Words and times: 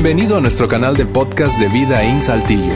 Bienvenido 0.00 0.36
a 0.36 0.40
nuestro 0.40 0.68
canal 0.68 0.96
de 0.96 1.06
podcast 1.06 1.58
de 1.58 1.68
Vida 1.70 2.04
en 2.04 2.22
Saltillo. 2.22 2.72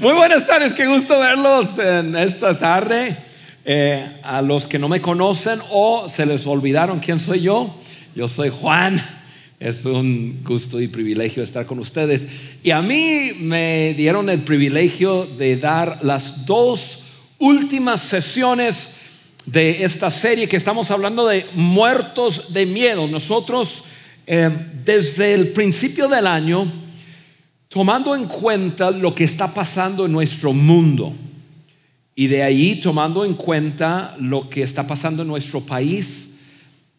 Muy 0.00 0.12
buenas 0.14 0.44
tardes, 0.44 0.74
qué 0.74 0.88
gusto 0.88 1.20
verlos 1.20 1.78
en 1.78 2.16
esta 2.16 2.58
tarde. 2.58 3.16
Eh, 3.64 4.04
a 4.24 4.42
los 4.42 4.66
que 4.66 4.80
no 4.80 4.88
me 4.88 5.00
conocen 5.00 5.60
o 5.70 6.08
se 6.08 6.26
les 6.26 6.44
olvidaron 6.44 6.98
quién 6.98 7.20
soy 7.20 7.42
yo, 7.42 7.76
yo 8.16 8.26
soy 8.26 8.48
Juan. 8.48 9.00
Es 9.60 9.84
un 9.84 10.42
gusto 10.42 10.80
y 10.80 10.88
privilegio 10.88 11.44
estar 11.44 11.64
con 11.64 11.78
ustedes. 11.78 12.58
Y 12.64 12.72
a 12.72 12.82
mí 12.82 13.34
me 13.38 13.94
dieron 13.96 14.28
el 14.28 14.42
privilegio 14.42 15.26
de 15.26 15.56
dar 15.58 16.00
las 16.02 16.44
dos 16.44 17.01
últimas 17.42 18.02
sesiones 18.02 18.90
de 19.44 19.82
esta 19.82 20.10
serie 20.10 20.46
que 20.46 20.56
estamos 20.56 20.92
hablando 20.92 21.26
de 21.26 21.46
muertos 21.54 22.52
de 22.54 22.64
miedo. 22.66 23.08
Nosotros 23.08 23.82
eh, 24.24 24.48
desde 24.84 25.34
el 25.34 25.48
principio 25.48 26.06
del 26.06 26.28
año, 26.28 26.72
tomando 27.68 28.14
en 28.14 28.26
cuenta 28.26 28.92
lo 28.92 29.12
que 29.12 29.24
está 29.24 29.52
pasando 29.52 30.06
en 30.06 30.12
nuestro 30.12 30.52
mundo 30.52 31.12
y 32.14 32.28
de 32.28 32.44
ahí 32.44 32.80
tomando 32.80 33.24
en 33.24 33.34
cuenta 33.34 34.14
lo 34.20 34.48
que 34.48 34.62
está 34.62 34.86
pasando 34.86 35.22
en 35.22 35.28
nuestro 35.28 35.62
país, 35.62 36.30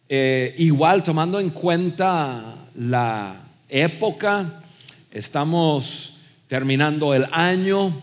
eh, 0.10 0.54
igual 0.58 1.04
tomando 1.04 1.40
en 1.40 1.52
cuenta 1.52 2.68
la 2.76 3.44
época, 3.70 4.62
estamos 5.10 6.18
terminando 6.50 7.14
el 7.14 7.28
año, 7.32 8.02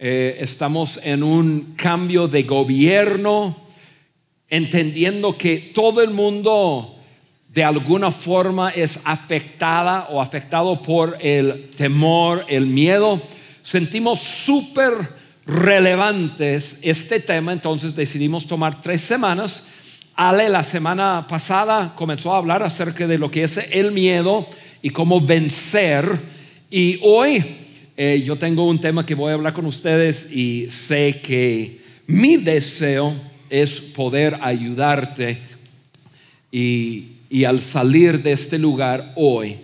eh, 0.00 0.36
estamos 0.40 1.00
en 1.02 1.24
un 1.24 1.74
cambio 1.76 2.28
de 2.28 2.44
gobierno, 2.44 3.56
entendiendo 4.48 5.36
que 5.36 5.72
todo 5.74 6.02
el 6.02 6.10
mundo 6.10 6.94
de 7.48 7.64
alguna 7.64 8.12
forma 8.12 8.70
es 8.70 9.00
afectada 9.02 10.06
o 10.10 10.22
afectado 10.22 10.80
por 10.80 11.16
el 11.20 11.70
temor, 11.70 12.44
el 12.48 12.66
miedo. 12.66 13.20
Sentimos 13.62 14.20
súper 14.20 14.92
relevantes 15.44 16.78
este 16.80 17.18
tema, 17.18 17.52
entonces 17.52 17.96
decidimos 17.96 18.46
tomar 18.46 18.80
tres 18.80 19.00
semanas. 19.00 19.64
Ale 20.14 20.48
la 20.48 20.62
semana 20.62 21.26
pasada 21.28 21.94
comenzó 21.96 22.32
a 22.32 22.38
hablar 22.38 22.62
acerca 22.62 23.08
de 23.08 23.18
lo 23.18 23.32
que 23.32 23.42
es 23.42 23.56
el 23.56 23.90
miedo 23.90 24.46
y 24.80 24.90
cómo 24.90 25.20
vencer. 25.20 26.20
Y 26.70 27.00
hoy 27.02 27.67
eh, 28.00 28.22
yo 28.24 28.36
tengo 28.36 28.62
un 28.62 28.78
tema 28.78 29.04
que 29.04 29.16
voy 29.16 29.32
a 29.32 29.34
hablar 29.34 29.52
con 29.52 29.66
ustedes 29.66 30.30
y 30.30 30.70
sé 30.70 31.20
que 31.20 31.80
mi 32.06 32.36
deseo 32.36 33.12
es 33.50 33.80
poder 33.80 34.38
ayudarte 34.40 35.42
y, 36.52 37.08
y 37.28 37.42
al 37.42 37.58
salir 37.58 38.22
de 38.22 38.30
este 38.30 38.56
lugar 38.56 39.14
hoy, 39.16 39.58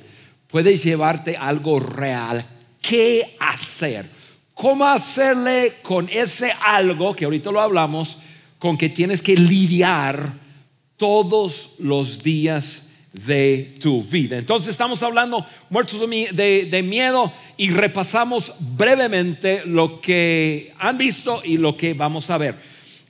puedes 0.48 0.82
llevarte 0.82 1.36
algo 1.36 1.78
real. 1.78 2.44
¿Qué 2.82 3.36
hacer? 3.38 4.10
¿Cómo 4.52 4.84
hacerle 4.84 5.74
con 5.80 6.08
ese 6.08 6.50
algo 6.60 7.14
que 7.14 7.27
ahorita 7.27 7.52
lo 7.52 7.60
hablamos, 7.60 8.18
con 8.58 8.77
que 8.77 8.88
tienes 8.88 9.22
que 9.22 9.36
lidiar 9.36 10.32
todos 10.96 11.74
los 11.78 12.20
días 12.20 12.82
de 13.14 13.74
tu 13.80 14.02
vida. 14.02 14.36
Entonces 14.36 14.70
estamos 14.70 15.02
hablando 15.02 15.46
muertos 15.70 16.00
de, 16.00 16.84
miedo 16.84 17.32
y 17.56 17.70
repasamos 17.70 18.52
brevemente 18.58 19.62
lo 19.64 20.00
que 20.00 20.74
han 20.78 20.98
visto 20.98 21.40
y 21.44 21.56
lo 21.56 21.76
que 21.76 21.94
vamos 21.94 22.28
a 22.30 22.38
ver. 22.38 22.56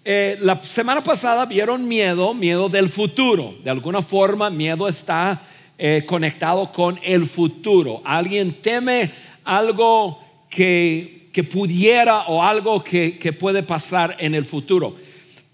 Eh, 0.04 0.36
la 0.42 0.60
semana 0.60 1.02
pasada 1.02 1.46
vieron 1.46 1.88
miedo, 1.88 2.34
miedo 2.34 2.68
del 2.68 2.90
futuro. 2.90 3.54
De 3.64 3.70
alguna 3.70 4.02
forma, 4.02 4.50
miedo 4.50 4.86
está 4.86 5.40
eh, 5.78 6.04
conectado 6.06 6.70
con 6.70 7.00
el 7.02 7.24
futuro. 7.24 8.02
Alguien 8.04 8.60
teme 8.60 9.10
algo 9.42 10.22
que, 10.50 11.30
que 11.32 11.44
pudiera 11.44 12.26
o 12.26 12.42
algo 12.42 12.84
que, 12.84 13.18
que 13.18 13.32
puede 13.32 13.62
pasar 13.62 14.16
en 14.18 14.34
el 14.34 14.44
futuro. 14.44 14.94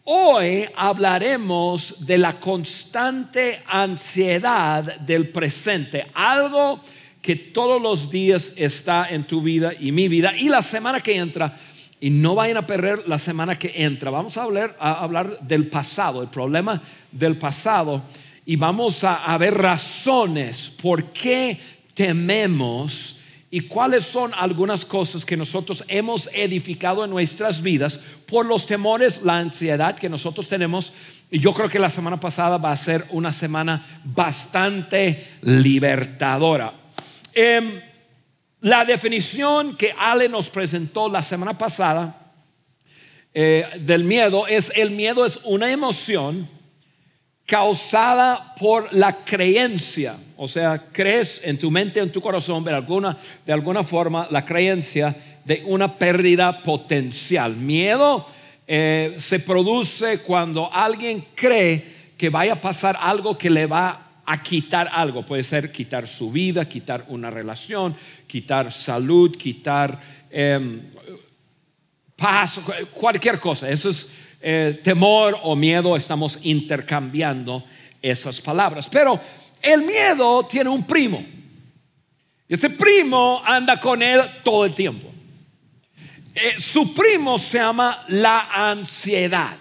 Hoy 0.04 0.66
hablaremos 0.76 2.06
de 2.06 2.16
la 2.16 2.40
constante 2.40 3.62
ansiedad 3.66 4.98
del 5.00 5.28
presente, 5.28 6.06
algo 6.14 6.80
que 7.20 7.36
todos 7.36 7.80
los 7.80 8.10
días 8.10 8.54
está 8.56 9.10
en 9.10 9.24
tu 9.24 9.42
vida 9.42 9.72
y 9.78 9.92
mi 9.92 10.08
vida 10.08 10.34
y 10.34 10.48
la 10.48 10.62
semana 10.62 11.00
que 11.00 11.16
entra. 11.16 11.54
Y 12.00 12.08
no 12.08 12.34
vayan 12.34 12.56
a 12.56 12.66
perder 12.66 13.06
la 13.06 13.18
semana 13.18 13.58
que 13.58 13.74
entra. 13.76 14.10
Vamos 14.10 14.38
a 14.38 14.44
hablar, 14.44 15.38
del 15.40 15.66
pasado, 15.66 16.22
el 16.22 16.28
problema 16.28 16.80
del 17.12 17.36
pasado. 17.36 18.02
Y 18.46 18.56
vamos 18.56 19.04
a, 19.04 19.16
a 19.16 19.36
ver 19.36 19.52
razones 19.52 20.72
por 20.80 21.12
qué 21.12 21.60
tememos 21.92 23.19
y 23.50 23.62
cuáles 23.62 24.04
son 24.04 24.32
algunas 24.34 24.84
cosas 24.84 25.24
que 25.24 25.36
nosotros 25.36 25.82
hemos 25.88 26.28
edificado 26.32 27.04
en 27.04 27.10
nuestras 27.10 27.60
vidas 27.60 27.98
por 28.26 28.46
los 28.46 28.64
temores, 28.64 29.22
la 29.22 29.38
ansiedad 29.38 29.98
que 29.98 30.08
nosotros 30.08 30.46
tenemos. 30.46 30.92
Y 31.30 31.40
yo 31.40 31.52
creo 31.52 31.68
que 31.68 31.80
la 31.80 31.88
semana 31.88 32.20
pasada 32.20 32.58
va 32.58 32.70
a 32.70 32.76
ser 32.76 33.06
una 33.10 33.32
semana 33.32 34.02
bastante 34.04 35.38
libertadora. 35.42 36.72
Em, 37.34 37.80
la 38.60 38.84
definición 38.84 39.76
que 39.76 39.94
Ale 39.98 40.28
nos 40.28 40.48
presentó 40.48 41.08
la 41.08 41.22
semana 41.22 41.58
pasada 41.58 42.32
eh, 43.32 43.64
del 43.80 44.04
miedo 44.04 44.46
es 44.46 44.72
el 44.74 44.90
miedo 44.90 45.24
es 45.24 45.38
una 45.44 45.70
emoción 45.70 46.48
causada 47.46 48.54
por 48.54 48.92
la 48.92 49.24
creencia, 49.24 50.16
o 50.42 50.48
sea, 50.48 50.86
crees 50.90 51.38
en 51.44 51.58
tu 51.58 51.70
mente, 51.70 52.00
en 52.00 52.10
tu 52.10 52.22
corazón, 52.22 52.64
de 52.64 52.72
alguna, 52.72 53.14
de 53.44 53.52
alguna 53.52 53.82
forma, 53.82 54.26
la 54.30 54.42
creencia 54.42 55.14
de 55.44 55.62
una 55.66 55.98
pérdida 55.98 56.62
potencial. 56.62 57.54
Miedo 57.54 58.26
eh, 58.66 59.16
se 59.18 59.40
produce 59.40 60.20
cuando 60.20 60.72
alguien 60.72 61.26
cree 61.34 61.84
que 62.16 62.30
vaya 62.30 62.54
a 62.54 62.60
pasar 62.60 62.96
algo 62.98 63.36
que 63.36 63.50
le 63.50 63.66
va 63.66 64.22
a 64.24 64.42
quitar 64.42 64.88
algo. 64.90 65.26
Puede 65.26 65.42
ser 65.42 65.70
quitar 65.70 66.08
su 66.08 66.32
vida, 66.32 66.66
quitar 66.66 67.04
una 67.08 67.28
relación, 67.28 67.94
quitar 68.26 68.72
salud, 68.72 69.36
quitar 69.36 70.00
em, 70.30 70.84
paz, 72.16 72.60
cualquier 72.90 73.38
cosa. 73.38 73.68
Eso 73.68 73.90
es 73.90 74.08
eh, 74.40 74.80
temor 74.82 75.36
o 75.42 75.54
miedo, 75.54 75.94
estamos 75.96 76.38
intercambiando 76.40 77.62
esas 78.00 78.40
palabras. 78.40 78.88
Pero 78.88 79.20
el 79.62 79.82
miedo 79.82 80.46
tiene 80.46 80.70
un 80.70 80.86
primo. 80.86 81.24
Ese 82.48 82.70
primo 82.70 83.40
anda 83.44 83.78
con 83.78 84.02
él 84.02 84.20
todo 84.42 84.64
el 84.64 84.74
tiempo. 84.74 85.10
Eh, 86.34 86.60
su 86.60 86.94
primo 86.94 87.38
se 87.38 87.58
llama 87.58 88.04
la 88.08 88.48
ansiedad. 88.52 89.56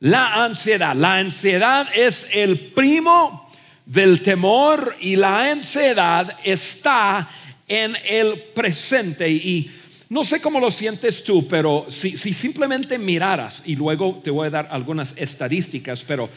La 0.00 0.44
ansiedad. 0.44 0.94
La 0.94 1.16
ansiedad 1.16 1.88
es 1.94 2.26
el 2.32 2.58
primo 2.72 3.50
del 3.86 4.22
temor 4.22 4.96
y 5.00 5.16
la 5.16 5.50
ansiedad 5.50 6.38
está 6.42 7.28
en 7.68 7.96
el 8.04 8.42
presente. 8.54 9.30
Y 9.30 9.70
no 10.08 10.24
sé 10.24 10.40
cómo 10.40 10.60
lo 10.60 10.70
sientes 10.70 11.24
tú, 11.24 11.46
pero 11.48 11.86
si, 11.88 12.16
simplemente 12.16 12.98
miraras, 12.98 13.62
y 13.64 13.76
luego 13.76 14.20
te 14.22 14.30
voy 14.30 14.48
a 14.48 14.50
dar 14.50 14.68
algunas 14.70 15.14
estadísticas, 15.16 16.04
pero 16.06 16.28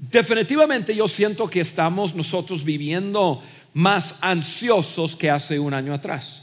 definitivamente 0.00 0.94
yo 0.94 1.06
siento 1.06 1.48
que 1.48 1.60
estamos 1.60 2.14
nosotros 2.14 2.64
viviendo 2.64 3.42
más 3.74 4.14
ansiosos 4.20 5.14
que 5.14 5.30
hace 5.30 5.58
un 5.58 5.74
año 5.74 5.92
atrás. 5.92 6.42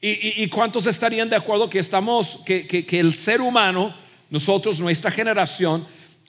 ¿Y, 0.00 0.48
cuántos 0.50 0.86
estarían 0.86 1.28
de 1.28 1.34
acuerdo 1.34 1.68
que 1.68 1.80
estamos, 1.80 2.38
que, 2.44 2.86
el 2.92 3.12
ser 3.12 3.40
humano, 3.40 3.92
nosotros, 4.30 4.78
nuestra 4.78 5.10
generación, 5.10 5.84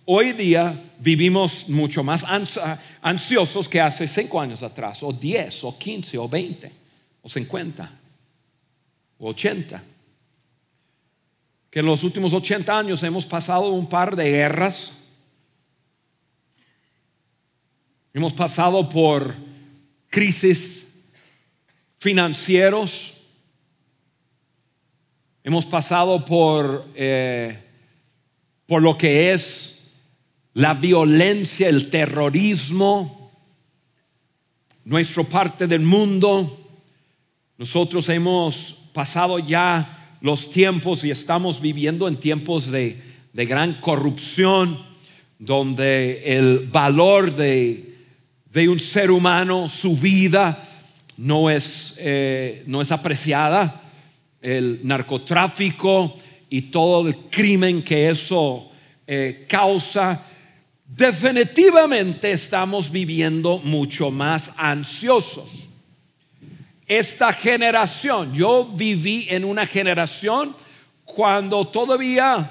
hoy 0.05 0.33
día 0.33 0.91
vivimos 0.97 1.69
mucho 1.69 2.03
más 2.03 2.25
ansiosos 3.01 3.69
que 3.69 3.79
hace 3.79 4.07
cinco 4.07 4.41
años 4.41 4.63
atrás, 4.63 5.03
o 5.03 5.13
diez, 5.13 5.63
o 5.63 5.77
quince, 5.77 6.17
o 6.17 6.27
veinte, 6.27 6.71
o 7.21 7.29
cincuenta? 7.29 7.91
80. 9.19 9.83
Que 11.69 11.79
en 11.79 11.85
los 11.85 12.03
últimos 12.03 12.33
80 12.33 12.77
años 12.77 13.03
hemos 13.03 13.25
pasado 13.25 13.69
un 13.69 13.87
par 13.87 14.15
de 14.15 14.31
guerras. 14.31 14.91
Hemos 18.17 18.33
pasado 18.33 18.89
por 18.89 19.35
crisis 20.09 20.87
financieros. 21.99 23.13
Hemos 25.43 25.67
pasado 25.67 26.25
por, 26.25 26.87
eh, 26.95 27.59
por 28.65 28.81
lo 28.81 28.97
que 28.97 29.33
es 29.33 29.91
la 30.55 30.73
violencia, 30.73 31.69
el 31.69 31.91
terrorismo, 31.91 33.31
nuestra 34.83 35.21
parte 35.21 35.67
del 35.67 35.81
mundo. 35.81 36.67
Nosotros 37.59 38.09
hemos 38.09 38.79
pasado 38.93 39.37
ya 39.37 40.17
los 40.21 40.49
tiempos 40.49 41.03
y 41.03 41.11
estamos 41.11 41.61
viviendo 41.61 42.07
en 42.07 42.19
tiempos 42.19 42.71
de, 42.71 42.99
de 43.31 43.45
gran 43.45 43.75
corrupción, 43.79 44.83
donde 45.37 46.35
el 46.35 46.67
valor 46.67 47.35
de, 47.35 47.96
de, 48.57 48.69
un 48.69 48.79
ser 48.79 49.11
humano, 49.11 49.69
su 49.69 49.95
vida, 49.95 50.63
no 51.17 51.49
es, 51.49 51.93
eh, 51.97 52.63
no 52.65 52.81
es 52.81 52.91
apreciada. 52.91 53.83
El 54.41 54.79
narcotráfico 54.83 56.15
y 56.49 56.63
todo 56.63 57.07
el 57.07 57.15
crimen 57.29 57.83
que 57.83 58.09
eso 58.09 58.71
eh, 59.05 59.45
causa, 59.47 60.23
definitivamente 60.85 62.31
estamos 62.31 62.91
viviendo 62.91 63.59
mucho 63.59 64.09
más 64.09 64.51
ansiosos 64.57 65.67
esta 66.87 67.33
generación. 67.33 68.33
Yo 68.33 68.65
viví 68.65 69.27
en 69.29 69.43
una 69.43 69.65
generación 69.65 70.55
cuando 71.03 71.67
todavía, 71.67 72.49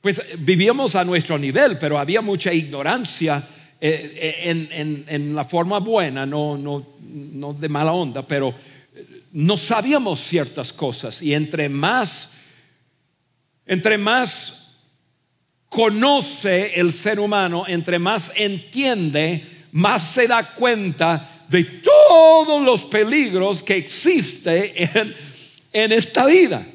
pues 0.00 0.22
vivíamos 0.38 0.94
a 0.94 1.04
nuestro 1.04 1.38
nivel, 1.38 1.78
pero 1.78 1.98
había 1.98 2.20
mucha 2.20 2.52
ignorancia 2.52 3.46
eh, 3.82 4.42
eh, 4.44 5.06
en, 5.08 5.34
la 5.34 5.44
forma 5.44 5.78
buena, 5.78 6.26
no, 6.26 6.84
de 7.58 7.68
mala 7.68 7.92
onda, 7.92 8.26
pero 8.26 8.54
no 9.32 9.56
sabíamos 9.56 10.20
ciertas 10.20 10.72
cosas 10.72 11.22
y 11.22 11.32
entre 11.32 11.68
más, 11.68 12.30
entre 13.64 13.96
más 13.96 14.76
conoce 15.68 16.78
el 16.78 16.92
ser 16.92 17.18
humano, 17.18 17.64
entre 17.66 17.98
más 17.98 18.30
entiende, 18.36 19.46
más 19.72 20.02
se 20.08 20.26
da 20.26 20.52
cuenta 20.52 21.46
de 21.48 21.64
todos 21.64 22.62
los 22.62 22.84
peligros 22.84 23.62
que 23.62 23.76
existe 23.76 24.90
en 25.72 25.92
esta 25.92 26.26
vida 26.26 26.66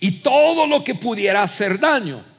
y 0.00 0.10
todo 0.22 0.66
lo 0.66 0.82
que 0.82 0.94
pudiera 0.94 1.42
hacer 1.42 1.78
daño. 1.78 2.29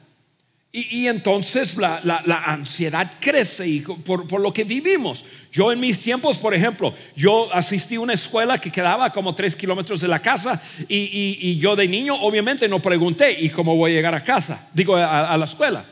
Y, 0.74 1.06
entonces 1.06 1.76
la, 1.76 2.00
la, 2.02 2.44
ansiedad 2.44 3.12
crece 3.20 3.68
y 3.68 3.80
por, 3.80 4.26
por, 4.26 4.40
lo 4.40 4.54
que 4.54 4.64
vivimos. 4.64 5.22
Yo 5.52 5.70
en 5.70 5.78
mis 5.78 6.00
tiempos, 6.00 6.38
por 6.38 6.54
ejemplo, 6.54 6.94
yo 7.14 7.52
asistí 7.52 7.96
a 7.96 8.00
una 8.00 8.14
escuela 8.14 8.56
que 8.56 8.72
quedaba 8.72 9.12
como 9.12 9.34
tres 9.34 9.54
kilómetros 9.54 10.00
de 10.00 10.08
la 10.08 10.22
casa 10.22 10.62
y, 10.88 11.36
y, 11.42 11.58
yo 11.58 11.76
de 11.76 11.86
niño 11.86 12.14
obviamente 12.14 12.66
no 12.68 12.80
pregunté, 12.80 13.38
¿y 13.38 13.50
cómo 13.50 13.76
voy 13.76 13.90
a 13.90 13.94
llegar 13.96 14.14
a 14.14 14.24
casa? 14.24 14.70
Digo, 14.72 14.96
a, 14.96 15.30
a 15.30 15.36
la 15.36 15.44
escuela. 15.44 15.84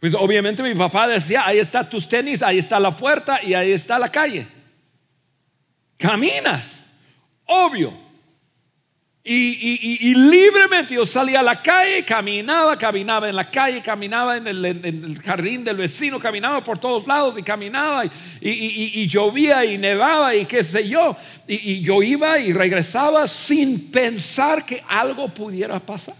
Pues 0.00 0.14
obviamente 0.14 0.62
mi 0.62 0.74
papá 0.74 1.06
decía, 1.06 1.46
ahí 1.46 1.58
está 1.58 1.86
tus 1.86 2.08
tenis, 2.08 2.42
ahí 2.42 2.56
está 2.56 2.80
la 2.80 2.96
puerta 2.96 3.40
y 3.42 3.52
ahí 3.52 3.72
está 3.72 3.98
la 3.98 4.08
calle. 4.08 4.46
Caminas, 5.98 6.82
obvio. 7.44 8.03
Y, 9.26 10.14
libremente 10.14 10.94
yo 10.94 11.06
salía 11.06 11.40
a 11.40 11.42
la 11.42 11.62
calle, 11.62 12.04
caminaba, 12.04 12.76
caminaba 12.76 13.26
en 13.26 13.34
la 13.34 13.50
calle, 13.50 13.80
caminaba 13.80 14.36
en 14.36 14.46
el, 14.46 15.18
jardín 15.22 15.64
del 15.64 15.78
vecino, 15.78 16.20
caminaba 16.20 16.62
por 16.62 16.78
todos 16.78 17.06
lados 17.06 17.38
y 17.38 17.42
caminaba 17.42 18.04
y, 18.40 19.08
llovía 19.08 19.64
y 19.64 19.78
nevaba 19.78 20.34
y 20.34 20.44
qué 20.44 20.62
sé 20.62 20.86
yo. 20.86 21.16
y 21.48 21.80
yo 21.80 22.02
iba 22.02 22.38
y 22.38 22.52
regresaba 22.52 23.26
sin 23.26 23.90
pensar 23.90 24.66
que 24.66 24.82
algo 24.86 25.28
pudiera 25.28 25.80
pasar. 25.80 26.16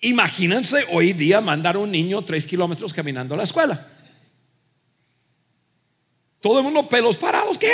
Imagínense 0.00 0.84
hoy 0.92 1.14
día 1.14 1.40
mandar 1.40 1.76
a 1.76 1.78
un 1.78 1.90
niño 1.90 2.22
tres 2.22 2.46
kilómetros 2.46 2.92
caminando 2.92 3.34
a 3.34 3.38
la 3.38 3.44
escuela. 3.44 3.88
Todo 6.40 6.58
el 6.58 6.64
mundo 6.64 6.86
pelos 6.86 7.16
parados. 7.16 7.56
¿Qué? 7.56 7.66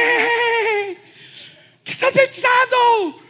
¿Qué 1.85 1.93
estás 1.93 2.13
pensando? 2.13 3.23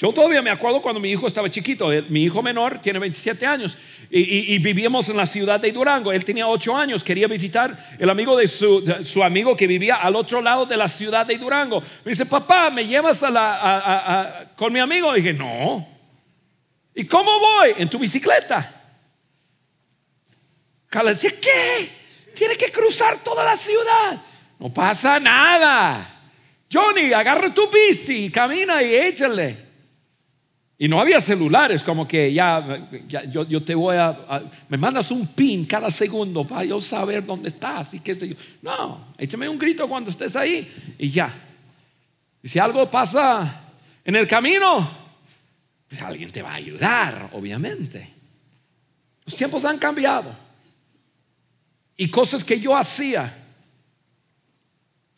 Yo 0.00 0.12
todavía 0.12 0.40
me 0.42 0.50
acuerdo 0.50 0.80
cuando 0.80 1.00
mi 1.00 1.10
hijo 1.10 1.26
estaba 1.26 1.50
chiquito, 1.50 1.88
mi 2.08 2.22
hijo 2.22 2.40
menor 2.40 2.80
tiene 2.80 3.00
27 3.00 3.44
años 3.44 3.76
y, 4.08 4.56
vivíamos 4.58 5.08
en 5.08 5.16
la 5.16 5.26
ciudad 5.26 5.58
de 5.58 5.72
Durango. 5.72 6.12
Él 6.12 6.24
tenía 6.24 6.46
8 6.46 6.76
años, 6.76 7.02
quería 7.02 7.26
visitar 7.26 7.76
el 7.98 8.08
amigo 8.08 8.36
de 8.36 8.46
su, 8.46 9.24
amigo 9.24 9.56
que 9.56 9.66
vivía 9.66 9.96
al 9.96 10.14
otro 10.14 10.40
lado 10.40 10.66
de 10.66 10.76
la 10.76 10.86
ciudad 10.86 11.26
de 11.26 11.36
Durango. 11.36 11.80
Me 12.04 12.12
dice, 12.12 12.26
papá, 12.26 12.70
¿me 12.70 12.86
llevas 12.86 13.24
a 13.24 13.30
la, 13.30 14.52
con 14.54 14.72
mi 14.72 14.78
amigo? 14.78 15.16
Y 15.16 15.20
dije, 15.20 15.32
no. 15.32 15.84
¿Y 16.94 17.04
cómo 17.04 17.36
voy? 17.40 17.74
En 17.78 17.90
tu 17.90 17.98
bicicleta. 17.98 18.74
Carla 20.88 21.10
decía, 21.10 21.32
¿qué? 21.40 21.90
Tiene 22.36 22.54
que 22.54 22.70
cruzar 22.70 23.18
toda 23.24 23.44
la 23.44 23.56
ciudad. 23.56 24.22
No 24.60 24.72
pasa 24.72 25.18
nada. 25.18 26.17
Johnny, 26.70 27.12
agarra 27.12 27.52
tu 27.52 27.68
bici, 27.70 28.30
camina 28.30 28.82
y 28.82 28.94
échale. 28.94 29.68
Y 30.80 30.86
no 30.86 31.00
había 31.00 31.20
celulares, 31.20 31.82
como 31.82 32.06
que 32.06 32.32
ya, 32.32 32.88
yo, 33.08 33.64
te 33.64 33.74
voy 33.74 33.96
a, 33.96 34.44
Me 34.68 34.78
mandas 34.78 35.10
un 35.10 35.26
pin 35.26 35.64
cada 35.64 35.90
segundo 35.90 36.44
para 36.44 36.64
yo 36.64 36.80
saber 36.80 37.26
dónde 37.26 37.48
estás 37.48 37.94
y 37.94 38.00
qué 38.00 38.14
sé 38.14 38.28
yo. 38.28 38.36
No, 38.62 39.08
échame 39.18 39.48
un 39.48 39.58
grito 39.58 39.88
cuando 39.88 40.10
estés 40.10 40.36
ahí 40.36 40.68
y 40.96 41.10
ya. 41.10 41.34
Y 42.40 42.48
si 42.48 42.60
algo 42.60 42.88
pasa 42.88 43.72
en 44.04 44.14
el 44.14 44.28
camino, 44.28 44.88
pues 45.88 46.00
alguien 46.00 46.30
te 46.30 46.42
va 46.42 46.52
a 46.52 46.56
ayudar, 46.56 47.30
obviamente. 47.32 48.14
Los 49.24 49.34
tiempos 49.34 49.64
han 49.64 49.78
cambiado 49.78 50.32
y 51.96 52.08
cosas 52.08 52.44
que 52.44 52.60
yo 52.60 52.76
hacía, 52.76 53.47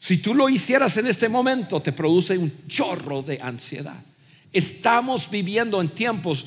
si 0.01 0.17
tú 0.17 0.33
lo 0.33 0.49
hicieras 0.49 0.97
en 0.97 1.07
este 1.09 1.29
momento, 1.29 1.83
te 1.83 1.93
produce 1.93 2.37
un 2.39 2.67
chorro 2.67 3.21
de 3.21 3.39
ansiedad. 3.39 4.03
Estamos 4.51 5.29
viviendo 5.31 5.79
en 5.79 5.91
tiempos 5.91 6.47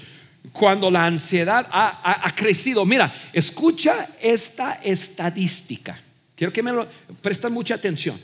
cuando 0.51 0.89
la 0.89 1.05
ansiedad 1.05 1.67
ha, 1.71 2.33
crecido. 2.35 2.83
Mira, 2.83 3.13
escucha 3.31 4.09
esta 4.19 4.73
estadística. 4.83 6.01
Quiero 6.35 6.51
que 6.51 6.63
me 6.63 6.71
lo 6.71 6.87
presten 7.21 7.53
mucha 7.53 7.75
atención, 7.75 8.19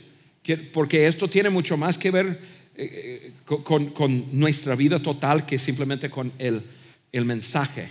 porque 0.72 1.06
esto 1.06 1.30
tiene 1.30 1.48
mucho 1.48 1.76
más 1.76 1.96
que 1.96 2.10
ver 2.10 2.40
eh, 2.74 3.34
con, 3.44 3.90
con, 3.90 4.36
nuestra 4.36 4.74
vida 4.74 4.98
total 4.98 5.46
que 5.46 5.60
simplemente 5.60 6.10
con 6.10 6.32
el, 6.40 6.60
el 7.12 7.24
mensaje. 7.24 7.88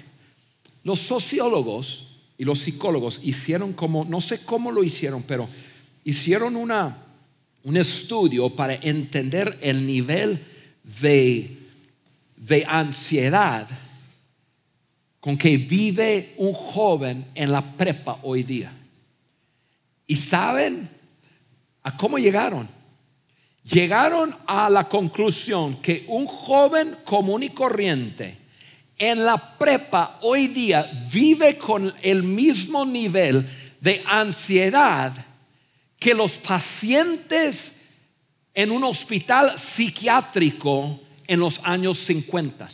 Los 0.83 0.99
sociólogos 0.99 2.17
y 2.37 2.43
los 2.43 2.59
psicólogos 2.59 3.21
hicieron 3.23 3.71
como, 3.71 4.03
no 4.03 4.19
sé 4.19 4.43
cómo 4.43 4.73
lo 4.73 4.83
hicieron, 4.83 5.23
pero 5.23 5.47
hicieron 6.03 6.57
una, 6.57 7.05
un 7.63 7.77
estudio 7.77 8.49
para 8.55 8.75
entender 8.75 9.57
el 9.61 9.85
nivel 9.85 10.43
de, 11.01 11.57
de 12.35 12.65
ansiedad 12.67 13.67
con 15.19 15.37
que 15.37 15.57
vive 15.57 16.33
un 16.37 16.53
joven 16.53 17.25
en 17.35 17.51
la 17.51 17.61
prepa 17.61 18.19
hoy 18.23 18.43
día. 18.43 18.71
¿Y 20.07 20.15
saben 20.15 20.89
a 21.83 21.95
cómo 21.97 22.17
llegaron? 22.17 22.67
Llegaron 23.63 24.35
a 24.47 24.69
la 24.69 24.87
conclusión 24.87 25.81
que 25.81 26.05
un 26.07 26.25
joven 26.25 26.97
común 27.03 27.43
y 27.43 27.49
corriente 27.49 28.37
en 28.97 29.23
la 29.23 29.57
prepa 29.57 30.19
hoy 30.21 30.47
día 30.47 30.89
vive 31.11 31.57
con 31.57 31.93
el 32.01 32.23
mismo 32.23 32.85
nivel 32.85 33.47
de 33.79 34.03
ansiedad 34.05 35.13
que 35.99 36.13
los 36.13 36.37
pacientes 36.37 37.75
en 38.53 38.71
un 38.71 38.83
hospital 38.85 39.57
psiquiátrico 39.57 40.99
en 41.27 41.39
los 41.39 41.59
años 41.63 41.99
50. 41.99 42.69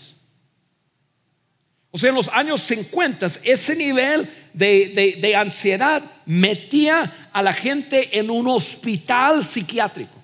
O 1.91 1.97
sea, 1.97 2.09
en 2.09 2.15
los 2.15 2.27
años 2.29 2.61
50 2.61 3.27
ese 3.43 3.75
nivel 3.75 4.29
de, 4.53 5.17
de, 5.19 5.35
ansiedad 5.35 6.03
metía 6.25 7.29
a 7.31 7.41
la 7.41 7.53
gente 7.53 8.17
en 8.17 8.29
un 8.29 8.47
hospital 8.47 9.43
psiquiátrico. 9.43 10.21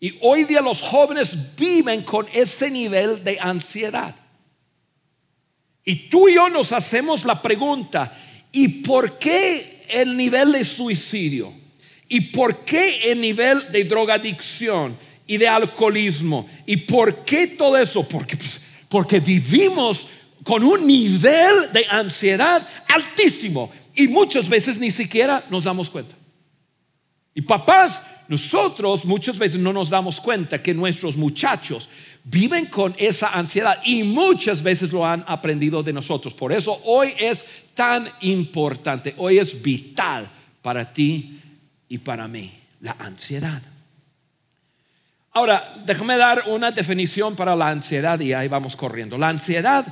Y 0.00 0.18
hoy 0.20 0.44
día 0.44 0.60
los 0.60 0.82
jóvenes 0.82 1.36
viven 1.56 2.02
con 2.02 2.26
ese 2.32 2.70
nivel 2.70 3.24
de 3.24 3.38
ansiedad. 3.40 4.14
Y 5.84 6.08
tú 6.08 6.28
y 6.28 6.34
yo 6.34 6.48
nos 6.48 6.72
hacemos 6.72 7.24
la 7.24 7.40
pregunta, 7.40 8.12
¿y 8.50 8.82
por 8.82 9.18
qué 9.18 9.84
el 9.88 10.16
nivel 10.16 10.52
de 10.52 10.64
suicidio? 10.64 11.63
¿Y 12.08 12.20
por 12.20 12.64
qué 12.64 13.10
el 13.10 13.20
nivel 13.20 13.70
de 13.72 13.84
drogadicción 13.84 14.96
y 15.26 15.36
de 15.36 15.48
alcoholismo? 15.48 16.46
¿Y 16.66 16.76
por 16.78 17.24
qué 17.24 17.46
todo 17.48 17.76
eso? 17.76 18.06
Porque, 18.06 18.36
pues, 18.36 18.60
porque 18.88 19.20
vivimos 19.20 20.06
con 20.44 20.62
un 20.62 20.86
nivel 20.86 21.72
de 21.72 21.86
ansiedad 21.88 22.68
altísimo 22.88 23.70
y 23.94 24.08
muchas 24.08 24.48
veces 24.48 24.78
ni 24.78 24.90
siquiera 24.90 25.44
nos 25.50 25.64
damos 25.64 25.88
cuenta. 25.88 26.14
Y 27.34 27.42
papás, 27.42 28.00
nosotros 28.28 29.04
muchas 29.04 29.38
veces 29.38 29.58
no 29.58 29.72
nos 29.72 29.90
damos 29.90 30.20
cuenta 30.20 30.62
que 30.62 30.72
nuestros 30.72 31.16
muchachos 31.16 31.88
viven 32.22 32.66
con 32.66 32.94
esa 32.96 33.28
ansiedad 33.28 33.78
y 33.84 34.02
muchas 34.02 34.62
veces 34.62 34.92
lo 34.92 35.04
han 35.04 35.24
aprendido 35.26 35.82
de 35.82 35.92
nosotros. 35.92 36.32
Por 36.32 36.52
eso 36.52 36.80
hoy 36.84 37.12
es 37.18 37.44
tan 37.74 38.08
importante, 38.20 39.14
hoy 39.16 39.38
es 39.38 39.60
vital 39.60 40.30
para 40.62 40.90
ti 40.92 41.40
y 41.88 41.98
para 41.98 42.28
mí 42.28 42.52
la 42.80 42.96
ansiedad. 42.98 43.62
Ahora, 45.32 45.74
déjame 45.84 46.16
dar 46.16 46.44
una 46.46 46.70
definición 46.70 47.34
para 47.34 47.56
la 47.56 47.68
ansiedad 47.68 48.20
y 48.20 48.32
ahí 48.32 48.46
vamos 48.46 48.76
corriendo. 48.76 49.18
La 49.18 49.28
ansiedad 49.28 49.84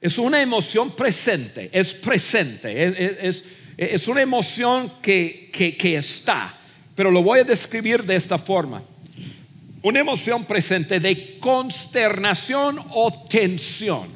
es 0.00 0.16
una 0.16 0.40
emoción 0.40 0.92
presente, 0.92 1.68
es 1.72 1.92
presente, 1.92 3.28
es, 3.76 4.08
una 4.08 4.22
emoción 4.22 4.94
que, 5.02 5.50
que 5.52 5.96
está, 5.96 6.58
pero 6.94 7.10
lo 7.10 7.22
voy 7.22 7.40
a 7.40 7.44
describir 7.44 8.04
de 8.04 8.16
esta 8.16 8.38
forma. 8.38 8.82
Una 9.82 10.00
emoción 10.00 10.44
presente 10.44 10.98
de 10.98 11.38
consternación 11.38 12.80
o 12.90 13.26
tensión. 13.28 14.08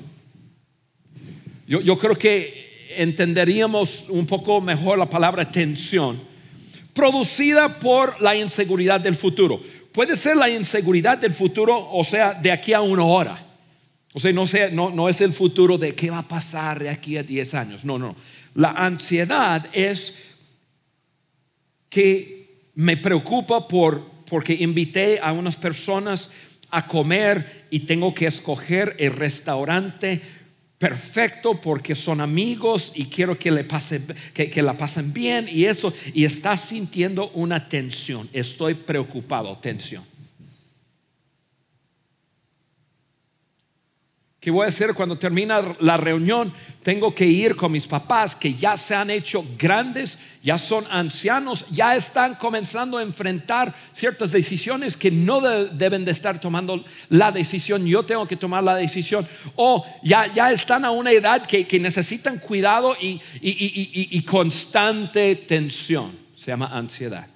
Yo, 1.66 1.80
yo 1.80 1.98
creo 1.98 2.16
que 2.16 2.90
entenderíamos 2.96 4.06
un 4.08 4.26
poco 4.26 4.60
mejor 4.60 4.98
la 4.98 5.08
palabra 5.08 5.50
tensión, 5.50 6.31
producida 6.92 7.78
por 7.78 8.20
la 8.20 8.34
inseguridad 8.34 9.00
del 9.00 9.14
futuro. 9.14 9.61
Puede 9.92 10.16
ser 10.16 10.37
la 10.37 10.49
inseguridad 10.49 11.18
del 11.18 11.32
futuro, 11.32 11.90
o 11.92 12.04
sea, 12.04 12.34
de 12.34 12.50
aquí 12.50 12.72
a 12.72 12.80
una 12.80 13.04
hora 13.04 13.52
o 14.14 14.20
sea, 14.20 14.32
no, 14.32 14.44
no, 14.72 14.90
no 14.90 15.08
es 15.08 15.20
el 15.20 15.32
futuro 15.32 15.78
de 15.78 15.94
qué 15.94 16.11
va 16.11 16.18
a 16.18 16.28
pasar 16.28 16.78
de 16.78 16.90
aquí 16.90 17.16
a 17.16 17.22
10 17.22 17.54
años. 17.54 17.84
No, 17.84 17.99
no. 17.99 18.14
La 18.54 18.72
ansiedad 18.72 19.66
es 19.72 20.14
que 21.88 22.70
me 22.75 22.99
preocupa 22.99 23.66
por, 23.66 24.11
porque 24.28 24.52
invité 24.52 25.18
a 25.22 25.32
unas 25.32 25.56
personas 25.56 26.30
a 26.70 26.87
comer 26.87 27.66
y 27.70 27.80
tengo 27.80 28.12
que 28.12 28.26
escoger 28.26 28.96
el 28.99 29.12
restaurante 29.12 30.20
perfecto 30.82 31.60
porque 31.60 31.94
son 31.94 32.20
amigos 32.20 32.90
y 32.96 33.04
quiero 33.04 33.38
que, 33.38 33.52
le 33.52 33.62
pase, 33.62 34.02
que, 34.34 34.50
que 34.50 34.62
la 34.62 34.76
pasen 34.76 35.12
bien 35.12 35.48
y 35.48 35.66
eso. 35.66 35.92
Y 36.12 36.24
está 36.24 36.56
sintiendo 36.56 37.30
una 37.34 37.68
tensión. 37.68 38.28
Estoy 38.32 38.74
preocupado, 38.74 39.56
tensión. 39.58 40.12
¿Qué 44.42 44.50
voy 44.50 44.64
a 44.64 44.70
hacer 44.70 44.92
cuando 44.92 45.16
termina 45.16 45.62
la 45.78 45.96
reunión? 45.96 46.52
Tengo 46.82 47.14
que 47.14 47.25
ir 47.25 47.54
con 47.54 47.70
mis 47.70 47.87
papás 47.87 48.34
que 48.34 48.52
ya 48.54 48.76
se 48.76 48.92
han 48.92 49.08
hecho 49.08 49.44
grandes, 49.56 50.18
ya 50.42 50.58
son 50.58 50.84
ancianos, 50.90 51.64
ya 51.70 51.94
están 51.94 52.34
comenzando 52.34 52.99
a 52.99 53.04
enfrentar 53.04 53.72
ciertas 53.92 54.32
decisiones 54.32 54.96
que 54.96 55.12
no 55.12 55.40
deben 55.40 56.04
de 56.04 56.11
estar 56.11 56.40
tomando 56.40 56.84
la 57.08 57.30
decisión. 57.30 57.87
Yo 57.87 58.04
tengo 58.04 58.26
que 58.26 58.37
tomar 58.37 58.64
la 58.64 58.75
decisión. 58.75 59.28
O 59.54 59.87
ya, 60.02 60.26
ya 60.26 60.50
están 60.50 60.84
a 60.84 60.90
una 60.90 61.12
edad 61.12 61.46
que, 61.46 61.78
necesitan 61.78 62.40
cuidado 62.40 62.96
y 63.00 64.22
constante 64.22 65.37
tensión. 65.37 66.18
Se 66.34 66.50
llama 66.50 66.66
ansiedad. 66.66 67.31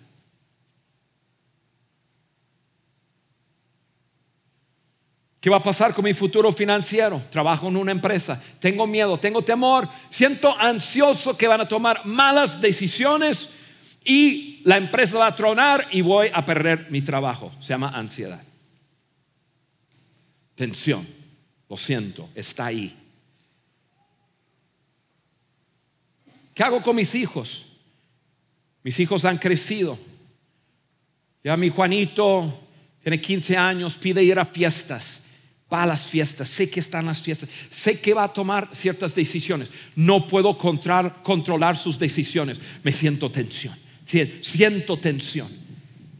¿Qué 5.47 5.51
va 5.51 5.59
a 5.59 5.63
pasar 5.63 5.95
con 5.95 6.05
mi 6.05 6.13
futuro 6.13 6.51
financiero? 6.51 7.23
Trabajo 7.31 7.69
en 7.69 7.77
una 7.77 7.93
empresa. 7.93 8.43
Tengo 8.59 8.85
miedo, 8.85 9.17
tengo 9.17 9.43
temor. 9.43 9.89
Siento 10.11 10.53
ansioso 10.59 11.37
que 11.37 11.47
van 11.47 11.61
a 11.61 11.69
tomar 11.69 12.05
malas 12.05 12.61
decisiones 12.61 13.49
y 14.05 14.61
la 14.65 14.77
empresa 14.77 15.19
va 15.19 15.29
a 15.29 15.37
tronar 15.37 15.87
y 15.93 16.01
voy 16.01 16.31
a 16.35 16.45
perder 16.45 16.89
mi 16.91 17.01
trabajo. 17.01 17.53
Se 17.61 17.69
llama 17.69 17.91
ansiedad. 17.91 18.43
Tensión. 20.57 21.07
Lo 21.69 21.77
siento, 21.77 22.29
está 22.35 22.67
ahí. 22.67 22.97
¿Qué 26.55 26.63
hago 26.65 26.83
con 26.83 26.97
mis 26.97 27.15
hijos? 27.15 27.67
Mis 28.83 28.99
hijos 28.99 29.25
han 29.25 29.39
crecido. 29.39 29.97
Ya 31.45 31.57
mi 31.57 31.71
Juanito 31.71 32.63
tiene 33.01 33.21
15 33.21 33.57
años, 33.57 33.95
pide 33.95 34.25
ir 34.25 34.41
a 34.41 34.45
fiestas 34.45 35.23
va 35.73 35.83
a 35.83 35.87
las 35.87 36.07
fiestas, 36.07 36.49
sé 36.49 36.71
que 36.71 36.81
están 36.81 37.07
las 37.07 37.21
fiestas, 37.21 37.49
sé 37.71 38.01
que 38.01 38.15
va 38.15 38.25
a 38.25 38.33
tomar 38.33 38.69
ciertas 38.73 39.15
decisiones. 39.15 39.71
No 39.97 40.27
puedo 40.27 40.57
controlar, 40.57 41.77
sus 41.77 41.99
decisiones. 41.99 42.61
Me 42.83 42.93
siento 42.93 43.31
tensión, 43.31 43.77
siento 44.41 44.99
tensión. 44.99 45.49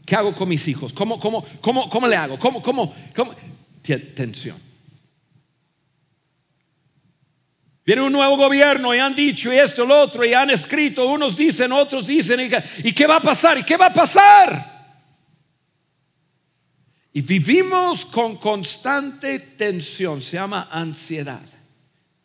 ¿Qué 0.05 0.15
hago 0.15 0.33
con 0.35 0.49
mis 0.49 0.67
hijos? 0.67 0.93
¿Cómo, 0.93 1.19
cómo, 1.19 1.43
cómo, 1.61 1.89
cómo 1.89 2.07
le 2.07 2.15
hago? 2.15 2.39
¿Cómo, 2.39 2.61
cómo, 2.61 2.93
cómo? 3.15 3.33
Tensión. 3.81 4.57
Viene 7.85 8.01
un 8.01 8.11
nuevo 8.11 8.35
gobierno 8.35 8.93
y 8.93 8.99
han 8.99 9.15
dicho 9.15 9.51
y 9.51 9.57
esto, 9.57 9.85
lo 9.85 10.01
otro, 10.01 10.25
y 10.25 10.33
han 10.33 10.49
escrito, 10.49 11.07
unos 11.07 11.37
dicen, 11.37 11.71
otros 11.71 12.07
dicen, 12.07 12.51
¿y 12.83 12.91
qué 12.91 13.07
va 13.07 13.15
a 13.15 13.21
pasar? 13.21 13.57
¿Y 13.57 13.63
qué 13.63 13.77
va 13.77 13.85
a 13.85 13.93
pasar? 13.93 14.76
Y 17.17 17.21
vivimos 17.21 18.05
con 18.05 18.35
constante 18.35 19.39
tensión, 19.39 20.21
se 20.21 20.37
llama 20.37 20.69
ansiedad. 20.71 21.41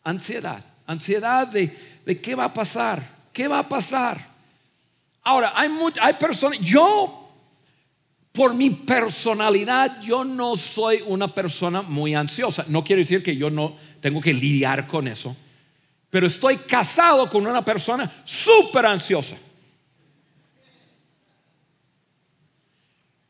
Ansiedad, 0.03 0.63
ansiedad 0.85 1.47
de, 1.47 1.75
de 2.05 2.21
qué 2.21 2.35
va 2.35 2.43
a 2.43 2.53
pasar, 2.53 3.01
qué 3.33 3.47
va 3.47 3.57
a 3.57 3.67
pasar. 3.67 4.23
Ahora, 5.23 5.53
hay, 5.55 5.67
hay 5.99 6.13
personas, 6.13 6.59
yo, 6.61 7.27
por 8.31 8.53
mi 8.53 8.69
personalidad, 8.69 9.99
yo 9.99 10.23
no 10.23 10.55
soy 10.55 11.03
una 11.07 11.33
persona 11.33 11.81
muy 11.81 12.13
ansiosa. 12.13 12.63
No 12.67 12.83
quiere 12.83 13.01
decir 13.01 13.23
que 13.23 13.35
yo 13.35 13.49
no 13.49 13.75
tengo 13.99 14.21
que 14.21 14.31
lidiar 14.31 14.85
con 14.85 15.07
eso, 15.07 15.35
pero 16.11 16.27
estoy 16.27 16.57
casado 16.57 17.27
con 17.31 17.47
una 17.47 17.65
persona 17.65 18.21
súper 18.25 18.85
ansiosa. 18.85 19.37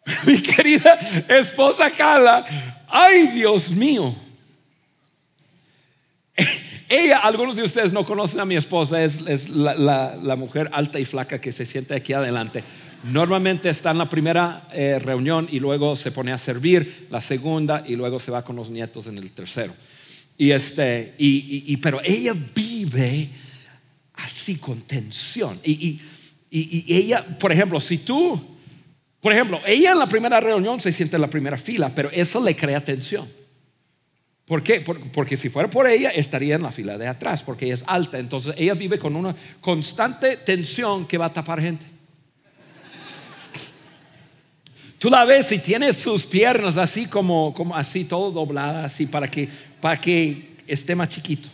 mi 0.25 0.41
querida 0.41 1.00
esposa 1.27 1.89
Carla, 1.89 2.86
ay 2.88 3.27
Dios 3.27 3.69
mío. 3.72 4.15
Ella, 6.89 7.19
algunos 7.19 7.55
de 7.55 7.63
ustedes 7.63 7.93
no 7.93 8.05
conocen 8.05 8.39
a 8.39 8.45
mi 8.45 8.55
esposa, 8.55 9.03
es, 9.03 9.50
la, 9.50 10.36
mujer 10.38 10.69
alta 10.74 11.00
y 11.00 11.05
flaca 11.05 11.39
que 11.39 11.51
se 11.51 11.65
siente 11.65 11.95
aquí 11.95 12.13
adelante. 12.13 12.63
Normalmente 13.03 13.69
está 13.69 13.91
en 13.91 13.98
la 13.98 14.10
primera 14.10 14.67
eh, 14.72 15.00
reunión 15.00 15.48
y 15.51 15.60
luego 15.60 15.95
se 15.95 16.12
pone 16.12 16.31
a 16.31 16.38
servir, 16.38 17.07
la 17.10 17.19
segunda 17.19 17.83
y 17.86 17.95
luego 17.95 18.19
se 18.19 18.31
va 18.31 18.43
con 18.43 18.55
los 18.55 18.69
nietos 18.69 19.07
en 19.07 19.17
el 19.17 19.31
tercero. 19.31 19.74
Y 20.38 20.51
este, 20.51 21.15
y, 21.17 21.75
pero 21.77 22.00
ella 22.03 22.33
vive 22.53 23.29
así 24.15 24.57
con 24.57 24.81
tensión. 24.81 25.60
y 25.63 26.00
ella, 26.51 27.25
por 27.39 27.51
ejemplo, 27.51 27.79
si 27.79 28.00
tú 28.00 28.52
por 29.23 29.31
ejemplo, 29.31 29.61
ella 29.65 29.93
en 29.93 29.99
la 29.99 30.07
primera 30.07 30.41
reunión 30.41 30.81
se 30.81 30.91
siente 30.91 31.15
en 31.15 31.21
la 31.21 31.29
primera 31.29 31.55
fila, 31.55 31.89
pero 31.95 32.11
eso 32.11 32.43
le 32.43 32.57
crea 32.57 32.81
tensión. 32.81 33.31
¿Por 34.45 34.61
qué? 34.61 34.81
Porque 34.81 35.37
si 35.37 35.47
fuera 35.47 35.69
por 35.69 35.87
ella, 35.87 36.09
estaría 36.09 36.55
en 36.55 36.61
la 36.61 36.73
fila 36.73 36.97
de 36.97 37.07
atrás, 37.07 37.41
porque 37.41 37.63
ella 37.63 37.75
es 37.75 37.85
alta. 37.87 38.19
Entonces 38.19 38.53
ella 38.57 38.73
vive 38.73 38.99
con 38.99 39.15
una 39.15 39.33
constante 39.61 40.35
tensión 40.35 41.07
que 41.07 41.17
va 41.17 41.27
a 41.27 41.31
tapar 41.31 41.61
gente. 41.61 41.85
Tú 44.99 45.09
la 45.09 45.23
ves 45.23 45.49
y 45.53 45.59
tiene 45.59 45.93
sus 45.93 46.25
piernas 46.25 46.75
así 46.75 47.05
como, 47.05 47.53
como 47.53 47.77
así, 47.77 48.03
todo 48.03 48.29
doblada, 48.29 48.83
así 48.83 49.05
para 49.05 49.29
que, 49.29 49.47
para 49.79 49.97
que 50.01 50.57
esté 50.67 50.95
más 50.95 51.07
chiquito. 51.07 51.47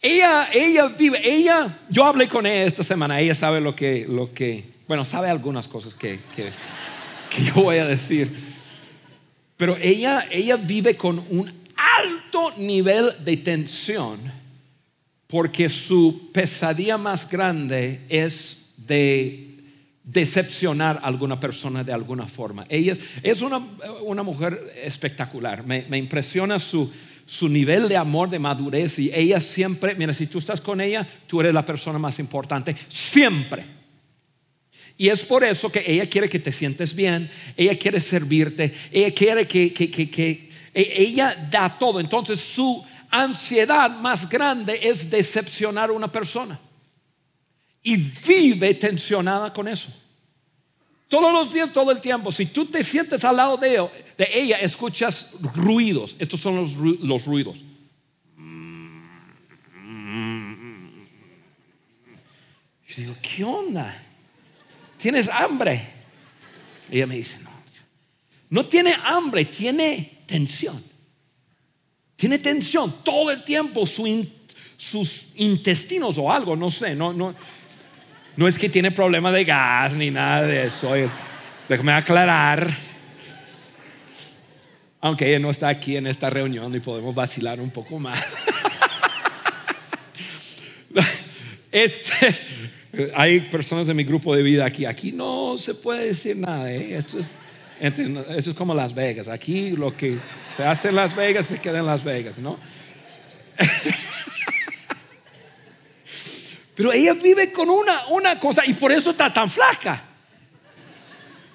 Ella, 0.00 0.48
ella 0.54 0.86
vive, 0.86 1.20
ella, 1.22 1.80
yo 1.90 2.06
hablé 2.06 2.28
con 2.28 2.46
ella 2.46 2.64
esta 2.64 2.82
semana, 2.82 3.20
ella 3.20 3.34
sabe 3.34 3.60
lo 3.60 3.76
que, 3.76 4.06
lo 4.08 4.32
que 4.32 4.77
bueno, 4.88 5.04
sabe 5.04 5.28
algunas 5.28 5.68
cosas 5.68 5.94
que, 5.94 6.20
que, 6.34 6.50
yo 7.44 7.62
voy 7.62 7.76
a 7.76 7.84
decir. 7.84 8.34
Pero 9.58 9.76
ella, 9.76 10.24
ella 10.30 10.56
vive 10.56 10.96
con 10.96 11.18
un 11.28 11.52
alto 11.76 12.54
nivel 12.56 13.12
de 13.22 13.36
tensión 13.36 14.18
porque 15.26 15.68
su 15.68 16.30
pesadilla 16.32 16.96
más 16.96 17.28
grande 17.28 18.00
es 18.08 18.64
de 18.78 19.44
decepcionar 20.02 20.96
a 21.02 21.06
alguna 21.06 21.38
persona 21.38 21.84
de 21.84 21.92
alguna 21.92 22.26
forma. 22.26 22.64
Ella 22.70 22.94
es, 23.22 23.42
una, 23.42 23.58
una, 24.02 24.22
mujer 24.22 24.72
espectacular. 24.82 25.66
Me, 25.66 25.84
me 25.90 25.98
impresiona 25.98 26.58
su, 26.58 26.90
su 27.26 27.46
nivel 27.46 27.88
de 27.88 27.96
amor, 27.98 28.30
de 28.30 28.38
madurez 28.38 28.98
y 28.98 29.10
ella 29.12 29.38
siempre, 29.42 29.94
mira, 29.96 30.14
si 30.14 30.28
tú 30.28 30.38
estás 30.38 30.62
con 30.62 30.80
ella, 30.80 31.06
tú 31.26 31.40
eres 31.40 31.52
la 31.52 31.64
persona 31.64 31.98
más 31.98 32.18
importante, 32.18 32.74
siempre. 32.88 33.77
Y 35.00 35.08
es 35.08 35.24
por 35.24 35.44
eso 35.44 35.70
que 35.70 35.84
ella 35.86 36.08
quiere 36.08 36.28
que 36.28 36.40
te 36.40 36.50
sientes 36.50 36.92
bien, 36.92 37.30
ella 37.56 37.78
quiere 37.78 38.00
servirte, 38.00 38.74
ella 38.90 39.14
quiere 39.14 39.46
que, 39.46 39.72
que, 39.72 40.50
e, 40.74 40.92
ella 40.96 41.48
da 41.48 41.78
todo. 41.78 42.00
Entonces 42.00 42.40
su 42.40 42.84
ansiedad 43.08 43.88
más 43.90 44.28
grande 44.28 44.80
es 44.82 45.08
decepcionar 45.08 45.90
a 45.90 45.92
una 45.92 46.10
persona. 46.10 46.58
Y 47.80 47.96
vive 47.96 48.74
tensionada 48.74 49.52
con 49.52 49.68
eso. 49.68 49.88
Todos 51.06 51.32
los 51.32 51.52
días, 51.52 51.72
todo 51.72 51.92
el 51.92 52.00
tiempo. 52.00 52.32
Si 52.32 52.46
tú 52.46 52.66
te 52.66 52.82
sientes 52.82 53.24
al 53.24 53.36
lado 53.36 53.56
de, 53.56 53.88
ella, 54.18 54.58
escuchas 54.58 55.28
ruidos. 55.54 56.16
Estos 56.18 56.40
son 56.40 56.56
los, 56.56 56.74
los 56.74 57.24
ruidos. 57.24 57.62
Yo 62.88 62.94
digo, 62.96 63.14
¿qué 63.22 63.44
onda? 63.44 64.07
Tienes 64.98 65.28
hambre. 65.28 65.82
ella 66.90 67.06
me 67.06 67.16
dice, 67.16 67.38
no, 67.42 67.50
no 68.50 68.66
tiene 68.66 68.94
hambre, 69.04 69.46
tiene 69.46 70.22
tensión. 70.26 70.82
Tiene 72.16 72.38
tensión 72.38 73.04
todo 73.04 73.30
el 73.30 73.44
tiempo, 73.44 73.86
sus 73.86 75.26
intestinos 75.36 76.18
o 76.18 76.32
algo, 76.32 76.56
no 76.56 76.68
sé, 76.68 76.94
no, 76.94 77.12
no, 77.12 77.34
no 78.36 78.48
es 78.48 78.58
que 78.58 78.68
tiene 78.68 78.90
problema 78.90 79.30
de 79.30 79.44
gas 79.44 79.96
ni 79.96 80.10
nada 80.10 80.42
de 80.42 80.66
eso. 80.66 80.92
Déjame 81.68 81.92
aclarar. 81.92 82.68
Aunque 85.00 85.28
ella 85.28 85.38
no 85.38 85.50
está 85.50 85.68
aquí 85.68 85.96
en 85.96 86.08
esta 86.08 86.28
reunión 86.28 86.74
y 86.74 86.80
podemos 86.80 87.14
vacilar 87.14 87.60
un 87.60 87.70
poco 87.70 87.98
más. 87.98 88.20
Este, 91.70 92.34
hay 93.14 93.40
personas 93.40 93.86
de 93.86 93.94
mi 93.94 94.04
grupo 94.04 94.34
de 94.34 94.42
vida 94.42 94.64
aquí. 94.64 94.84
Aquí 94.84 95.12
no 95.12 95.56
se 95.58 95.74
puede 95.74 96.06
decir 96.06 96.36
nada. 96.36 96.72
¿eh? 96.72 96.96
Esto, 96.96 97.18
es, 97.18 97.32
es 97.80 98.54
como 98.54 98.74
Las 98.74 98.94
Vegas. 98.94 99.28
Aquí 99.28 99.70
lo 99.70 99.96
que 99.96 100.18
se 100.56 100.64
hace 100.64 100.88
en 100.88 100.96
Las 100.96 101.14
Vegas 101.14 101.46
se 101.46 101.60
queda 101.60 101.78
en 101.78 101.86
Las 101.86 102.02
Vegas, 102.02 102.38
¿no? 102.38 102.58
Pero 106.74 106.92
ella 106.92 107.14
vive 107.14 107.52
con 107.52 107.70
una, 107.70 108.06
una 108.08 108.38
cosa 108.38 108.64
y 108.64 108.72
por 108.72 108.92
eso 108.92 109.10
está 109.10 109.32
tan 109.32 109.50
flaca. 109.50 110.04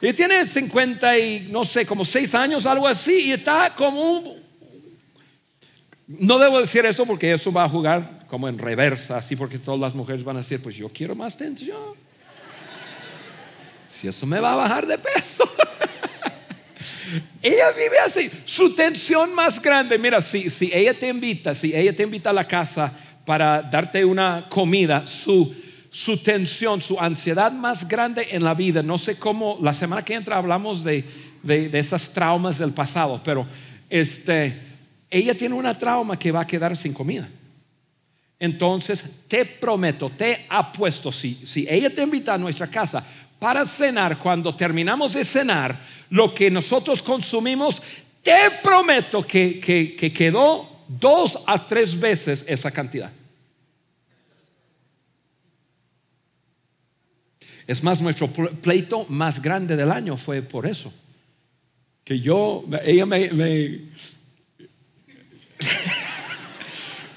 Ella 0.01 0.13
tiene 0.13 0.45
50 0.45 1.17
y 1.17 1.47
no 1.49 1.63
sé, 1.63 1.85
como 1.85 2.03
6 2.03 2.35
años, 2.35 2.65
algo 2.65 2.85
así, 2.87 3.27
y 3.27 3.31
está 3.31 3.73
como 3.73 4.01
un... 4.01 4.43
No 6.07 6.37
debo 6.37 6.59
decir 6.59 6.85
eso 6.85 7.05
porque 7.05 7.31
eso 7.31 7.53
va 7.53 7.63
a 7.63 7.69
jugar 7.69 8.22
como 8.33 8.49
en 8.49 8.57
reversa, 8.57 9.17
así 9.17 9.35
porque 9.35 9.59
todas 9.59 9.79
las 9.79 9.93
mujeres 9.93 10.23
van 10.23 10.37
a 10.37 10.39
decir, 10.39 10.59
pues 10.59 10.75
yo 10.75 10.89
quiero 10.89 11.13
más 11.13 11.37
tensión. 11.37 11.93
Si 13.87 14.07
eso 14.07 14.25
me 14.25 14.39
va 14.39 14.53
a 14.53 14.55
bajar 14.55 14.87
de 14.87 14.97
peso. 14.97 15.43
ella 17.43 17.69
vive 17.77 17.99
así, 18.03 18.31
su 18.43 18.73
tensión 18.73 19.35
más 19.35 19.61
grande, 19.61 19.99
mira, 19.99 20.19
si, 20.19 20.49
si 20.49 20.71
ella 20.73 20.95
te 20.95 21.09
invita, 21.09 21.53
si 21.53 21.75
ella 21.75 21.95
te 21.95 22.01
invita 22.01 22.31
a 22.31 22.33
la 22.33 22.47
casa 22.47 22.91
para 23.23 23.61
darte 23.61 24.03
una 24.03 24.49
comida, 24.49 25.05
su, 25.05 25.53
su 25.91 26.17
tensión, 26.17 26.81
su 26.81 26.99
ansiedad 26.99 27.51
más 27.51 27.87
grande 27.87 28.29
en 28.31 28.43
la 28.43 28.55
vida, 28.55 28.81
no 28.81 28.97
sé 28.97 29.19
cómo, 29.19 29.59
la 29.61 29.73
semana 29.73 30.03
que 30.03 30.15
entra 30.15 30.37
hablamos 30.37 30.83
de, 30.83 31.05
de, 31.43 31.69
de 31.69 31.77
esas 31.77 32.09
traumas 32.09 32.57
del 32.57 32.71
pasado, 32.71 33.21
pero 33.23 33.45
este, 33.91 34.59
ella 35.11 35.37
tiene 35.37 35.53
una 35.53 35.75
trauma 35.75 36.17
que 36.17 36.31
va 36.31 36.41
a 36.41 36.47
quedar 36.47 36.75
sin 36.75 36.93
comida. 36.93 37.29
Entonces, 38.39 39.05
te 39.27 39.45
prometo, 39.45 40.09
te 40.09 40.45
apuesto, 40.49 41.11
si, 41.11 41.45
si 41.45 41.65
ella 41.69 41.93
te 41.93 42.01
invita 42.01 42.33
a 42.33 42.37
nuestra 42.37 42.67
casa 42.67 43.05
para 43.39 43.65
cenar, 43.65 44.19
cuando 44.19 44.55
terminamos 44.55 45.13
de 45.13 45.23
cenar, 45.23 45.79
lo 46.09 46.33
que 46.33 46.49
nosotros 46.49 47.01
consumimos, 47.01 47.81
te 48.21 48.51
prometo 48.61 49.25
que, 49.25 49.59
que 49.59 50.13
quedó 50.13 50.83
dos 50.87 51.39
a 51.45 51.65
tres 51.65 51.97
veces 51.99 52.45
esa 52.47 52.71
cantidad. 52.71 53.11
Es 57.65 57.81
más, 57.81 58.01
nuestro 58.01 58.29
pleito 58.29 59.05
más 59.07 59.41
grande 59.41 59.75
del 59.75 59.91
año 59.91 60.17
fue 60.17 60.41
por 60.41 60.65
eso. 60.67 60.93
Que 62.03 62.19
yo, 62.19 62.65
ella 62.83 63.05
me, 63.05 63.81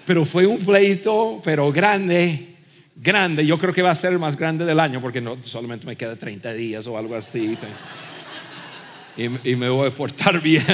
pero 0.07 0.25
fue 0.25 0.47
un 0.47 0.59
pleito, 0.59 1.41
pero 1.45 1.73
grande, 1.73 2.47
grande. 2.95 3.45
Yo 3.45 3.59
creo 3.59 3.75
que 3.75 3.83
va 3.83 3.91
a 3.91 3.95
ser 3.95 4.13
el 4.13 4.21
más 4.21 4.37
grande 4.37 4.65
del 4.65 4.79
año 4.79 5.01
porque 5.01 5.21
no, 5.21 5.43
solamente 5.43 5.85
me 5.85 5.97
queda 5.97 6.17
30 6.17 6.53
días 6.55 6.87
o 6.87 6.97
algo 6.97 7.17
así. 7.17 7.59
Y, 9.17 9.57
me 9.57 9.69
voy 9.69 9.89
a 9.89 9.91
portar 9.95 10.41
bien. 10.41 10.65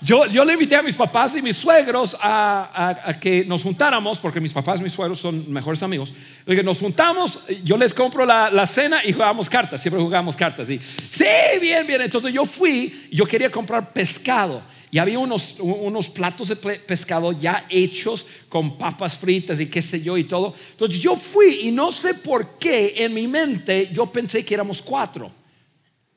Yo, 0.00 0.24
yo, 0.26 0.44
le 0.44 0.52
invité 0.52 0.76
a 0.76 0.82
mis 0.82 0.94
papás 0.94 1.34
y 1.36 1.42
mis 1.42 1.56
suegros 1.56 2.16
a, 2.20 3.16
que 3.20 3.44
nos 3.44 3.62
juntáramos, 3.62 4.20
porque 4.20 4.40
mis 4.40 4.52
papás 4.52 4.80
y 4.80 4.84
mis 4.84 4.92
suegros 4.92 5.18
son 5.18 5.50
mejores 5.52 5.82
amigos. 5.82 6.14
Que 6.46 6.62
nos 6.62 6.78
juntamos, 6.78 7.40
yo 7.64 7.76
les 7.76 7.92
compro 7.92 8.24
la, 8.24 8.66
cena 8.66 9.04
y 9.04 9.12
jugamos 9.12 9.50
cartas, 9.50 9.80
siempre 9.80 10.00
jugamos 10.00 10.36
cartas. 10.36 10.70
Y, 10.70 10.78
sí, 10.78 11.24
bien, 11.60 11.86
bien. 11.86 12.02
Entonces 12.02 12.32
yo 12.32 12.44
fui, 12.44 13.08
yo 13.10 13.26
quería 13.26 13.50
comprar 13.50 13.92
pescado. 13.92 14.62
Y 14.96 14.98
había 14.98 15.18
unos, 15.18 15.56
unos 15.58 16.08
platos 16.08 16.48
de 16.48 16.56
pescado 16.56 17.30
ya 17.30 17.66
hechos 17.68 18.26
con 18.48 18.78
papas 18.78 19.14
fritas 19.18 19.60
y 19.60 19.66
qué 19.66 19.82
sé 19.82 20.00
yo 20.00 20.16
y 20.16 20.24
todo. 20.24 20.54
Entonces 20.70 20.98
yo 20.98 21.16
fui 21.16 21.64
y 21.64 21.70
no 21.70 21.92
sé 21.92 22.14
por 22.14 22.56
qué 22.58 22.94
en 22.96 23.12
mi 23.12 23.28
mente 23.28 23.90
yo 23.92 24.10
pensé 24.10 24.42
que 24.42 24.54
éramos 24.54 24.80
cuatro. 24.80 25.30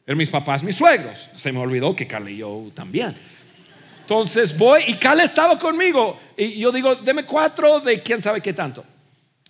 Eran 0.08 0.18
mis 0.18 0.30
papás, 0.30 0.64
mis 0.64 0.78
suegros. 0.78 1.28
Se 1.36 1.52
me 1.52 1.60
olvidó 1.60 1.94
que 1.94 2.08
Carla 2.08 2.32
y 2.32 2.38
yo 2.38 2.72
también. 2.74 3.18
Entonces 4.00 4.58
voy 4.58 4.84
y 4.88 4.94
Carla 4.94 5.26
estaba 5.26 5.60
conmigo. 5.60 6.18
Y 6.38 6.58
yo 6.58 6.72
digo, 6.72 6.96
deme 6.96 7.26
cuatro 7.26 7.82
de 7.82 8.02
quién 8.02 8.22
sabe 8.22 8.40
qué 8.40 8.54
tanto. 8.54 8.86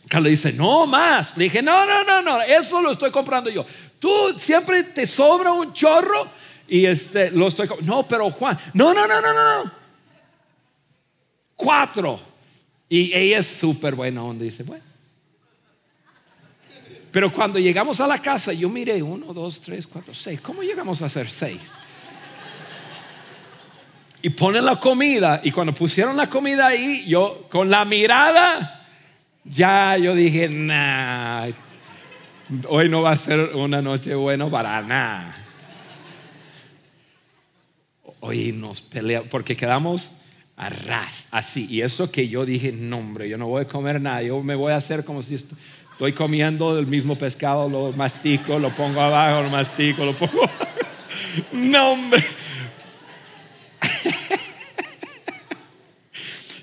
Carla 0.07 0.29
dice, 0.29 0.51
no 0.51 0.87
más. 0.87 1.37
Le 1.37 1.43
dije, 1.43 1.61
no, 1.61 1.85
no, 1.85 2.03
no, 2.03 2.23
no, 2.23 2.41
eso 2.41 2.81
lo 2.81 2.93
estoy 2.93 3.11
comprando 3.11 3.51
yo. 3.51 3.63
Tú 3.99 4.33
siempre 4.39 4.85
te 4.85 5.05
sobra 5.05 5.53
un 5.53 5.71
chorro 5.71 6.31
y 6.69 6.85
este, 6.85 7.31
lo 7.31 7.47
estoy. 7.47 7.67
No, 7.81 8.07
pero 8.07 8.29
Juan, 8.29 8.57
no, 8.73 8.93
no, 8.93 9.07
no, 9.07 9.21
no, 9.21 9.33
no. 9.33 9.71
Cuatro. 11.55 12.19
Y 12.87 13.13
ella 13.13 13.39
es 13.39 13.47
súper 13.47 13.95
buena 13.95 14.23
onda. 14.23 14.43
Dice, 14.43 14.63
bueno. 14.63 14.83
Pero 17.11 17.31
cuando 17.31 17.57
llegamos 17.57 17.99
a 17.99 18.07
la 18.07 18.19
casa, 18.19 18.53
yo 18.53 18.69
miré 18.69 19.01
uno, 19.01 19.33
dos, 19.33 19.59
tres, 19.61 19.87
cuatro, 19.87 20.13
seis. 20.13 20.39
¿Cómo 20.41 20.61
llegamos 20.61 21.01
a 21.01 21.07
hacer 21.07 21.27
seis? 21.27 21.59
Y 24.21 24.29
ponen 24.29 24.65
la 24.65 24.79
comida. 24.79 25.41
Y 25.43 25.51
cuando 25.51 25.73
pusieron 25.73 26.15
la 26.15 26.29
comida 26.29 26.67
ahí, 26.67 27.05
yo 27.07 27.47
con 27.49 27.69
la 27.69 27.83
mirada, 27.83 28.85
ya 29.43 29.97
yo 29.97 30.13
dije, 30.13 30.49
nah, 30.49 31.47
hoy 32.67 32.89
no 32.89 33.01
va 33.01 33.11
a 33.11 33.17
ser 33.17 33.55
una 33.55 33.81
noche 33.81 34.13
buena 34.13 34.47
para 34.49 34.81
nada. 34.83 35.48
Hoy 38.21 38.51
nos 38.51 38.81
peleamos, 38.81 39.29
porque 39.29 39.55
quedamos 39.55 40.11
a 40.57 40.67
ras, 40.69 41.29
así. 41.31 41.67
Y 41.69 41.81
eso 41.81 42.11
que 42.11 42.27
yo 42.27 42.45
dije, 42.45 42.73
no, 42.73 42.97
hombre, 42.97 43.29
yo 43.29 43.37
no 43.37 43.47
voy 43.47 43.61
a 43.61 43.67
comer 43.67 44.01
nada, 44.01 44.21
yo 44.21 44.43
me 44.43 44.55
voy 44.55 44.73
a 44.73 44.75
hacer 44.75 45.05
como 45.05 45.23
si 45.23 45.35
estoy 45.35 46.11
comiendo 46.13 46.77
el 46.77 46.85
mismo 46.85 47.15
pescado, 47.15 47.69
lo 47.69 47.93
mastico, 47.93 48.59
lo 48.59 48.71
pongo 48.71 48.99
abajo, 48.99 49.43
lo 49.43 49.49
mastico, 49.49 50.03
lo 50.03 50.17
pongo. 50.17 50.49
no, 51.53 51.93
hombre. 51.93 52.21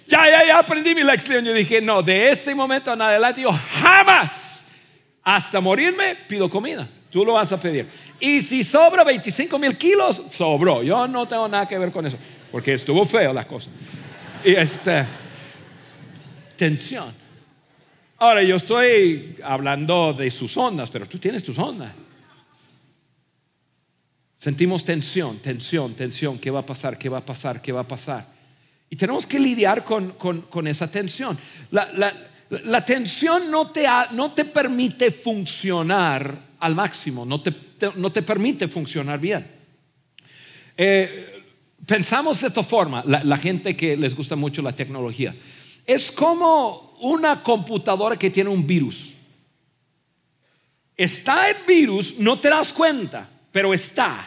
ya, 0.07 0.31
ya, 0.31 0.47
ya 0.47 0.59
aprendí 0.59 0.95
mi 0.95 1.03
lección. 1.03 1.43
Yo 1.43 1.55
dije, 1.55 1.81
no, 1.81 2.03
de 2.03 2.29
este 2.31 2.55
momento 2.55 2.93
en 2.93 3.01
adelante, 3.01 3.41
yo 3.41 3.51
jamás, 3.53 4.67
hasta 5.23 5.59
morirme, 5.61 6.17
pido 6.29 6.51
comida. 6.51 6.87
Tú 7.11 7.25
lo 7.25 7.35
vas 7.35 7.53
a 7.53 7.61
pedir. 7.61 7.87
Y 8.21 8.41
si 8.41 8.65
sobra 8.65 9.05
25 9.05 9.59
mil 9.59 9.77
kilos, 9.77 10.23
sobró. 10.31 10.83
Yo 10.83 11.07
no 11.07 11.27
tengo 11.27 11.49
nada 11.49 11.67
que 11.67 11.79
ver 11.79 11.93
con 11.93 12.07
eso, 12.07 12.19
porque 12.51 12.75
estuvo 12.75 13.05
feo 13.05 13.33
la 13.33 13.47
cosa. 13.47 13.71
Y 14.45 14.55
este, 14.55 15.07
tensión. 16.57 17.13
Ahora, 18.19 18.43
yo 18.43 18.57
estoy 18.57 19.37
hablando 19.45 20.13
de 20.15 20.31
sus 20.31 20.57
ondas, 20.57 20.91
pero 20.91 21.07
tú 21.07 21.19
tienes 21.19 21.43
tus 21.43 21.59
ondas. 21.59 21.93
Sentimos 24.39 24.85
tensión, 24.85 25.39
tensión, 25.39 25.95
tensión. 25.95 26.39
¿Qué 26.39 26.51
va 26.51 26.61
a 26.61 26.67
pasar? 26.67 26.99
¿Qué 26.99 27.09
va 27.09 27.19
a 27.19 27.25
pasar? 27.25 27.61
¿Qué 27.61 27.73
va 27.73 27.81
a 27.81 27.89
pasar? 27.89 28.27
Y 28.89 28.97
tenemos 28.97 29.27
que 29.27 29.41
lidiar 29.41 29.85
con, 29.85 30.13
con, 30.13 30.67
esa 30.67 30.91
tensión. 30.91 31.37
La, 31.71 31.91
la, 31.93 32.15
la 32.51 32.85
tensión 32.85 33.51
no 33.51 33.71
te, 33.71 33.87
no 34.13 34.33
te 34.33 34.45
permite 34.45 35.11
funcionar 35.11 36.46
al 36.61 36.75
máximo, 36.75 37.25
no 37.25 37.41
te, 37.41 37.55
no 37.97 38.11
te 38.11 38.23
permite 38.23 38.69
funcionar 38.69 39.19
bien. 39.21 39.47
Eh, 40.77 41.45
pensamos 41.87 42.41
de 42.41 42.49
esta 42.49 42.63
forma, 42.63 43.03
la, 43.07 43.37
gente 43.37 43.77
que 43.77 43.97
les 43.97 44.15
gusta 44.15 44.37
mucho 44.37 44.63
la 44.63 44.75
tecnología, 44.75 45.35
es 45.87 46.11
como 46.11 46.95
una 47.01 47.43
computadora 47.43 48.19
que 48.19 48.31
tiene 48.31 48.51
un 48.51 48.67
virus. 48.67 49.13
Está 50.97 51.51
el 51.51 51.65
virus, 51.67 52.19
no 52.19 52.41
te 52.41 52.49
das 52.49 52.73
cuenta, 52.73 53.29
pero 53.53 53.73
está. 53.75 54.25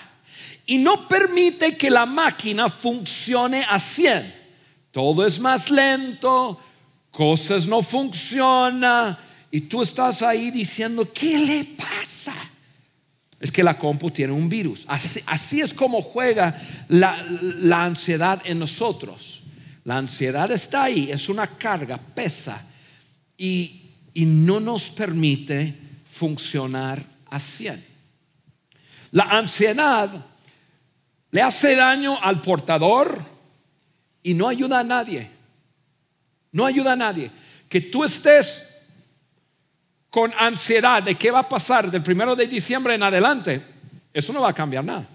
Y 0.66 0.78
no 0.78 1.08
permite 1.08 1.76
que 1.76 1.90
la 1.90 2.06
máquina 2.06 2.70
funcione 2.70 3.66
a 3.68 3.80
100. 3.80 4.36
Todo 4.92 5.26
es 5.26 5.40
más 5.40 5.70
lento, 5.70 6.60
cosas 7.12 7.66
no 7.66 7.82
funcionan 7.82 9.18
y 9.52 9.62
tú 9.62 9.82
estás 9.82 10.22
ahí 10.22 10.52
diciendo, 10.52 11.12
¿qué 11.12 11.38
le 11.38 11.64
pasa? 11.64 12.36
Es 13.40 13.52
que 13.52 13.64
la 13.64 13.78
compu 13.78 14.12
tiene 14.12 14.34
un 14.34 14.50
virus. 14.50 14.86
Así, 14.88 15.62
es 15.62 15.74
como 15.74 16.02
juega 16.02 16.56
la, 16.90 17.84
ansiedad 17.84 18.42
en 18.46 18.60
nosotros. 18.60 19.44
La 19.86 19.98
ansiedad 19.98 20.52
está 20.52 20.84
ahí, 20.84 21.10
es 21.10 21.30
una 21.30 21.48
carga, 21.48 21.98
pesa 21.98 22.64
y, 23.38 23.82
y 24.14 24.26
no 24.26 24.60
nos 24.60 24.90
permite 24.90 25.74
funcionar 26.12 27.04
a 27.28 27.40
100. 27.40 27.86
La 29.12 29.24
ansiedad 29.24 30.26
le 31.32 31.42
hace 31.42 31.76
daño 31.76 32.22
al 32.22 32.42
portador 32.42 33.24
y 34.22 34.34
no 34.34 34.48
ayuda 34.48 34.80
a 34.80 34.84
nadie. 34.84 35.30
No 36.52 36.66
ayuda 36.66 36.94
a 36.94 36.98
nadie. 36.98 37.32
Que 37.68 37.82
tú 37.82 38.04
estés 38.04 38.69
con 40.10 40.34
ansiedad 40.38 41.04
de 41.04 41.16
qué 41.16 41.32
va 41.32 41.40
a 41.40 41.50
pasar 41.50 41.92
del 41.92 42.02
primero 42.02 42.36
de 42.36 42.48
diciembre 42.48 42.96
en 42.96 43.04
adelante, 43.04 43.64
eso 44.14 44.34
no 44.34 44.42
va 44.42 44.50
a 44.50 44.54
cambiar 44.54 44.84
nada. 44.84 45.08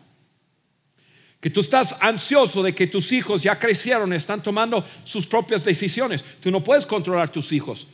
Que 1.40 1.50
tú 1.50 1.60
estás 1.60 1.94
ansioso 2.00 2.62
de 2.62 2.74
que 2.74 2.86
tus 2.86 3.12
hijos 3.12 3.42
ya 3.42 3.58
crecieron, 3.58 4.12
están 4.12 4.42
tomando 4.42 4.84
sus 5.04 5.26
propias 5.26 5.64
decisiones. 5.64 6.24
Tú 6.40 6.50
no 6.50 6.64
puedes 6.64 6.86
controlar 6.86 7.28
tus 7.28 7.52
hijos. 7.52 7.86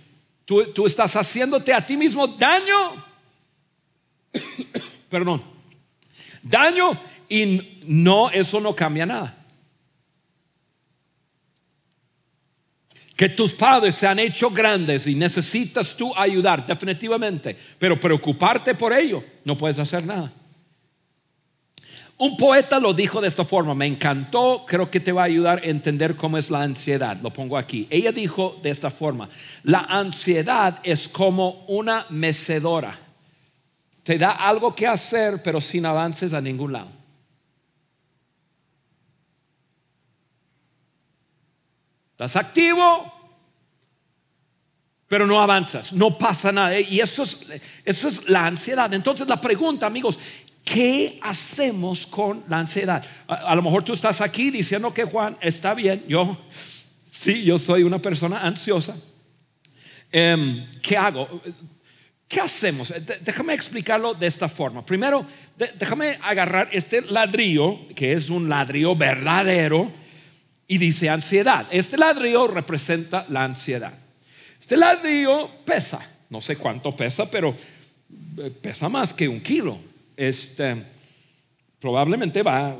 Tú, 0.44 0.72
tú 0.72 0.86
estás 0.86 1.16
haciéndote 1.16 1.72
a 1.72 1.84
ti 1.84 1.96
mismo 1.96 2.26
daño. 2.28 3.04
Perdón. 5.08 5.42
Daño 6.42 7.00
y 7.28 7.80
no, 7.86 8.30
eso 8.30 8.60
no 8.60 8.74
cambia 8.74 9.04
nada. 9.06 9.39
Que 13.20 13.28
tus 13.28 13.52
padres 13.52 13.96
se 13.96 14.06
han 14.06 14.18
hecho 14.18 14.48
grandes 14.48 15.06
y 15.06 15.14
necesitas 15.14 15.94
tú 15.94 16.10
ayudar, 16.16 16.64
definitivamente, 16.64 17.54
pero 17.78 18.00
preocuparte 18.00 18.74
por 18.74 18.94
ello, 18.94 19.22
no 19.44 19.58
puedes 19.58 19.78
hacer 19.78 20.06
nada. 20.06 20.32
Un 22.16 22.34
poeta 22.38 22.80
lo 22.80 22.94
dijo 22.94 23.20
de 23.20 23.28
esta 23.28 23.44
forma, 23.44 23.74
me 23.74 23.84
encantó, 23.84 24.64
creo 24.66 24.90
que 24.90 25.00
te 25.00 25.12
va 25.12 25.20
a 25.20 25.26
ayudar 25.26 25.58
a 25.58 25.66
entender 25.68 26.16
cómo 26.16 26.38
es 26.38 26.48
la 26.48 26.62
ansiedad, 26.62 27.18
lo 27.20 27.30
pongo 27.30 27.58
aquí. 27.58 27.86
Ella 27.90 28.10
dijo 28.10 28.58
de 28.62 28.70
esta 28.70 28.90
forma, 28.90 29.28
la 29.64 29.80
ansiedad 29.80 30.80
es 30.82 31.06
como 31.06 31.66
una 31.68 32.06
mecedora, 32.08 32.98
te 34.02 34.16
da 34.16 34.30
algo 34.30 34.74
que 34.74 34.86
hacer, 34.86 35.42
pero 35.42 35.60
sin 35.60 35.84
avances 35.84 36.32
a 36.32 36.40
ningún 36.40 36.72
lado. 36.72 36.99
Estás 42.20 42.36
activo, 42.36 43.10
pero 45.08 45.26
no 45.26 45.40
avanzas, 45.40 45.90
no 45.94 46.18
pasa 46.18 46.52
nada. 46.52 46.78
Y 46.78 47.00
eso 47.00 47.22
es, 47.22 47.40
eso 47.82 48.08
es 48.08 48.28
la 48.28 48.44
ansiedad. 48.44 48.92
Entonces 48.92 49.26
la 49.26 49.40
pregunta, 49.40 49.86
amigos, 49.86 50.18
¿qué 50.62 51.18
hacemos 51.22 52.06
con 52.06 52.44
la 52.46 52.58
ansiedad? 52.58 53.02
A, 53.26 53.54
lo 53.54 53.62
mejor 53.62 53.84
tú 53.84 53.94
estás 53.94 54.20
aquí 54.20 54.50
diciendo 54.50 54.92
que 54.92 55.04
Juan 55.04 55.38
está 55.40 55.72
bien, 55.72 56.04
yo 56.06 56.36
sí, 57.10 57.42
yo 57.42 57.56
soy 57.56 57.84
una 57.84 58.02
persona 58.02 58.42
ansiosa. 58.42 58.98
Em, 60.12 60.68
¿Qué 60.82 60.98
hago? 60.98 61.40
¿Qué 62.28 62.38
hacemos? 62.38 62.92
Déjame 63.22 63.54
explicarlo 63.54 64.12
de 64.12 64.26
esta 64.26 64.46
forma. 64.46 64.84
Primero, 64.84 65.24
déjame 65.56 66.18
agarrar 66.20 66.68
este 66.70 67.00
ladrillo, 67.00 67.88
que 67.96 68.12
es 68.12 68.28
un 68.28 68.46
ladrillo 68.46 68.94
verdadero, 68.94 69.90
y 70.70 70.78
dice 70.78 71.08
ansiedad. 71.08 71.66
Este 71.72 71.98
ladrillo 71.98 72.46
representa 72.46 73.26
la 73.28 73.42
ansiedad. 73.42 73.92
Este 74.56 74.76
ladrillo 74.76 75.50
pesa, 75.64 75.98
no 76.28 76.40
sé 76.40 76.54
cuánto 76.54 76.94
pesa, 76.94 77.28
pero 77.28 77.52
eh, 78.38 78.50
pesa 78.50 78.88
más 78.88 79.12
que 79.12 79.26
un 79.26 79.40
kilo. 79.40 79.80
Este, 80.16 80.80
probablemente 81.80 82.44
va 82.44 82.76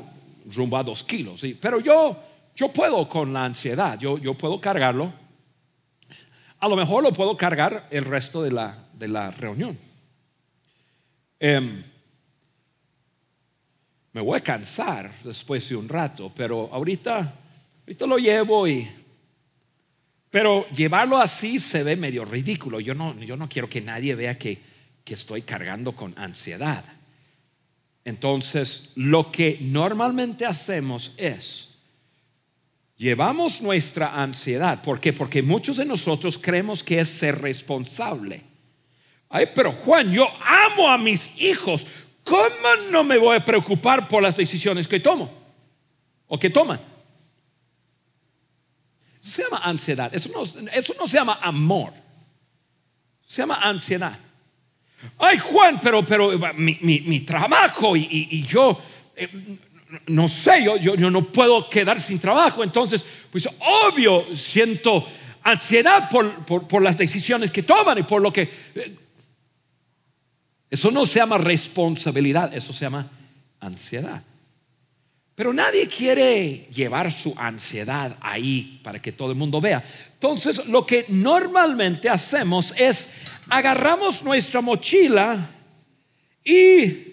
rumbo 0.55 0.77
a 0.77 0.83
dos 0.83 1.03
kilos, 1.03 1.41
¿sí? 1.41 1.57
pero 1.59 1.81
yo, 1.81 2.17
yo 2.55 2.71
puedo 2.71 3.09
con 3.09 3.33
la 3.33 3.43
ansiedad, 3.43 3.99
yo, 3.99 4.17
yo 4.17 4.35
puedo 4.35 4.61
cargarlo. 4.61 5.11
A 6.59 6.69
lo 6.69 6.77
mejor 6.77 7.03
lo 7.03 7.11
puedo 7.11 7.35
cargar 7.35 7.89
el 7.91 8.05
resto 8.05 8.41
de 8.41 8.51
la, 8.51 8.85
de 8.93 9.09
la 9.09 9.31
reunión. 9.31 9.77
Em, 11.37 11.83
me 14.13 14.21
voy 14.21 14.37
a 14.37 14.41
cansar 14.41 15.11
después 15.25 15.67
de 15.67 15.75
un 15.75 15.89
rato, 15.89 16.31
pero 16.33 16.69
ahorita 16.71 17.40
esto 17.85 18.07
lo 18.07 18.17
llevo 18.17 18.67
y... 18.67 18.89
Pero 20.29 20.65
llevarlo 20.69 21.17
así 21.17 21.59
se 21.59 21.83
ve 21.83 21.97
medio 21.97 22.23
ridículo. 22.23 22.79
Yo 22.79 22.93
no, 22.93 23.19
yo 23.19 23.35
no 23.35 23.49
quiero 23.49 23.69
que 23.69 23.81
nadie 23.81 24.15
vea 24.15 24.37
que, 24.37 24.59
que 25.03 25.13
estoy 25.13 25.41
cargando 25.41 25.93
con 25.93 26.17
ansiedad. 26.17 26.85
Entonces, 28.05 28.91
lo 28.95 29.31
que 29.31 29.57
normalmente 29.59 30.45
hacemos 30.45 31.11
es, 31.17 31.69
llevamos 32.97 33.61
nuestra 33.61 34.21
ansiedad. 34.21 34.81
¿Por 34.81 34.99
qué? 34.99 35.11
Porque 35.11 35.41
muchos 35.41 35.77
de 35.77 35.85
nosotros 35.85 36.37
creemos 36.37 36.83
que 36.83 37.01
es 37.01 37.09
ser 37.09 37.41
responsable. 37.41 38.41
Ay, 39.29 39.47
pero 39.53 39.71
Juan, 39.71 40.11
yo 40.11 40.27
amo 40.41 40.89
a 40.89 40.97
mis 40.97 41.31
hijos. 41.39 41.85
¿Cómo 42.23 42.75
no 42.89 43.03
me 43.03 43.17
voy 43.17 43.37
a 43.37 43.45
preocupar 43.45 44.07
por 44.07 44.23
las 44.23 44.37
decisiones 44.37 44.87
que 44.87 44.99
tomo 44.99 45.29
o 46.27 46.39
que 46.39 46.49
toman? 46.49 46.90
Eso 49.21 49.31
se 49.31 49.43
llama 49.43 49.59
ansiedad. 49.63 50.13
Eso 50.13 50.29
no, 50.29 50.41
eso 50.43 50.93
no 50.97 51.07
se 51.07 51.17
llama 51.17 51.39
amor. 51.41 51.93
Se 53.25 53.41
llama 53.41 53.55
ansiedad. 53.55 54.17
Ay, 55.17 55.37
Juan, 55.37 55.79
pero, 55.81 56.05
pero 56.05 56.31
mi, 56.55 56.77
mi, 56.81 57.19
trabajo 57.21 57.95
y, 57.95 58.43
yo, 58.43 58.79
eh, 59.15 59.29
no 60.07 60.27
sé, 60.27 60.63
yo, 60.63 60.77
yo, 60.77 61.09
no 61.09 61.31
puedo 61.31 61.69
quedar 61.69 61.99
sin 61.99 62.19
trabajo. 62.19 62.63
Entonces, 62.63 63.05
pues 63.31 63.47
obvio, 63.59 64.35
siento 64.35 65.05
ansiedad 65.43 66.09
por, 66.09 66.45
por, 66.45 66.67
por 66.67 66.81
las 66.81 66.97
decisiones 66.97 67.51
que 67.51 67.63
toman 67.63 67.99
y 67.99 68.03
por 68.03 68.21
lo 68.21 68.31
que... 68.31 68.49
Eh, 68.75 68.95
eso 70.69 70.89
no 70.89 71.05
se 71.05 71.19
llama 71.19 71.37
responsabilidad, 71.37 72.55
eso 72.55 72.71
se 72.71 72.85
llama 72.85 73.09
ansiedad. 73.59 74.23
Pero 75.35 75.53
nadie 75.53 75.87
quiere 75.87 76.67
llevar 76.73 77.11
su 77.11 77.33
ansiedad 77.37 78.17
ahí 78.21 78.79
para 78.83 79.01
que 79.01 79.11
todo 79.11 79.31
el 79.31 79.37
mundo 79.37 79.61
vea. 79.61 79.83
Entonces, 80.13 80.65
lo 80.67 80.85
que 80.85 81.05
normalmente 81.07 82.09
hacemos 82.09 82.73
es 82.77 83.09
agarramos 83.49 84.23
nuestra 84.23 84.61
mochila 84.61 85.49
y 86.43 87.11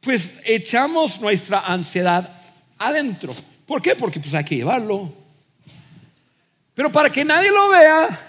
pues 0.00 0.40
echamos 0.44 1.20
nuestra 1.20 1.60
ansiedad 1.60 2.40
adentro. 2.78 3.34
¿Por 3.66 3.82
qué? 3.82 3.96
Porque 3.96 4.20
pues 4.20 4.34
hay 4.34 4.44
que 4.44 4.56
llevarlo. 4.56 5.12
Pero 6.74 6.90
para 6.90 7.10
que 7.10 7.24
nadie 7.24 7.50
lo 7.50 7.68
vea, 7.68 8.20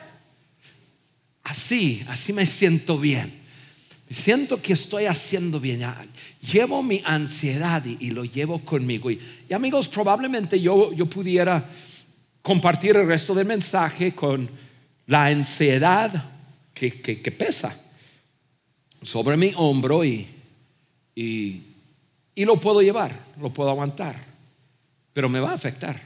así, 1.44 2.06
así 2.08 2.32
me 2.32 2.46
siento 2.46 2.98
bien. 2.98 3.44
Siento 4.10 4.62
que 4.62 4.74
estoy 4.74 5.06
haciendo 5.06 5.60
bien. 5.60 5.84
Llevo 6.52 6.84
mi 6.84 7.02
ansiedad 7.04 7.84
y, 7.86 8.12
lo 8.12 8.24
llevo 8.24 8.60
conmigo. 8.60 9.10
Y, 9.10 9.20
amigos, 9.52 9.88
probablemente 9.88 10.60
yo, 10.60 10.94
yo 10.94 11.08
pudiera 11.08 11.65
compartir 12.41 12.96
el 12.98 13.08
resto 13.08 13.34
del 13.34 13.48
mensaje 13.48 14.13
con 14.13 14.48
la 15.08 15.26
ansiedad 15.26 16.32
que, 16.74 17.36
pesa 17.38 17.80
sobre 19.02 19.38
mi 19.38 19.52
hombro 19.56 20.06
y, 20.06 20.28
y, 21.15 21.62
y 22.36 22.46
lo 22.46 22.60
puedo 22.60 22.82
llevar, 22.82 23.18
lo 23.41 23.52
puedo 23.52 23.70
aguantar, 23.70 24.15
pero 25.13 25.30
me 25.30 25.39
va 25.39 25.52
a 25.52 25.56
afectar. 25.56 26.00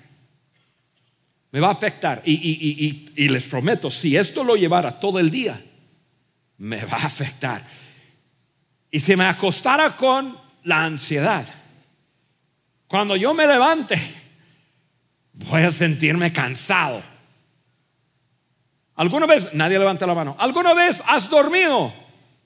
Me 1.51 1.59
va 1.59 1.69
a 1.69 1.71
afectar. 1.71 2.21
Y, 2.25 3.05
y, 3.15 3.27
les 3.27 3.43
prometo, 3.43 3.89
si 3.89 4.15
esto 4.15 4.43
lo 4.43 4.55
llevara 4.55 4.99
todo 4.99 5.19
el 5.19 5.29
día, 5.29 5.61
me 6.59 6.85
va 6.85 6.97
a 6.97 7.05
afectar 7.07 7.65
y 8.91 8.99
se 8.99 9.15
me 9.15 9.25
acostara 9.25 9.95
con 9.95 10.37
la 10.63 10.83
ansiedad, 10.83 11.45
cuando 12.87 13.15
yo 13.15 13.33
me 13.33 13.45
levante, 13.45 13.95
voy 15.33 15.61
a 15.61 15.71
sentirme 15.71 16.33
cansado. 16.33 17.01
¿Alguna 18.95 19.25
vez, 19.27 19.53
nadie 19.53 19.79
levanta 19.79 20.05
la 20.05 20.13
mano, 20.13 20.35
alguna 20.39 20.73
vez 20.73 21.01
has 21.07 21.29
dormido? 21.29 21.93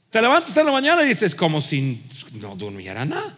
Te 0.10 0.21
levantas 0.21 0.56
en 0.58 0.65
la 0.67 0.71
mañana 0.71 1.03
y 1.03 1.08
dices 1.08 1.34
como 1.34 1.60
si 1.60 2.03
no 2.34 2.56
durmiera 2.56 3.03
nada. 3.03 3.36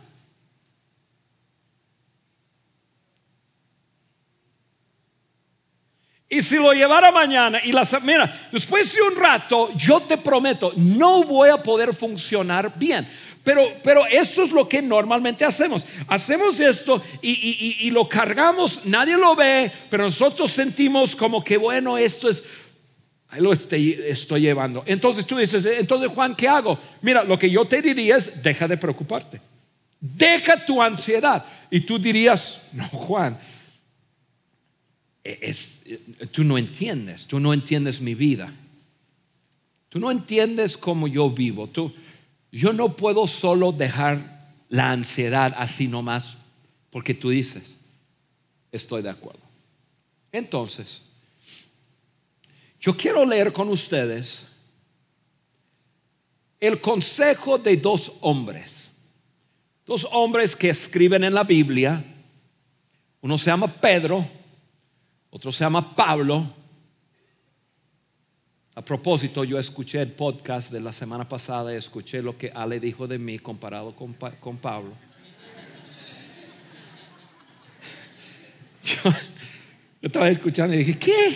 Y 6.28 6.42
si 6.42 6.56
lo 6.56 6.74
llevara 6.74 7.12
mañana 7.12 7.60
y 7.64 7.72
la 7.72 7.88
mira, 8.02 8.32
después 8.52 8.94
de 8.94 9.02
un 9.02 9.16
rato, 9.16 9.72
yo 9.76 10.02
te 10.02 10.18
prometo, 10.18 10.74
no 10.76 11.24
voy 11.24 11.50
a 11.50 11.58
poder 11.58 11.94
funcionar 11.94 12.74
bien. 12.76 13.08
Pero, 13.44 13.74
pero 13.84 14.08
eso 14.08 14.42
es 14.42 14.52
lo 14.52 14.68
que 14.68 14.82
normalmente 14.82 15.46
hacemos. 15.46 15.86
Hacemos 16.08 16.60
esto 16.60 17.00
y, 17.22 17.92
lo 17.92 18.10
cargamos, 18.10 18.88
nadie 18.88 19.16
lo 19.16 19.36
ve, 19.36 19.72
pero 19.88 20.06
nosotros 20.06 20.52
sentimos 20.52 21.16
como 21.16 21.44
que, 21.44 21.58
bueno, 21.58 21.96
esto 21.96 22.28
es, 22.28 22.44
lo 23.38 23.54
estoy, 23.54 23.92
estoy 24.08 24.42
llevando. 24.42 24.84
Entonces 24.88 25.28
tú 25.28 25.38
dices, 25.38 25.64
entonces 25.64 26.10
Juan, 26.10 26.36
¿qué 26.36 26.48
hago? 26.48 26.80
Mira, 27.04 27.24
lo 27.24 27.38
que 27.38 27.52
yo 27.52 27.66
te 27.66 27.84
diría 27.84 28.18
es, 28.18 28.42
deja 28.42 28.68
de 28.68 28.78
preocuparte. 28.78 29.40
Deja 30.00 30.66
tu 30.66 30.82
ansiedad. 30.82 31.46
Y 31.70 31.82
tú 31.82 32.00
dirías, 32.00 32.60
no, 32.74 32.88
Juan, 32.90 33.38
es, 35.26 35.82
tú 36.32 36.44
no 36.44 36.58
entiendes, 36.58 37.26
tú 37.26 37.40
no 37.40 37.52
entiendes 37.52 38.00
mi 38.00 38.14
vida. 38.14 38.54
Tú 39.90 40.00
no 40.00 40.12
entiendes 40.12 40.78
cómo 40.78 41.08
yo 41.08 41.30
vivo. 41.30 41.68
Tú, 41.68 41.92
yo 42.52 42.74
no 42.74 42.96
puedo 42.96 43.26
solo 43.28 43.72
dejar 43.72 44.54
la 44.70 44.92
ansiedad 44.92 45.54
así 45.58 45.88
nomás 45.88 46.38
porque 46.92 47.14
tú 47.14 47.30
dices, 47.30 47.76
estoy 48.72 49.02
de 49.02 49.10
acuerdo. 49.10 49.42
Entonces, 50.32 51.02
yo 52.80 52.96
quiero 52.96 53.26
leer 53.26 53.52
con 53.52 53.70
ustedes 53.70 54.46
el 56.60 56.80
consejo 56.80 57.58
de 57.58 57.78
dos 57.78 58.14
hombres. 58.22 58.92
Dos 59.86 60.08
hombres 60.12 60.56
que 60.56 60.70
escriben 60.70 61.24
en 61.24 61.34
la 61.34 61.44
Biblia. 61.44 62.04
Uno 63.22 63.38
se 63.38 63.46
llama 63.46 63.68
Pedro, 63.68 64.28
otro 65.36 65.52
se 65.52 65.66
llama 65.66 65.94
Pablo. 65.94 66.50
A 68.74 68.86
propósito, 68.86 69.44
yo 69.44 69.60
escuché 69.60 70.02
el 70.02 70.14
podcast 70.14 70.72
de 70.72 70.80
la 70.80 70.94
semana 70.94 71.28
pasada 71.28 71.74
y 71.74 71.76
escuché 71.76 72.22
lo 72.22 72.38
que 72.38 72.52
Ale 72.56 72.80
dijo 72.80 73.06
de 73.06 73.20
mí 73.20 73.40
comparado 73.40 73.94
con, 73.94 74.16
con 74.40 74.58
Pablo. 74.58 74.94
Yo, 78.82 79.10
yo 79.10 79.14
estaba 80.04 80.30
escuchando 80.30 80.74
y 80.74 80.78
dije, 80.78 80.98
¿qué? 80.98 81.36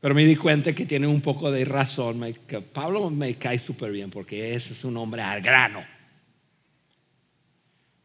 Pero 0.00 0.14
me 0.14 0.24
di 0.24 0.36
cuenta 0.36 0.72
que 0.72 0.86
tiene 0.86 1.06
un 1.06 1.20
poco 1.20 1.50
de 1.50 1.66
razón. 1.66 2.24
Pablo 2.72 3.10
me 3.10 3.34
cae 3.34 3.58
súper 3.58 3.92
bien 3.92 4.08
porque 4.08 4.54
ese 4.54 4.72
es 4.72 4.84
un 4.84 4.96
hombre 4.96 5.20
al 5.20 5.42
grano. 5.42 5.84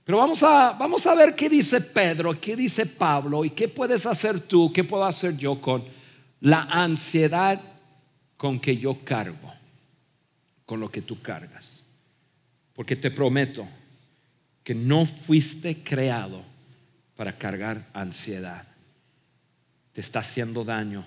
Pero 0.09 0.17
vamos 0.17 0.41
a, 0.41 0.71
vamos 0.71 1.05
a 1.05 1.13
ver 1.13 1.35
qué 1.35 1.47
dice 1.47 1.79
Pedro, 1.81 2.33
qué 2.41 2.55
dice 2.55 2.87
Pablo 2.87 3.45
y 3.45 3.51
qué 3.51 3.67
puedes 3.67 4.07
hacer 4.07 4.39
tú, 4.39 4.73
qué 4.73 4.83
puedo 4.83 5.05
hacer 5.05 5.37
yo 5.37 5.61
con 5.61 5.85
la 6.41 6.63
ansiedad 6.63 7.61
con 8.35 8.59
que 8.59 8.75
yo 8.75 8.97
cargo, 9.03 9.53
con 10.65 10.79
lo 10.79 10.89
que 10.89 11.03
tú 11.03 11.21
cargas. 11.21 11.83
Porque 12.73 12.95
te 12.95 13.11
prometo 13.11 13.67
que 14.63 14.73
no 14.73 15.05
fuiste 15.05 15.83
creado 15.83 16.41
para 17.15 17.37
cargar 17.37 17.85
ansiedad. 17.93 18.65
Te 19.93 20.01
está 20.01 20.21
haciendo 20.21 20.63
daño. 20.65 21.05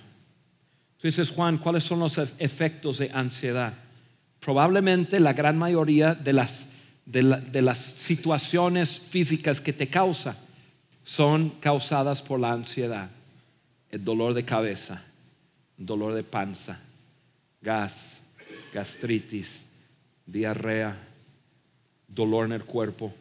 Tú 0.95 1.09
dices, 1.09 1.29
Juan, 1.29 1.57
¿cuáles 1.57 1.83
son 1.83 1.99
los 1.99 2.17
efectos 2.39 2.99
de 2.99 3.09
ansiedad? 3.11 3.73
Probablemente 4.39 5.19
la 5.19 5.33
gran 5.33 5.57
mayoría 5.57 6.15
de 6.15 6.31
las, 6.31 6.69
de, 7.05 7.61
las 7.61 7.77
situaciones 7.77 8.99
físicas 8.99 9.59
que 9.59 9.73
te 9.73 9.87
causa 9.87 10.37
son 11.03 11.49
causadas 11.59 12.21
por 12.21 12.39
la 12.39 12.51
ansiedad. 12.51 13.09
El 13.89 14.03
dolor 14.03 14.33
de 14.33 14.45
cabeza, 14.45 15.03
dolor 15.77 16.13
de 16.13 16.23
panza, 16.23 16.79
gas, 17.61 18.19
gastritis, 18.73 19.65
diarrea, 20.25 20.97
dolor 22.07 22.45
en 22.45 22.53
el 22.53 22.65
cuerpo. 22.65 23.13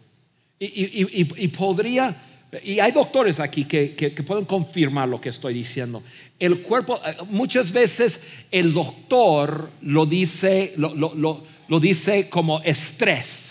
y 0.59 1.49
podría 1.49 2.17
y 2.63 2.81
hay 2.81 2.93
doctores 2.93 3.41
aquí 3.41 3.65
que, 3.65 4.11
pueden 4.27 4.45
confirmar 4.45 5.09
lo 5.09 5.19
que 5.19 5.31
estoy 5.31 5.55
diciendo. 5.55 6.03
El 6.39 6.61
cuerpo, 6.61 7.01
eh, 7.05 7.17
muchas 7.31 7.73
veces 7.73 8.21
el 8.51 8.75
doctor 8.75 9.71
lo 9.81 10.05
dice, 10.05 10.75
lo, 10.77 11.81
dice 11.81 12.29
como 12.29 12.61
estrés. 12.61 13.42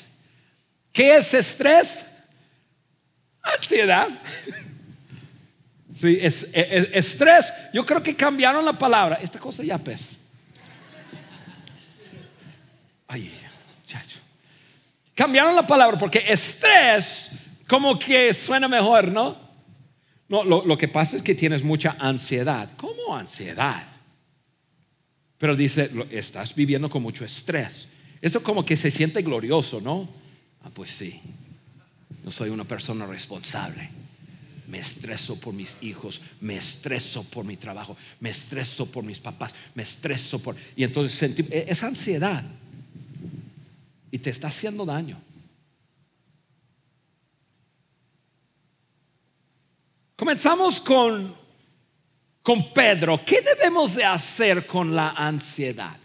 ¿Qué 0.91 1.17
es 1.17 1.33
estrés? 1.33 2.05
Ansiedad. 3.41 4.07
Sí, 5.95 6.17
es, 6.19 6.43
e, 6.53 6.61
e, 6.61 6.97
estrés. 6.97 7.53
Yo 7.73 7.85
creo 7.85 8.01
que 8.01 8.15
cambiaron 8.15 8.65
la 8.65 8.77
palabra. 8.77 9.17
Esta 9.21 9.39
cosa 9.39 9.63
ya 9.63 9.77
pesa. 9.77 10.09
Ay, 13.07 13.31
chacho. 13.85 14.19
Cambiaron 15.13 15.55
la 15.55 15.67
palabra 15.67 15.97
porque 15.97 16.23
estrés 16.27 17.29
como 17.67 17.97
que 17.97 18.33
suena 18.33 18.67
mejor, 18.67 19.09
¿no? 19.09 19.37
No, 20.27 20.43
lo, 20.43 20.77
que 20.77 20.87
pasa 20.87 21.17
es 21.17 21.21
que 21.21 21.35
tienes 21.35 21.63
mucha 21.63 21.97
ansiedad. 21.99 22.69
¿Cómo 22.77 23.15
ansiedad? 23.15 23.85
Pero 25.37 25.55
dice, 25.55 25.89
estás 26.09 26.55
viviendo 26.55 26.89
con 26.89 27.01
mucho 27.01 27.25
estrés. 27.25 27.89
Eso 28.21 28.41
como 28.41 28.63
que 28.63 28.77
se 28.77 28.89
siente 28.89 29.21
glorioso, 29.21 29.81
¿no? 29.81 30.07
Ah, 30.63 30.69
pues 30.73 30.91
sí. 30.91 31.19
No 32.23 32.31
soy 32.31 32.49
una 32.49 32.63
persona 32.63 33.05
responsable. 33.05 33.89
Me 34.67 34.79
estreso 34.79 35.35
por 35.37 35.53
mis 35.53 35.77
hijos, 35.81 36.21
me 36.39 36.55
estreso 36.55 37.23
por 37.23 37.43
mi 37.43 37.57
trabajo, 37.57 37.97
me 38.21 38.29
estreso 38.29 38.85
por 38.85 39.03
mis 39.03 39.19
papás, 39.19 39.53
me 39.75 39.83
estreso 39.83 40.39
por... 40.39 40.55
Y 40.75 40.83
entonces 40.83 41.21
e, 41.39 41.65
es 41.67 41.83
ansiedad. 41.83 42.43
Y 44.11 44.17
te 44.19 44.29
está 44.29 44.47
haciendo 44.47 44.85
daño. 44.85 45.19
Comenzamos 50.15 50.79
con, 50.79 51.35
con 52.43 52.71
Pedro. 52.73 53.19
¿Qué 53.25 53.41
debemos 53.41 53.95
de 53.95 54.05
hacer 54.05 54.67
con 54.67 54.95
la 54.95 55.09
ansiedad? 55.09 55.97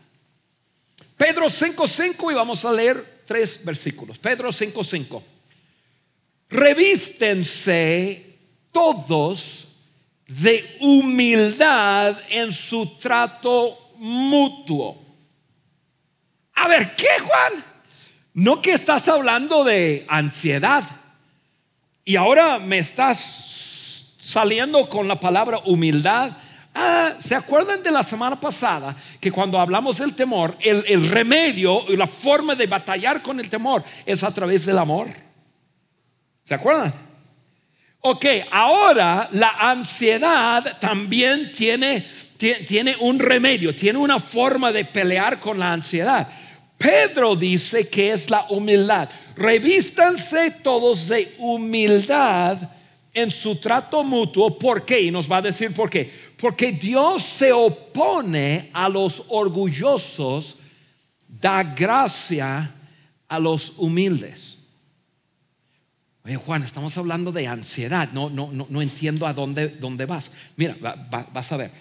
Pedro 1.17 1.47
5.5 1.47 2.33
y 2.33 2.35
vamos 2.35 2.65
a 2.65 2.73
leer 2.73 3.16
tres 3.27 3.63
versículos. 3.65 4.19
Pedro 4.19 4.51
5.5. 4.51 5.23
Revístense 6.49 8.39
todos 8.71 9.67
de 10.27 10.77
humildad 10.81 12.19
en 12.29 12.53
su 12.53 12.99
trato 12.99 13.93
mutuo. 13.97 15.03
A 16.55 16.69
ver, 16.69 16.95
¿qué 16.97 17.09
Juan? 17.21 17.65
No 18.35 18.61
que 18.61 18.73
estás 18.73 19.09
hablando 19.09 19.65
de 19.65 20.05
ansiedad. 20.09 20.85
Y 22.05 22.17
ahora 22.17 22.59
me 22.59 22.79
estás 22.79 24.15
saliendo 24.19 24.89
con 24.89 25.09
la 25.09 25.19
palabra 25.19 25.59
humildad. 25.65 26.37
Ah, 26.79 27.15
¿se 27.19 27.35
acuerdan 27.35 27.83
de 27.83 27.91
la 27.91 28.03
semana 28.03 28.39
pasada 28.39 28.95
que 29.19 29.33
cuando 29.33 29.59
hablamos 29.59 29.97
del 29.97 30.15
temor, 30.15 30.59
el, 30.61 31.09
remedio 31.09 31.91
y 31.91 31.97
la 31.97 32.07
forma 32.07 32.55
de 32.55 32.67
batallar 32.67 33.23
con 33.23 33.41
el 33.41 33.49
temor 33.49 33.83
es 34.05 34.23
a 34.23 34.31
través 34.31 34.67
del 34.67 34.77
amor? 34.77 35.09
¿Se 36.45 36.55
acuerdan? 36.55 36.93
Ok, 38.01 38.27
ahora 38.51 39.27
la 39.33 39.53
ansiedad 39.59 40.79
también 40.79 41.51
tiene, 41.51 42.05
tiene 42.37 42.95
un 43.01 43.21
remedio, 43.21 43.75
tiene 43.75 43.99
una 43.99 44.19
forma 44.19 44.71
de 44.71 44.85
pelear 44.85 45.41
con 45.41 45.59
la 45.59 45.73
ansiedad. 45.73 46.29
Pedro 46.77 47.35
dice 47.37 47.89
que 47.89 48.13
es 48.13 48.29
la 48.29 48.45
humildad. 48.51 49.09
Revístanse 49.35 50.51
todos 50.51 51.09
de 51.09 51.35
humildad 51.39 52.76
en 53.17 53.31
su 53.31 53.57
trato 53.57 54.05
mutuo. 54.05 54.59
¿Por 54.59 54.85
qué? 54.85 55.01
Y 55.01 55.11
nos 55.11 55.31
va 55.31 55.39
a 55.39 55.43
decir 55.43 55.73
por 55.73 55.89
qué. 55.89 56.13
Porque 56.37 56.71
Dios 56.71 57.23
se 57.23 57.51
opone 57.51 58.71
a 58.75 58.89
los 58.91 59.25
orgullosos, 59.29 60.59
da 61.27 61.63
gracia 61.63 62.75
a 63.27 63.39
los 63.39 63.73
humildes. 63.79 64.59
Oye, 66.27 66.37
Juan, 66.37 66.63
estamos 66.63 66.97
hablando 66.99 67.33
de 67.33 67.47
ansiedad. 67.47 68.11
No, 68.13 68.29
no, 68.29 68.53
no, 68.53 68.67
no 68.69 68.83
entiendo 68.83 69.27
a 69.27 69.33
dónde, 69.33 69.69
dónde 69.69 70.05
vas. 70.05 70.31
Mira, 70.57 70.77
vas 71.33 71.53
a 71.53 71.57
ver. 71.57 71.73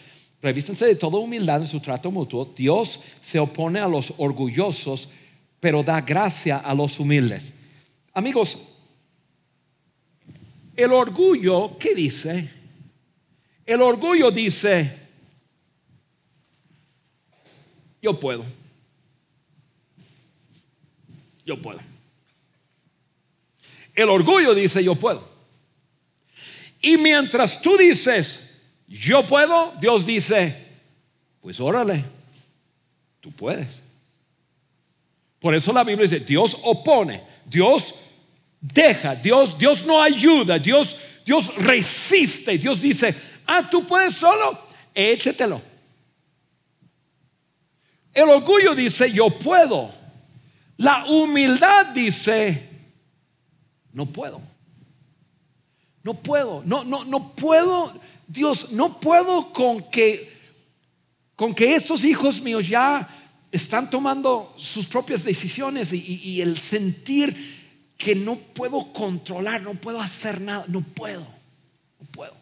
Revístense 0.42 0.86
de 0.86 0.96
toda 0.96 1.18
humildad 1.18 1.62
en 1.62 1.68
su 1.68 1.82
trato 1.82 2.12
mutuo. 2.12 2.54
Dios 2.56 3.02
se 3.20 3.40
opone 3.40 3.80
a 3.80 3.88
los 3.88 4.14
orgullosos, 4.18 5.10
pero 5.60 5.84
da 5.84 6.00
gracia 6.00 6.60
a 6.60 6.74
los 6.74 6.98
humildes. 6.98 7.52
Amigos, 8.14 8.58
el 10.76 10.92
orgullo, 10.92 11.78
¿qué 11.78 11.96
dice? 11.96 12.50
El 13.66 13.82
orgullo 13.82 14.30
dice, 14.32 15.00
yo 18.02 18.20
puedo. 18.20 18.46
Yo 21.46 21.62
puedo. 21.62 21.80
El 23.94 24.10
orgullo 24.10 24.54
dice, 24.54 24.84
yo 24.84 24.96
puedo. 24.96 25.28
Y 26.82 26.98
mientras 26.98 27.62
tú 27.62 27.78
dices, 27.78 28.42
yo 28.88 29.26
puedo, 29.26 29.74
Dios 29.80 30.06
dice, 30.06 30.66
pues 31.42 31.60
órale, 31.60 32.04
tú 33.22 33.32
puedes. 33.32 33.82
Por 35.40 35.56
eso 35.56 35.72
la 35.72 35.84
Biblia 35.84 36.08
dice, 36.08 36.24
Dios 36.24 36.58
opone, 36.64 37.24
Dios 37.46 38.05
deja, 38.60 39.16
Dios, 39.16 39.58
Dios 39.58 39.86
no 39.86 40.02
ayuda, 40.02 40.58
Dios, 40.60 40.98
Dios 41.26 41.54
resiste, 41.56 42.58
Dios 42.58 42.82
dice, 42.82 43.16
ah, 43.46 43.70
tú 43.70 43.86
puedes 43.86 44.16
solo, 44.16 44.60
échetelo. 44.94 45.62
El 48.14 48.30
orgullo 48.30 48.74
dice, 48.74 49.12
yo 49.12 49.38
puedo. 49.38 49.94
La 50.78 51.06
humildad 51.06 51.88
dice, 51.88 52.70
no 53.92 54.06
puedo. 54.06 54.42
No 56.04 56.14
puedo, 56.14 56.62
no, 56.64 56.84
no, 56.84 57.04
no 57.04 57.36
puedo, 57.36 58.00
Dios, 58.28 58.72
no 58.72 59.00
puedo 59.00 59.52
con 59.52 59.90
que, 59.90 60.32
con 61.36 61.56
que 61.56 61.74
estos 61.74 62.04
hijos 62.04 62.40
míos 62.42 62.68
ya 62.68 63.10
están 63.52 63.90
tomando 63.90 64.54
sus 64.58 64.86
propias 64.86 65.24
decisiones 65.24 65.92
y, 65.94 66.42
el 66.42 66.58
sentir 66.58 67.55
que 67.98 68.16
no 68.16 68.38
puedo 68.38 68.92
controlar, 68.92 69.62
no 69.62 69.74
puedo 69.76 70.02
hacer 70.02 70.42
nada, 70.42 70.66
no 70.68 70.82
puedo, 70.82 71.26
no 72.00 72.06
puedo. 72.12 72.34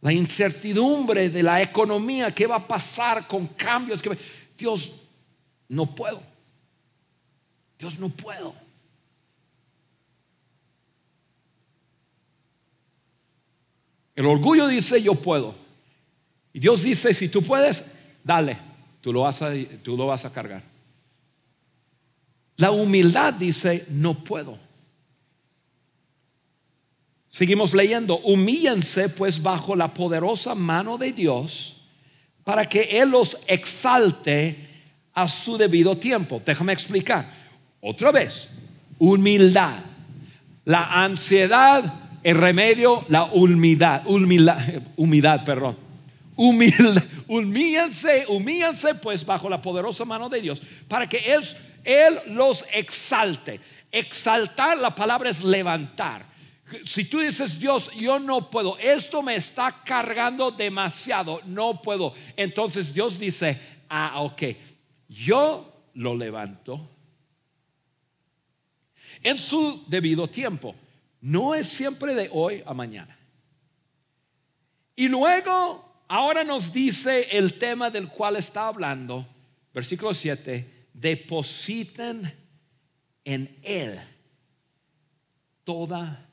La 0.00 0.12
incertidumbre 0.12 1.30
de 1.30 1.42
la 1.42 1.62
economía, 1.62 2.34
qué 2.34 2.46
va 2.46 2.56
a 2.56 2.66
pasar 2.66 3.26
con 3.26 3.46
cambios, 3.48 4.02
que 4.02 4.16
Dios, 4.56 4.92
no 5.68 5.94
puedo. 5.94 6.22
Dios, 7.78 7.98
no 7.98 8.08
puedo. 8.08 8.54
El 14.14 14.26
orgullo 14.26 14.66
dice, 14.66 15.02
yo 15.02 15.14
puedo. 15.14 15.54
Y 16.52 16.58
Dios 16.58 16.82
dice, 16.82 17.12
si 17.12 17.28
tú 17.28 17.42
puedes, 17.42 17.84
dale, 18.24 18.56
tú 19.02 19.12
lo 19.12 19.20
vas 19.22 19.42
a, 19.42 19.50
tú 19.82 19.96
lo 19.96 20.06
vas 20.06 20.24
a 20.24 20.32
cargar. 20.32 20.75
La 22.56 22.70
humildad 22.70 23.34
dice, 23.34 23.86
no 23.90 24.22
puedo. 24.24 24.58
Seguimos 27.28 27.74
leyendo, 27.74 28.18
humíllense 28.18 29.10
pues 29.10 29.42
bajo 29.42 29.76
la 29.76 29.92
poderosa 29.92 30.54
mano 30.54 30.96
de 30.96 31.12
Dios 31.12 31.76
para 32.44 32.64
que 32.64 32.82
Él 32.98 33.10
los 33.10 33.36
exalte 33.46 34.56
a 35.12 35.28
su 35.28 35.58
debido 35.58 35.96
tiempo. 35.96 36.40
Déjame 36.44 36.72
explicar. 36.72 37.30
Otra 37.80 38.10
vez, 38.10 38.48
humildad. 38.98 39.84
La 40.64 41.04
ansiedad 41.04 42.06
el 42.26 42.34
remedio, 42.34 43.04
la 43.08 43.26
humildad, 43.26 44.02
humildad, 44.04 44.58
humildad 44.96 45.44
perdón. 45.44 45.76
Humildad, 46.34 47.04
humíllense, 47.28 48.24
humíllense 48.26 48.96
pues 48.96 49.24
bajo 49.24 49.48
la 49.48 49.62
poderosa 49.62 50.04
mano 50.04 50.28
de 50.28 50.40
Dios 50.40 50.60
para 50.88 51.08
que 51.08 51.18
él, 51.18 51.40
él 51.86 52.20
los 52.26 52.64
exalte. 52.72 53.60
Exaltar, 53.90 54.76
la 54.78 54.94
palabra 54.94 55.30
es 55.30 55.42
levantar. 55.42 56.26
Si 56.84 57.04
tú 57.04 57.20
dices, 57.20 57.60
Dios, 57.60 57.90
yo 57.92 58.18
no 58.18 58.50
puedo, 58.50 58.76
esto 58.78 59.22
me 59.22 59.36
está 59.36 59.82
cargando 59.84 60.50
demasiado, 60.50 61.40
no 61.46 61.80
puedo. 61.80 62.12
Entonces 62.36 62.92
Dios 62.92 63.18
dice, 63.18 63.58
ah, 63.88 64.20
ok, 64.22 64.42
yo 65.08 65.72
lo 65.94 66.16
levanto 66.16 66.90
en 69.22 69.38
su 69.38 69.84
debido 69.86 70.26
tiempo. 70.26 70.74
No 71.20 71.54
es 71.54 71.68
siempre 71.68 72.14
de 72.14 72.28
hoy 72.32 72.62
a 72.66 72.74
mañana. 72.74 73.16
Y 74.96 75.08
luego, 75.08 76.04
ahora 76.08 76.42
nos 76.42 76.72
dice 76.72 77.28
el 77.30 77.58
tema 77.58 77.90
del 77.90 78.08
cual 78.08 78.36
está 78.36 78.66
hablando, 78.66 79.26
versículo 79.72 80.14
7, 80.14 80.75
depositen 80.96 82.32
en 83.22 83.58
Él 83.62 84.00
toda 85.62 86.26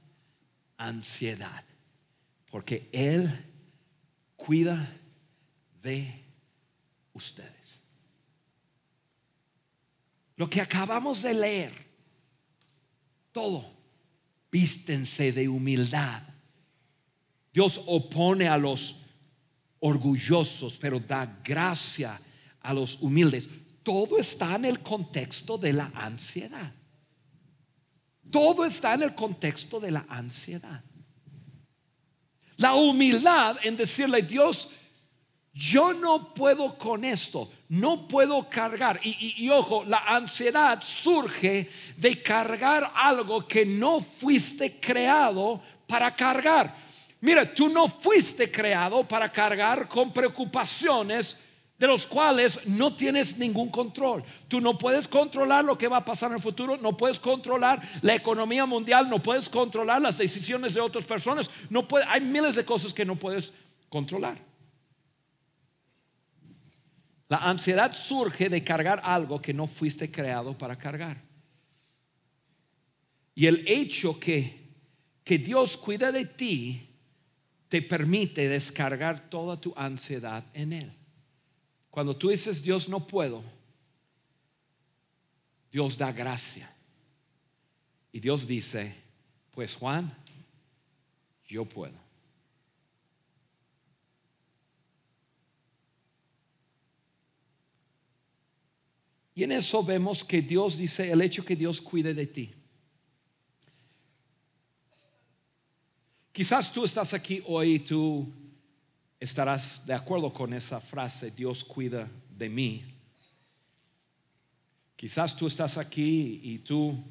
ansiedad, 0.77 1.65
porque 2.49 2.89
Él 2.93 3.29
cuida 4.37 4.89
de 5.81 6.23
ustedes. 7.13 7.81
Lo 10.37 10.49
que 10.49 10.61
acabamos 10.61 11.21
de 11.21 11.33
leer, 11.33 11.73
todo 13.31 13.69
vístense 14.49 15.31
de 15.33 15.49
humildad. 15.49 16.21
Dios 17.51 17.81
opone 17.85 18.47
a 18.47 18.57
los 18.57 18.95
orgullosos, 19.79 20.77
pero 20.77 20.99
da 20.99 21.25
gracia 21.43 22.19
a 22.61 22.73
los 22.73 23.01
humildes. 23.01 23.49
Todo 23.83 24.17
está 24.17 24.55
en 24.55 24.65
el 24.65 24.79
contexto 24.79 25.57
de 25.57 25.73
la 25.73 25.91
ansiedad. 25.93 26.73
Todo 28.31 28.65
está 28.65 28.93
en 28.93 29.03
el 29.03 29.13
contexto 29.13 29.79
de 29.79 29.91
la 29.91 30.05
ansiedad. 30.09 30.81
La 32.57 32.73
humildad 32.73 33.57
en 33.61 33.75
decirle, 33.75 34.21
Dios, 34.21 34.69
yo 35.53 35.93
no 35.93 36.33
puedo 36.33 36.77
con 36.77 37.05
esto, 37.05 37.51
no 37.69 38.07
puedo 38.07 38.49
cargar. 38.49 38.99
Y, 39.03 39.47
ojo, 39.49 39.83
la 39.83 39.99
ansiedad 39.99 40.81
surge 40.81 41.69
de 41.95 42.23
cargar 42.23 42.91
algo 42.95 43.47
que 43.47 43.65
no 43.65 43.99
fuiste 43.99 44.79
creado 44.79 45.61
para 45.85 46.15
cargar. 46.15 46.75
Mira, 47.21 47.53
tú 47.53 47.69
no 47.69 47.87
fuiste 47.87 48.51
creado 48.51 49.07
para 49.07 49.31
cargar 49.31 49.87
con 49.87 50.11
preocupaciones 50.11 51.37
de 51.83 51.89
los 51.89 52.07
cuales 52.07 52.65
no 52.65 52.95
tienes 52.95 53.37
ningún 53.37 53.67
control. 53.67 54.23
Tú 54.47 54.61
no 54.61 54.77
puedes 54.77 55.05
controlar 55.05 55.65
lo 55.65 55.77
que 55.77 55.89
va 55.89 55.97
a 55.97 56.05
pasar 56.05 56.29
en 56.31 56.37
el 56.37 56.41
futuro, 56.41 56.77
no 56.77 56.95
puedes 56.95 57.19
controlar 57.19 57.81
la 58.01 58.15
economía 58.15 58.65
mundial, 58.65 59.09
no 59.09 59.21
puedes 59.21 59.49
controlar 59.49 60.01
las 60.01 60.17
decisiones 60.17 60.75
de 60.75 60.79
otras 60.79 61.03
personas, 61.03 61.49
no 61.69 61.85
hay 62.07 62.21
miles 62.21 62.55
de 62.55 62.63
cosas 62.63 62.93
que 62.93 63.03
no 63.03 63.17
puedes 63.17 63.51
controlar. 63.89 64.37
La 67.27 67.39
ansiedad 67.39 67.91
surge 67.91 68.47
de 68.47 68.63
cargar 68.63 69.01
algo 69.03 69.41
que 69.41 69.53
no 69.53 69.67
fuiste 69.67 70.09
creado 70.09 70.57
para 70.57 70.77
cargar. 70.77 71.21
Y 73.35 73.45
el 73.45 73.67
hecho 73.67 74.17
que, 74.17 74.69
que 75.21 75.37
Dios 75.37 75.75
cuida 75.75 76.13
de 76.13 76.27
ti 76.27 76.95
te 77.67 77.81
permite 77.81 78.47
descargar 78.47 79.29
toda 79.29 79.59
tu 79.59 79.73
ansiedad 79.75 80.45
en 80.53 80.71
Él. 80.71 81.02
Cuando 81.93 82.17
tú 82.17 82.29
dices, 82.29 82.59
Dios 82.59 82.89
no 82.89 83.05
puedo, 83.05 83.43
Dios 85.71 85.95
da 85.95 86.11
gracia. 86.11 86.75
Y 88.11 88.19
Dios 88.19 88.47
dice, 88.47 88.95
pues 89.51 89.75
Juan, 89.75 90.11
yo 91.47 91.65
puedo. 91.65 91.93
Y 99.35 99.43
en 99.43 99.51
eso 99.51 99.83
vemos 99.83 100.23
que 100.23 100.41
Dios 100.41 100.75
dice 100.75 101.11
el 101.11 101.21
hecho 101.21 101.45
que 101.45 101.55
Dios 101.55 101.79
cuide 101.79 102.15
de 102.15 102.25
ti. 102.25 102.51
Quizás 106.31 106.73
tú 106.73 106.85
estás 106.85 107.13
aquí 107.13 107.43
hoy 107.45 107.75
y 107.75 107.79
tú 107.81 108.33
estarás 109.23 109.85
de 109.85 109.93
acuerdo 109.93 110.33
con 110.33 110.53
esa 110.53 110.81
frase, 110.81 111.31
Dios 111.31 111.63
cuida 111.63 112.09
de 112.37 112.49
mí. 112.49 112.83
Quizás 114.97 115.35
tú 115.35 115.47
estás 115.47 115.77
aquí 115.77 116.41
y 116.43 116.59
tú, 116.59 117.01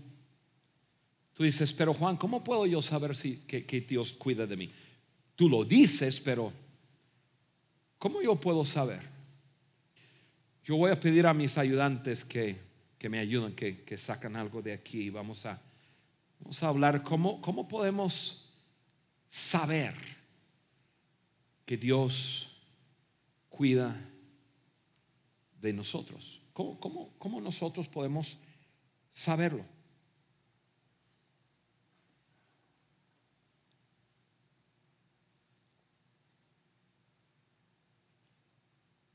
tú 1.33 1.42
dices, 1.42 1.72
pero 1.72 1.94
Juan, 1.94 2.18
¿cómo 2.18 2.44
puedo 2.44 2.66
yo 2.66 2.83
saber 2.83 3.16
si, 3.16 3.38
que, 3.38 3.64
que 3.64 3.81
Dios 3.81 4.12
cuida 4.12 4.46
de 4.46 4.57
mí? 4.59 4.70
Tú 5.35 5.48
lo 5.48 5.64
dices, 5.64 6.20
pero 6.20 6.53
¿cómo 7.98 8.20
yo 8.20 8.37
puedo 8.37 8.62
saber? 8.66 9.01
Yo 10.64 10.77
voy 10.77 10.90
a 10.90 11.01
pedir 11.01 11.27
a 11.27 11.33
mis 11.33 11.57
ayudantes 11.57 12.27
que, 12.27 12.59
me 13.09 13.20
ayuden, 13.20 13.55
que, 13.55 13.85
que, 13.85 13.96
sacan 13.96 14.37
algo 14.37 14.61
de 14.61 14.75
aquí. 14.75 15.09
Vamos 15.09 15.46
a, 15.46 15.59
vamos 16.40 16.62
a 16.62 16.68
hablar 16.68 17.03
cómo, 17.03 17.40
cómo 17.40 17.66
podemos 17.66 18.53
saber 19.29 20.22
que 21.64 21.77
Dios 21.77 22.48
cuida 23.48 24.09
de 25.61 25.72
nosotros. 25.72 26.40
¿Cómo, 26.53 27.40
nosotros 27.40 27.88
podemos 27.88 28.38
saberlo? 29.11 29.64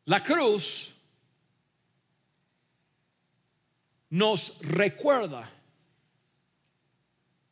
La 0.05 0.21
cruz 0.21 0.93
nos 4.09 4.57
recuerda 4.61 5.49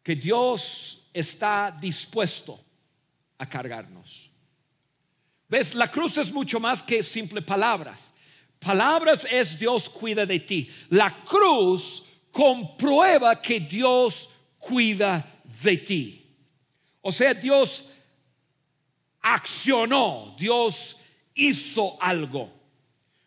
que 0.01 0.15
Dios 0.15 1.09
está 1.13 1.76
dispuesto 1.78 2.57
a 3.38 3.49
cargarnos. 3.49 4.32
¿Ves? 5.48 5.76
La 5.76 5.89
cruz 5.91 6.18
es 6.18 6.32
mucho 6.32 6.60
más 6.60 6.82
que 6.82 7.04
simple 7.04 7.41
palabras. 7.41 8.14
Palabras 8.60 9.28
es 9.30 9.58
Dios 9.60 9.88
cuida 9.89 10.26
de 10.26 10.39
ti. 10.39 10.70
La 10.89 11.24
cruz 11.24 12.04
comprueba 12.32 13.39
que 13.41 13.60
Dios 13.60 14.30
cuida 14.58 15.26
de 15.62 15.78
ti. 15.78 16.26
O 17.02 17.12
sea, 17.12 17.34
Dios 17.34 17.86
accionó, 19.22 20.36
Dios 20.39 20.98
hizo 21.36 22.02
algo. 22.02 22.52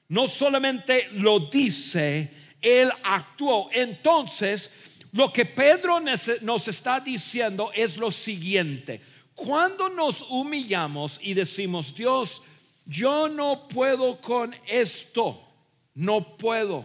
No 0.09 0.27
solamente 0.27 1.09
lo 1.13 1.39
dice, 1.39 2.33
él 2.61 2.91
actuó. 3.05 3.69
Entonces, 3.71 4.71
lo 5.13 5.33
que 5.33 5.45
Pedro 5.45 6.01
nos 6.01 6.69
está 6.69 7.01
diciendo 7.01 7.71
es 7.75 7.97
lo 7.97 8.11
siguiente. 8.11 9.01
Cuando 9.39 9.89
nos 9.89 10.23
humillamos 10.23 11.21
y 11.23 11.33
decimos, 11.33 11.95
Dios, 11.95 12.43
yo 12.85 13.29
no 13.29 13.69
puedo 13.69 14.21
con 14.21 14.53
esto. 14.67 15.41
no 15.95 16.37
puedo. 16.37 16.85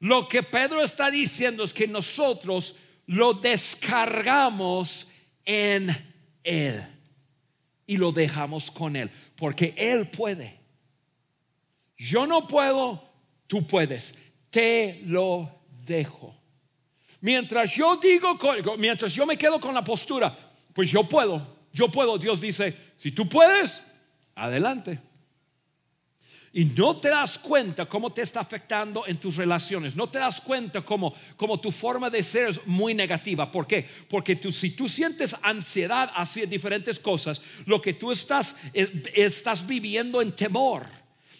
Lo 0.00 0.26
que 0.26 0.42
Pedro 0.42 0.82
está 0.82 1.12
diciendo 1.12 1.62
es 1.62 1.72
que 1.72 1.86
nosotros 1.86 2.74
lo 3.06 3.34
descargamos 3.34 5.06
en 5.44 5.90
Él 6.42 6.84
y 7.86 7.96
lo 7.96 8.10
dejamos 8.10 8.68
con 8.70 8.96
Él, 8.96 9.10
porque 9.36 9.74
Él 9.76 10.10
puede. 10.10 10.58
Yo 11.96 12.26
no 12.26 12.48
puedo, 12.48 13.08
tú 13.46 13.64
puedes. 13.64 14.12
Te 14.50 15.02
lo 15.04 15.50
dejo. 15.86 16.35
Mientras 17.20 17.74
yo 17.74 17.96
digo, 17.96 18.38
mientras 18.78 19.12
yo 19.12 19.26
me 19.26 19.36
quedo 19.36 19.60
con 19.60 19.74
la 19.74 19.82
postura, 19.82 20.36
pues 20.72 20.90
yo 20.90 21.08
puedo, 21.08 21.56
yo 21.72 21.90
puedo. 21.90 22.18
Dios 22.18 22.40
dice, 22.40 22.76
si 22.96 23.12
tú 23.12 23.28
puedes, 23.28 23.82
adelante. 24.34 25.00
Y 26.52 26.64
no 26.64 26.96
te 26.96 27.10
das 27.10 27.38
cuenta 27.38 27.84
cómo 27.84 28.14
te 28.14 28.22
está 28.22 28.40
afectando 28.40 29.06
en 29.06 29.18
tus 29.18 29.36
relaciones. 29.36 29.94
No 29.94 30.08
te 30.08 30.18
das 30.18 30.40
cuenta 30.40 30.80
cómo, 30.80 31.12
tu 31.60 31.70
forma 31.70 32.08
de 32.08 32.22
ser 32.22 32.48
es 32.48 32.66
muy 32.66 32.94
negativa. 32.94 33.50
¿Por 33.50 33.66
qué? 33.66 33.86
Porque 34.08 34.36
tú, 34.36 34.50
si 34.50 34.70
tú 34.70 34.88
sientes 34.88 35.36
ansiedad 35.42 36.10
hacia 36.14 36.46
diferentes 36.46 36.98
cosas, 36.98 37.42
lo 37.66 37.82
que 37.82 37.92
tú 37.92 38.10
estás, 38.10 38.56
eh, 38.72 39.02
estás 39.14 39.66
viviendo 39.66 40.22
en 40.22 40.32
temor. 40.32 40.86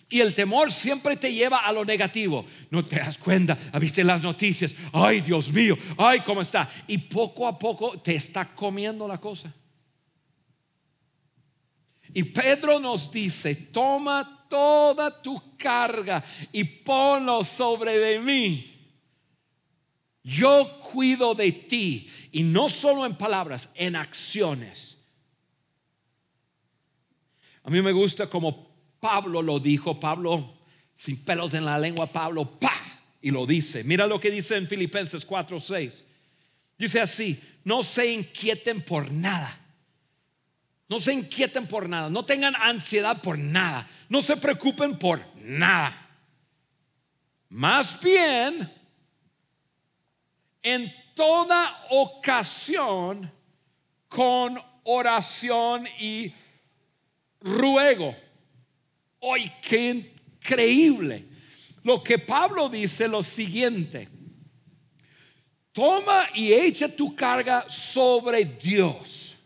Y 0.09 0.21
el 0.21 0.35
temor 0.35 0.73
siempre 0.73 1.17
te 1.17 1.33
lleva 1.33 1.59
a 1.59 1.73
lo 1.73 1.85
negativo. 1.85 2.45
No 2.71 2.85
te 2.85 2.97
das 2.97 3.19
cuenta, 3.19 3.59
viste 3.81 4.05
las 4.05 4.23
noticias. 4.23 4.75
Ay, 4.93 5.21
Dios 5.21 5.49
mío, 5.53 5.77
ay, 5.99 6.21
cómo 6.21 6.43
está. 6.43 6.69
Y 6.87 6.99
poco 6.99 7.47
a 7.47 7.59
poco 7.59 7.99
te 7.99 8.15
está 8.15 8.55
comiendo 8.55 9.09
la 9.09 9.19
cosa. 9.19 9.53
Y 12.15 12.23
Pedro 12.23 12.79
nos 12.79 13.11
dice, 13.11 13.55
toma 13.55 14.47
toda 14.49 15.21
tu 15.21 15.57
carga 15.57 16.23
y 16.53 16.63
ponlo 16.65 17.45
sobre 17.45 17.99
de 17.99 18.21
mí. 18.21 18.73
Yo 20.23 20.79
cuido 20.79 21.35
de 21.35 21.53
ti 21.53 22.09
y 22.33 22.43
no 22.43 22.69
solo 22.69 23.07
en 23.07 23.17
palabras, 23.17 23.71
en 23.75 23.97
acciones. 23.97 24.99
A 27.63 27.71
mí 27.71 27.83
me 27.83 27.93
gusta 27.93 28.31
como 28.31 28.66
Pablo 29.07 29.41
lo 29.41 29.61
dijo, 29.61 30.01
Pablo 30.01 30.55
sin 30.95 31.19
pelos 31.19 31.55
en 31.55 31.65
la 31.65 31.79
lengua, 31.79 32.07
Pablo, 32.07 32.51
pa, 32.51 32.75
y 33.23 33.31
lo 33.31 33.47
dice. 33.47 33.85
Mira 33.85 34.07
lo 34.07 34.19
que 34.19 34.31
dice 34.31 34.57
en 34.57 34.67
Filipenses 34.67 35.25
4:6. 35.27 36.05
Dice 36.77 37.01
así, 37.01 37.41
no 37.65 37.83
se 37.83 38.11
inquieten 38.11 38.83
por 38.83 39.11
nada 39.13 39.61
no 40.89 41.01
se 41.01 41.13
inquieten 41.13 41.67
por 41.67 41.89
nada, 41.89 42.09
no 42.09 42.25
tengan 42.25 42.55
ansiedad 42.55 43.21
por 43.21 43.37
nada, 43.37 43.89
no 44.09 44.23
se 44.23 44.37
preocupen 44.37 44.99
por 44.99 45.21
nada. 45.37 46.09
Más 47.49 48.01
bien, 48.01 48.73
en 50.63 50.93
toda 51.15 51.87
ocasión, 51.91 53.33
con 54.09 54.63
oración 54.85 55.89
y 55.99 56.33
ruego. 57.41 58.15
Hoy, 59.21 59.51
qué 59.63 59.91
increíble. 60.41 61.27
Lo 61.83 62.03
que 62.03 62.19
Pablo 62.19 62.69
dice 62.69 63.09
lo 63.09 63.23
siguiente. 63.23 64.09
Toma 65.73 66.27
y 66.35 66.53
echa 66.53 66.89
tu 66.89 67.15
carga 67.15 67.67
sobre 67.69 68.45
Dios 68.45 69.37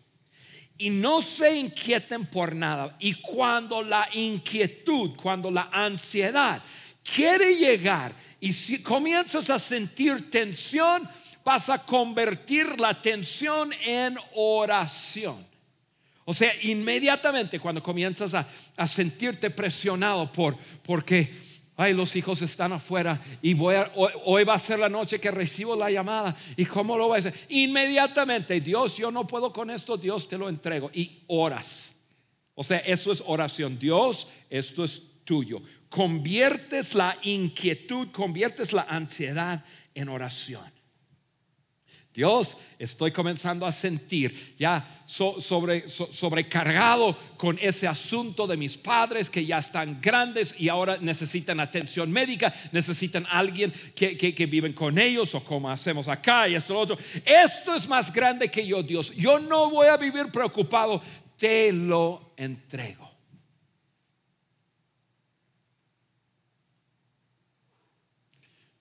y 0.81 0.89
no 0.89 1.21
se 1.21 1.55
inquieten 1.57 2.25
por 2.25 2.55
nada. 2.55 2.97
Y 2.99 3.15
cuando 3.21 3.83
la 3.83 4.09
inquietud, 4.15 5.11
cuando 5.15 5.51
la 5.51 5.69
ansiedad 5.71 6.63
quiere 7.03 7.55
llegar 7.55 8.15
y 8.41 8.53
si 8.53 8.83
comienzas 8.83 9.51
a 9.51 9.59
sentir 9.59 10.31
tensión, 10.31 11.07
vas 11.45 11.69
a 11.69 11.85
convertir 11.85 12.81
la 12.81 13.01
tensión 13.03 13.75
en 13.85 14.17
oración. 14.35 15.50
O 16.31 16.33
sea, 16.33 16.53
inmediatamente 16.63 17.59
cuando 17.59 17.83
comienzas 17.83 18.35
a, 18.35 18.47
a 18.77 18.87
sentirte 18.87 19.51
presionado 19.51 20.31
por, 20.31 20.57
porque 20.81 21.29
ay, 21.77 21.93
los 21.93 22.15
hijos 22.15 22.41
están 22.41 22.73
afuera 22.73 23.21
y 23.43 23.53
voy 23.53 23.75
hoy, 23.97 24.45
va 24.45 24.55
a 24.55 24.59
ser 24.61 24.79
la 24.79 24.89
noche 24.89 25.19
que 25.19 25.33
recibo 25.33 25.75
la 25.75 25.91
llamada. 25.91 26.37
¿Y 26.57 26.67
cómo 26.67 26.97
lo 26.97 27.09
voy 27.09 27.17
a 27.17 27.19
hacer? 27.19 27.35
Inmediatamente, 27.49 28.61
Dios, 28.61 28.97
yo 28.97 29.11
no 29.11 29.27
puedo 29.27 29.53
con 29.53 29.71
esto, 29.71 29.97
Dios 29.97 30.29
te 30.29 30.39
lo 30.39 30.49
entrego. 30.49 30.89
Y 30.95 31.25
oras. 31.27 31.97
O 32.55 32.63
sea, 32.63 32.79
eso 32.79 33.11
es 33.11 33.25
oración. 33.27 33.77
Dios, 33.77 34.29
esto 34.49 34.85
es 34.85 35.03
tuyo. 35.25 35.61
Conviertes 35.89 36.95
la 36.95 37.19
inquietud, 37.23 38.13
conviertes 38.13 38.73
la 38.73 38.83
ansiedad 38.83 39.65
en 39.97 40.09
oración. 40.09 40.80
Dios, 42.13 42.57
estoy 42.77 43.13
comenzando 43.13 43.65
a 43.65 43.71
sentir 43.71 44.57
ya 44.59 45.05
sobre, 45.07 45.89
sobrecargado 45.89 47.17
con 47.37 47.57
ese 47.61 47.87
asunto 47.87 48.49
de 48.49 48.57
mis 48.57 48.77
padres 48.77 49.31
que 49.31 49.47
ya 49.47 49.59
están 49.59 50.01
grandes 50.01 50.53
y 50.59 50.69
ahora 50.69 50.99
necesitan 51.01 51.61
atención 51.61 52.11
médica, 52.11 52.53
necesitan 52.73 53.27
alguien 53.31 53.73
que, 53.95 54.17
que, 54.17 54.35
que 54.35 54.47
viven 54.47 54.73
con 54.73 54.99
ellos 54.99 55.37
o 55.37 55.45
como 55.45 55.71
hacemos 55.71 56.09
acá 56.09 56.49
y 56.49 56.57
esto 56.57 56.75
lo 56.75 56.81
otro. 56.81 56.99
Esto 57.25 57.77
es 57.77 57.87
más 57.87 58.13
grande 58.13 58.51
que 58.51 58.67
yo, 58.67 58.83
Dios. 58.83 59.15
Yo 59.15 59.39
no 59.39 59.71
voy 59.71 59.87
a 59.87 59.97
vivir 59.97 60.33
preocupado, 60.33 61.01
te 61.37 61.73
lo 61.73 62.33
entrego. 62.37 63.09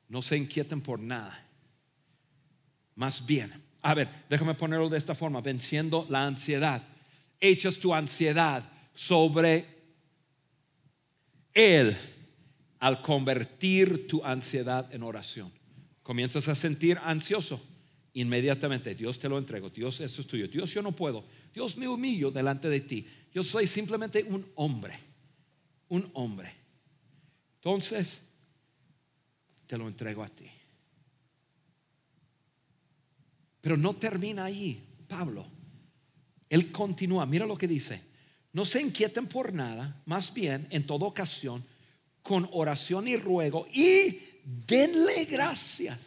No 0.07 0.23
se 0.23 0.35
inquieten 0.35 0.81
por 0.81 0.99
nada 0.99 1.48
más 2.99 3.25
bien. 3.25 3.53
A 3.81 3.93
ver, 3.93 4.09
déjame 4.29 4.55
ponerlo 4.55 4.89
de 4.89 4.97
esta 4.97 5.15
forma, 5.15 5.39
venciendo 5.39 6.05
la 6.09 6.25
ansiedad. 6.25 6.85
Echas 7.39 7.79
tu 7.79 7.93
ansiedad 7.93 8.69
sobre 8.93 9.65
Él 11.53 11.95
al 12.79 13.01
convertir 13.01 14.05
tu 14.05 14.21
ansiedad 14.21 14.93
en 14.93 15.03
oración. 15.03 15.49
Comienzas 16.03 16.49
a 16.49 16.55
sentir 16.55 16.99
ansioso. 17.01 17.61
Inmediatamente, 18.15 18.93
Dios 18.95 19.17
te 19.17 19.29
lo 19.29 19.37
entrego. 19.37 19.69
Dios, 19.69 20.01
eso 20.01 20.19
es 20.19 20.27
tuyo. 20.27 20.49
Dios, 20.49 20.73
yo 20.73 20.81
no 20.81 20.91
puedo. 20.91 21.23
Dios, 21.53 21.77
me 21.77 21.87
humillo 21.87 22.31
delante 22.31 22.67
de 22.67 22.81
ti. 22.81 23.07
Yo 23.33 23.43
soy 23.43 23.65
simplemente 23.65 24.23
un 24.23 24.45
hombre. 24.55 24.99
Un 25.87 26.09
hombre. 26.15 26.51
Entonces, 27.55 28.21
te 29.67 29.77
lo 29.77 29.87
entrego 29.87 30.21
a 30.21 30.27
ti. 30.27 30.49
Pero 33.61 33.77
no 33.77 33.95
termina 33.95 34.45
ahí, 34.45 34.81
Pablo. 35.07 35.45
Él 36.49 36.71
continúa, 36.71 37.25
mira 37.25 37.45
lo 37.45 37.57
que 37.57 37.67
dice. 37.67 38.01
No 38.53 38.65
se 38.65 38.81
inquieten 38.81 39.27
por 39.27 39.53
nada, 39.53 40.01
más 40.05 40.33
bien 40.33 40.67
en 40.71 40.85
toda 40.85 41.05
ocasión, 41.05 41.63
con 42.23 42.49
oración 42.51 43.07
y 43.07 43.15
ruego, 43.15 43.65
y 43.71 44.19
denle 44.43 45.25
gracias. 45.25 45.99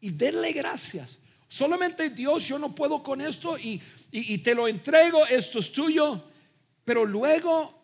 Y 0.00 0.10
denle 0.10 0.52
gracias. 0.52 1.18
Solamente 1.48 2.10
Dios, 2.10 2.46
yo 2.46 2.58
no 2.58 2.74
puedo 2.74 3.02
con 3.02 3.20
esto 3.20 3.56
y, 3.56 3.80
y 4.10 4.38
te 4.38 4.54
lo 4.54 4.68
entrego, 4.68 5.26
esto 5.26 5.60
es 5.60 5.72
tuyo. 5.72 6.22
Pero 6.84 7.04
luego, 7.06 7.74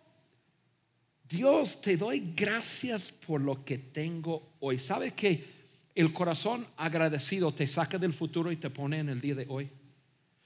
Dios, 1.29 1.81
te 1.81 1.97
doy 1.97 2.33
gracias 2.37 3.11
por 3.11 3.41
lo 3.41 3.65
que 3.65 3.79
tengo 3.79 4.53
hoy. 4.61 4.79
¿Sabe 4.79 5.13
que 5.13 5.62
el 5.95 6.12
corazón 6.12 6.66
agradecido 6.76 7.53
te 7.53 7.66
saca 7.66 7.99
del 7.99 8.12
futuro 8.12 8.51
y 8.51 8.57
te 8.57 8.70
pone 8.70 8.99
en 8.99 9.09
el 9.09 9.20
día 9.20 9.34
de 9.34 9.47
hoy. 9.49 9.68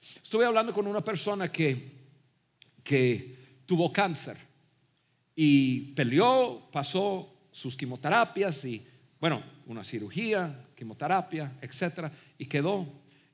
Estuve 0.01 0.45
hablando 0.45 0.73
con 0.73 0.87
una 0.87 1.01
persona 1.01 1.51
que, 1.51 1.91
que 2.83 3.35
tuvo 3.65 3.91
cáncer 3.91 4.37
y 5.35 5.93
peleó, 5.93 6.69
pasó 6.71 7.33
sus 7.51 7.75
quimioterapias 7.75 8.65
y, 8.65 8.85
bueno, 9.19 9.43
una 9.65 9.83
cirugía, 9.83 10.67
quimioterapia, 10.75 11.57
etcétera, 11.61 12.11
y 12.37 12.45
quedó 12.45 12.87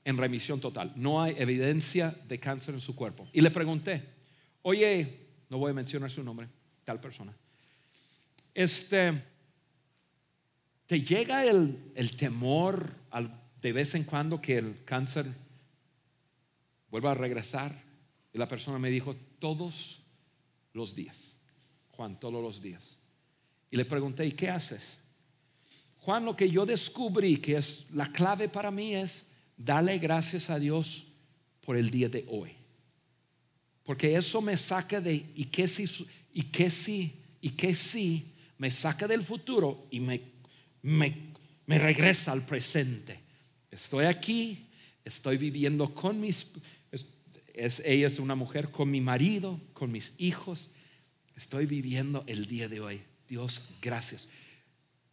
en 0.05 0.17
remisión 0.17 0.59
total. 0.59 0.93
No 0.95 1.21
hay 1.21 1.35
evidencia 1.37 2.15
de 2.27 2.39
cáncer 2.39 2.73
en 2.73 2.81
su 2.81 2.95
cuerpo. 2.95 3.27
Y 3.33 3.41
le 3.41 3.51
pregunté, 3.51 4.03
oye, 4.63 5.27
no 5.49 5.57
voy 5.57 5.71
a 5.71 5.73
mencionar 5.73 6.09
su 6.09 6.23
nombre, 6.23 6.47
tal 6.83 6.99
persona. 6.99 7.33
Este, 8.53 9.32
¿Te 10.93 11.01
llega 11.01 11.43
el, 11.43 12.15
temor 12.17 12.93
de 13.59 13.73
vez 13.73 13.95
en 13.95 14.03
cuando 14.03 14.39
que 14.39 14.57
el 14.57 14.83
cáncer 14.85 15.25
vuelva 16.91 17.13
a 17.13 17.15
regresar? 17.15 17.81
Y 18.31 18.37
la 18.37 18.47
persona 18.47 18.77
me 18.77 18.91
dijo, 18.91 19.15
todos 19.39 20.03
los 20.71 20.93
días. 20.93 21.35
Juan, 21.93 22.19
todos 22.19 22.43
los 22.43 22.61
días. 22.61 22.99
Y 23.71 23.75
le 23.75 23.85
pregunté, 23.85 24.23
¿y 24.23 24.33
qué 24.33 24.51
haces? 24.51 24.99
Juan, 25.97 26.25
lo 26.25 26.35
que 26.35 26.47
yo 26.47 26.63
descubrí 26.63 27.37
que 27.37 27.57
es 27.57 27.87
la 27.89 28.11
clave 28.11 28.47
para 28.47 28.69
mí 28.69 28.93
es 28.93 29.25
darle 29.57 29.97
gracias 29.97 30.51
a 30.51 30.59
Dios 30.59 31.05
por 31.65 31.75
el 31.75 31.89
día 31.89 32.07
de 32.07 32.23
hoy. 32.29 32.51
Porque 33.81 34.15
eso 34.15 34.43
me 34.43 34.55
saca 34.55 35.01
de, 35.01 35.25
y 35.33 35.45
qué 35.45 35.67
si, 35.67 35.85
y 36.35 36.43
qué 36.43 36.69
si, 36.69 37.19
y 37.41 37.49
qué 37.49 37.73
si, 37.73 38.27
me 38.59 38.69
saca 38.69 39.07
del 39.07 39.23
futuro 39.23 39.87
y 39.89 39.99
me, 39.99 40.32
me, 40.83 41.33
me 41.65 41.79
regresa 41.79 42.31
al 42.31 42.45
presente. 42.45 43.19
Estoy 43.71 44.05
aquí, 44.05 44.67
estoy 45.03 45.37
viviendo 45.37 45.93
con 45.95 46.19
mis, 46.19 46.45
es, 47.53 47.81
ella 47.85 48.07
es 48.07 48.19
una 48.19 48.35
mujer 48.35 48.69
con 48.69 48.91
mi 48.91 49.01
marido, 49.01 49.59
con 49.73 49.91
mis 49.91 50.13
hijos. 50.17 50.69
Estoy 51.35 51.65
viviendo 51.65 52.23
el 52.27 52.45
día 52.45 52.67
de 52.67 52.79
hoy. 52.79 53.01
Dios, 53.27 53.63
gracias. 53.81 54.27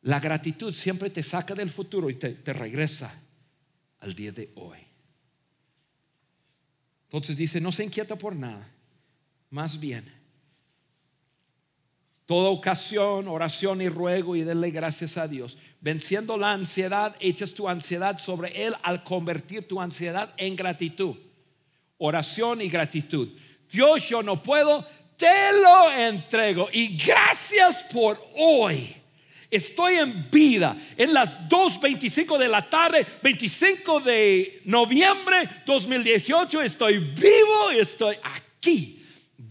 La 0.02 0.20
gratitud 0.20 0.72
siempre 0.72 1.10
te 1.10 1.22
saca 1.22 1.54
del 1.54 1.70
futuro 1.70 2.10
y 2.10 2.14
te, 2.14 2.30
te 2.30 2.52
regresa 2.52 3.14
al 4.00 4.14
día 4.14 4.32
de 4.32 4.50
hoy. 4.56 4.78
Entonces 7.04 7.36
dice, 7.36 7.60
no 7.60 7.72
se 7.72 7.84
inquieta 7.84 8.16
por 8.16 8.36
nada, 8.36 8.70
más 9.50 9.80
bien, 9.80 10.19
toda 12.30 12.50
ocasión, 12.50 13.26
oración 13.26 13.82
y 13.82 13.88
ruego 13.88 14.36
y 14.36 14.44
denle 14.44 14.70
gracias 14.70 15.18
a 15.18 15.26
Dios. 15.26 15.58
Venciendo 15.80 16.36
la 16.36 16.52
ansiedad, 16.52 17.16
echas 17.18 17.52
tu 17.54 17.68
ansiedad 17.68 18.18
sobre 18.18 18.66
Él 18.66 18.76
al 18.84 19.02
convertir 19.02 19.66
tu 19.66 19.80
ansiedad 19.80 20.32
en 20.36 20.54
gratitud. 20.54 21.16
Oración 21.98 22.60
y 22.60 22.68
gratitud. 22.68 23.30
Dios, 23.68 24.08
yo 24.08 24.22
no 24.22 24.40
puedo, 24.40 24.86
te 25.16 25.50
lo 25.60 25.90
entrego. 25.90 26.68
Y 26.72 26.96
gracias 26.96 27.82
por 27.92 28.24
hoy. 28.36 28.94
Estoy 29.50 29.94
en 29.94 30.30
vida. 30.30 30.76
En 30.96 31.12
las 31.12 31.48
2.25 31.48 32.38
de 32.38 32.46
la 32.46 32.70
tarde, 32.70 33.04
25 33.24 33.98
de 34.02 34.62
noviembre 34.66 35.48
2018, 35.66 36.62
estoy 36.62 36.98
vivo 36.98 37.72
y 37.72 37.80
estoy 37.80 38.14
aquí. 38.22 38.99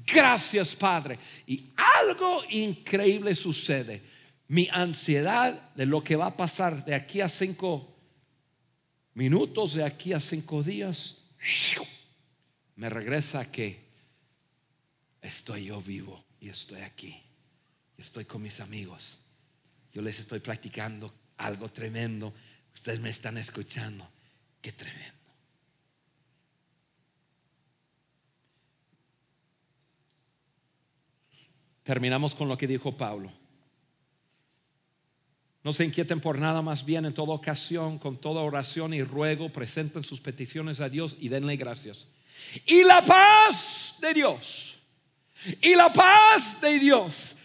Gracias, 0.06 0.76
Padre. 0.76 1.18
Y 1.48 1.72
algo 1.76 2.44
increíble 2.50 3.34
sucede. 3.36 4.02
Mi 4.48 4.68
ansiedad 4.72 5.74
de 5.74 5.86
lo 5.86 6.04
que 6.04 6.16
va 6.16 6.28
a 6.28 6.38
pasar 6.38 6.84
de 6.84 6.96
aquí 6.96 7.22
a 7.22 7.30
cinco 7.30 7.96
minutos, 9.14 9.74
de 9.74 9.84
aquí 9.84 10.14
a 10.14 10.20
cinco 10.20 10.64
días, 10.64 11.18
me 12.76 12.90
regresa 12.90 13.42
a 13.42 13.52
que 13.52 13.80
estoy 15.22 15.66
yo 15.66 15.82
vivo 15.82 16.24
y 16.40 16.50
estoy 16.50 16.82
aquí. 16.82 17.16
Estoy 17.98 18.26
con 18.26 18.42
mis 18.42 18.60
amigos 18.60 19.20
yo 19.92 20.02
les 20.02 20.20
estoy 20.20 20.40
practicando 20.40 21.14
algo 21.38 21.70
tremendo. 21.70 22.34
Ustedes 22.74 23.00
me 23.00 23.10
están 23.10 23.38
escuchando. 23.38 24.08
Qué 24.62 24.72
tremendo. 24.72 25.19
Terminamos 31.90 32.36
con 32.36 32.48
lo 32.48 32.56
que 32.56 32.68
dijo 32.68 32.96
Pablo. 32.96 33.32
No 35.64 35.74
se 35.74 35.84
inquieten 35.84 36.22
por 36.22 36.38
nada, 36.38 36.62
más 36.62 36.86
bien 36.86 37.06
en 37.06 37.16
toda 37.16 37.34
ocasión, 37.34 37.98
con 37.98 38.18
toda 38.18 38.42
oración 38.42 38.94
y 38.94 39.02
ruego, 39.02 39.50
presenten 39.50 40.04
sus 40.04 40.22
peticiones 40.22 40.82
a 40.82 40.88
Dios 40.88 41.18
y 41.20 41.30
denle 41.30 41.56
gracias. 41.58 42.06
Y 42.68 42.84
la 42.84 43.04
paz 43.04 43.96
de 44.00 44.14
Dios, 44.14 44.78
y 45.60 45.74
la 45.74 45.92
paz 45.92 46.62
de 46.62 46.78
Dios, 46.78 47.36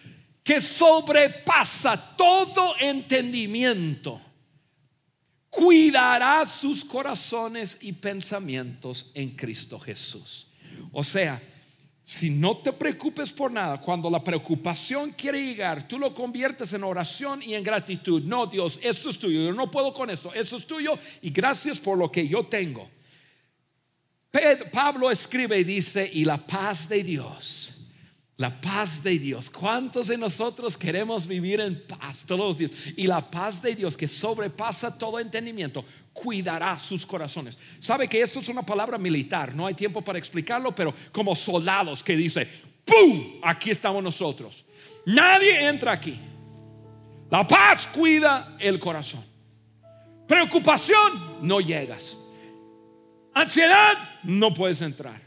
que 0.42 0.60
sobrepasa 0.60 2.14
todo 2.14 2.74
entendimiento, 2.78 4.20
cuidará 5.48 6.44
sus 6.44 6.84
corazones 6.84 7.78
y 7.80 7.94
pensamientos 7.94 9.10
en 9.14 9.30
Cristo 9.30 9.80
Jesús. 9.80 10.48
O 10.92 11.02
sea, 11.02 11.40
si 12.04 12.28
no 12.28 12.58
te 12.58 12.72
preocupes 12.72 13.32
por 13.32 13.50
nada, 13.50 13.80
cuando 13.80 14.10
la 14.10 14.22
preocupación 14.22 15.12
quiere 15.12 15.42
llegar, 15.42 15.88
tú 15.88 15.98
lo 15.98 16.14
conviertes 16.14 16.72
en 16.74 16.84
oración 16.84 17.42
y 17.42 17.54
en 17.54 17.64
gratitud. 17.64 18.22
No, 18.22 18.46
Dios, 18.46 18.78
esto 18.82 19.08
es 19.08 19.18
tuyo, 19.18 19.40
yo 19.40 19.52
no 19.52 19.70
puedo 19.70 19.94
con 19.94 20.10
esto, 20.10 20.32
eso 20.34 20.58
es 20.58 20.66
tuyo 20.66 20.98
y 21.22 21.30
gracias 21.30 21.80
por 21.80 21.96
lo 21.96 22.12
que 22.12 22.28
yo 22.28 22.46
tengo. 22.46 22.90
Pablo 24.72 25.10
escribe 25.10 25.58
y 25.60 25.64
dice, 25.64 26.08
y 26.12 26.24
la 26.24 26.36
paz 26.36 26.88
de 26.88 27.02
Dios 27.02 27.73
la 28.36 28.60
paz 28.60 29.02
de 29.02 29.18
Dios. 29.18 29.48
¿Cuántos 29.48 30.08
de 30.08 30.18
nosotros 30.18 30.76
queremos 30.76 31.26
vivir 31.26 31.60
en 31.60 31.86
paz 31.86 32.24
todos 32.26 32.40
los 32.40 32.58
días? 32.58 32.72
Y 32.96 33.06
la 33.06 33.30
paz 33.30 33.62
de 33.62 33.74
Dios 33.74 33.96
que 33.96 34.08
sobrepasa 34.08 34.98
todo 34.98 35.20
entendimiento, 35.20 35.84
cuidará 36.12 36.76
sus 36.78 37.06
corazones. 37.06 37.56
¿Sabe 37.78 38.08
que 38.08 38.20
esto 38.20 38.40
es 38.40 38.48
una 38.48 38.62
palabra 38.62 38.98
militar? 38.98 39.54
No 39.54 39.66
hay 39.66 39.74
tiempo 39.74 40.02
para 40.02 40.18
explicarlo, 40.18 40.74
pero 40.74 40.92
como 41.12 41.34
soldados 41.36 42.02
que 42.02 42.16
dice, 42.16 42.48
¡pum! 42.84 43.40
Aquí 43.42 43.70
estamos 43.70 44.02
nosotros. 44.02 44.64
Nadie 45.06 45.68
entra 45.68 45.92
aquí. 45.92 46.18
La 47.30 47.46
paz 47.46 47.86
cuida 47.86 48.56
el 48.58 48.78
corazón. 48.80 49.24
Preocupación, 50.26 51.38
no 51.46 51.60
llegas. 51.60 52.16
Ansiedad, 53.32 54.20
no 54.24 54.52
puedes 54.52 54.80
entrar. 54.82 55.20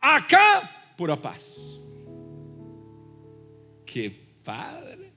Acá, 0.00 0.94
pura 0.96 1.16
paz. 1.20 1.68
Qué 3.90 4.10
padre. 4.44 5.12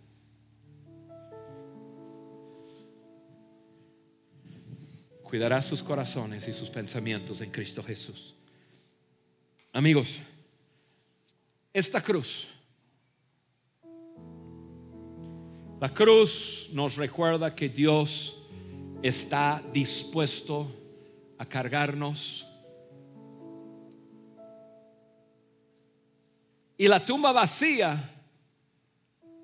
Cuidará 5.23 5.61
sus 5.61 5.83
corazones 5.83 6.47
y 6.47 6.53
sus 6.53 6.69
pensamientos 6.69 7.41
en 7.41 7.51
Cristo 7.51 7.83
Jesús. 7.83 8.33
Amigos, 9.73 10.21
esta 11.73 12.01
cruz, 12.01 12.47
la 15.81 15.89
cruz 15.93 16.69
nos 16.71 16.95
recuerda 16.95 17.53
que 17.53 17.67
Dios 17.67 18.37
está 19.01 19.61
dispuesto 19.73 20.73
a 21.37 21.45
cargarnos. 21.45 22.47
Y 26.77 26.87
la 26.87 27.03
tumba 27.03 27.33
vacía 27.33 28.20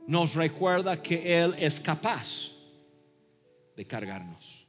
nos 0.07 0.35
recuerda 0.35 1.01
que 1.01 1.43
Él 1.43 1.53
es 1.59 1.79
capaz 1.81 2.49
de 3.75 3.85
cargarnos. 3.85 4.65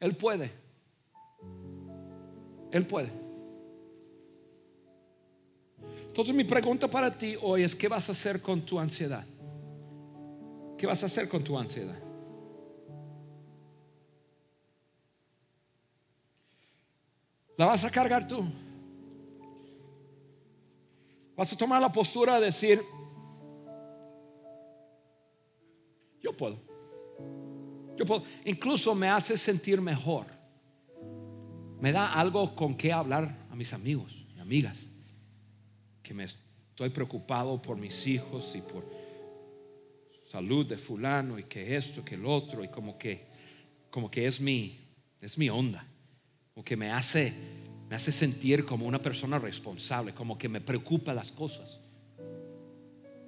Él 0.00 0.16
puede. 0.16 0.52
Él 2.72 2.86
puede. 2.86 3.10
Entonces 6.08 6.34
mi 6.34 6.44
pregunta 6.44 6.88
para 6.88 7.16
ti 7.16 7.36
hoy 7.40 7.62
es, 7.62 7.74
¿qué 7.74 7.88
vas 7.88 8.08
a 8.08 8.12
hacer 8.12 8.42
con 8.42 8.62
tu 8.62 8.80
ansiedad? 8.80 9.24
¿Qué 10.76 10.86
vas 10.86 11.02
a 11.04 11.06
hacer 11.06 11.28
con 11.28 11.44
tu 11.44 11.56
ansiedad? 11.56 11.98
¿La 17.56 17.66
vas 17.66 17.84
a 17.84 17.90
cargar 17.90 18.26
tú? 18.26 18.44
¿Vas 21.36 21.52
a 21.52 21.56
tomar 21.56 21.80
la 21.80 21.92
postura 21.92 22.40
de 22.40 22.46
decir, 22.46 22.82
Yo 26.22 26.36
puedo. 26.36 26.58
Yo 27.96 28.04
puedo. 28.04 28.22
Incluso 28.44 28.94
me 28.94 29.08
hace 29.08 29.36
sentir 29.36 29.80
mejor. 29.80 30.26
Me 31.80 31.92
da 31.92 32.12
algo 32.12 32.54
con 32.54 32.74
qué 32.74 32.92
hablar 32.92 33.46
a 33.50 33.56
mis 33.56 33.72
amigos 33.72 34.26
y 34.34 34.38
amigas. 34.38 34.86
Que 36.02 36.14
me 36.14 36.24
estoy 36.24 36.90
preocupado 36.90 37.60
por 37.60 37.76
mis 37.76 38.06
hijos 38.06 38.54
y 38.54 38.60
por 38.60 38.84
salud 40.30 40.66
de 40.66 40.76
fulano 40.76 41.38
y 41.38 41.44
que 41.44 41.76
esto, 41.76 42.04
que 42.04 42.16
el 42.16 42.26
otro 42.26 42.64
y 42.64 42.68
como 42.68 42.98
que 42.98 43.26
como 43.90 44.10
que 44.10 44.26
es 44.26 44.40
mi 44.40 44.78
es 45.20 45.38
mi 45.38 45.48
onda. 45.48 45.86
Como 46.54 46.64
que 46.64 46.76
me 46.76 46.90
hace 46.90 47.32
me 47.88 47.94
hace 47.94 48.10
sentir 48.10 48.64
como 48.64 48.84
una 48.86 49.00
persona 49.00 49.38
responsable, 49.38 50.12
como 50.12 50.36
que 50.36 50.48
me 50.48 50.60
preocupa 50.60 51.14
las 51.14 51.30
cosas. 51.30 51.80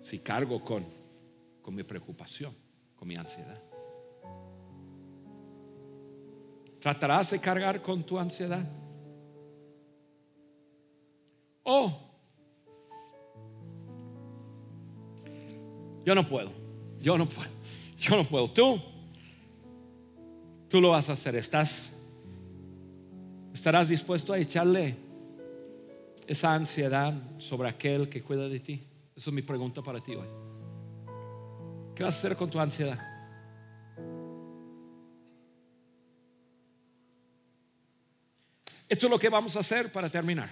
Si 0.01 0.19
cargo 0.19 0.65
con 0.65 0.87
con 1.63 1.75
mi 1.75 1.83
preocupación 1.83 2.68
con 2.99 3.09
mi 3.09 3.17
ansiedad. 3.17 3.63
¿Tratarás 6.81 7.31
de 7.31 7.41
cargar 7.41 7.83
con 7.83 8.05
tu 8.05 8.19
ansiedad? 8.19 8.65
Oh, 11.65 11.93
yo 16.05 16.15
no 16.15 16.27
puedo, 16.27 16.51
yo 17.01 17.19
no 17.19 17.29
puedo, 17.29 17.51
yo 17.99 18.17
no 18.17 18.25
puedo. 18.25 18.51
Tú, 18.51 18.81
tú 20.69 20.81
lo 20.81 20.91
vas 20.91 21.11
a 21.11 21.13
hacer. 21.13 21.37
Estás, 21.37 21.93
estarás 23.53 23.89
dispuesto 23.89 24.33
a 24.33 24.39
echarle 24.39 24.97
esa 26.27 26.55
ansiedad 26.55 27.13
sobre 27.39 27.69
aquel 27.69 28.09
que 28.09 28.23
cuida 28.23 28.49
de 28.49 28.61
ti. 28.61 28.83
Esa 29.15 29.31
es 29.31 29.35
mi 29.35 29.43
pregunta 29.43 29.83
para 29.83 30.01
ti 30.01 30.15
hoy. 30.15 30.48
¿Qué 31.99 32.05
vas 32.05 32.15
a 32.15 32.19
hacer 32.19 32.37
con 32.37 32.49
tu 32.49 32.61
ansiedad? 32.61 32.97
Esto 38.89 39.07
es 39.07 39.11
lo 39.11 39.19
que 39.19 39.29
vamos 39.29 39.57
a 39.57 39.59
hacer 39.59 39.91
para 39.91 40.09
terminar. 40.09 40.49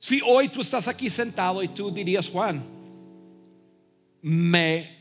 Si 0.00 0.20
hoy 0.26 0.48
tú 0.48 0.62
estás 0.62 0.88
aquí 0.88 1.08
sentado 1.08 1.62
y 1.62 1.68
tú 1.68 1.92
dirías, 1.92 2.28
Juan, 2.28 2.60
me, 4.20 4.98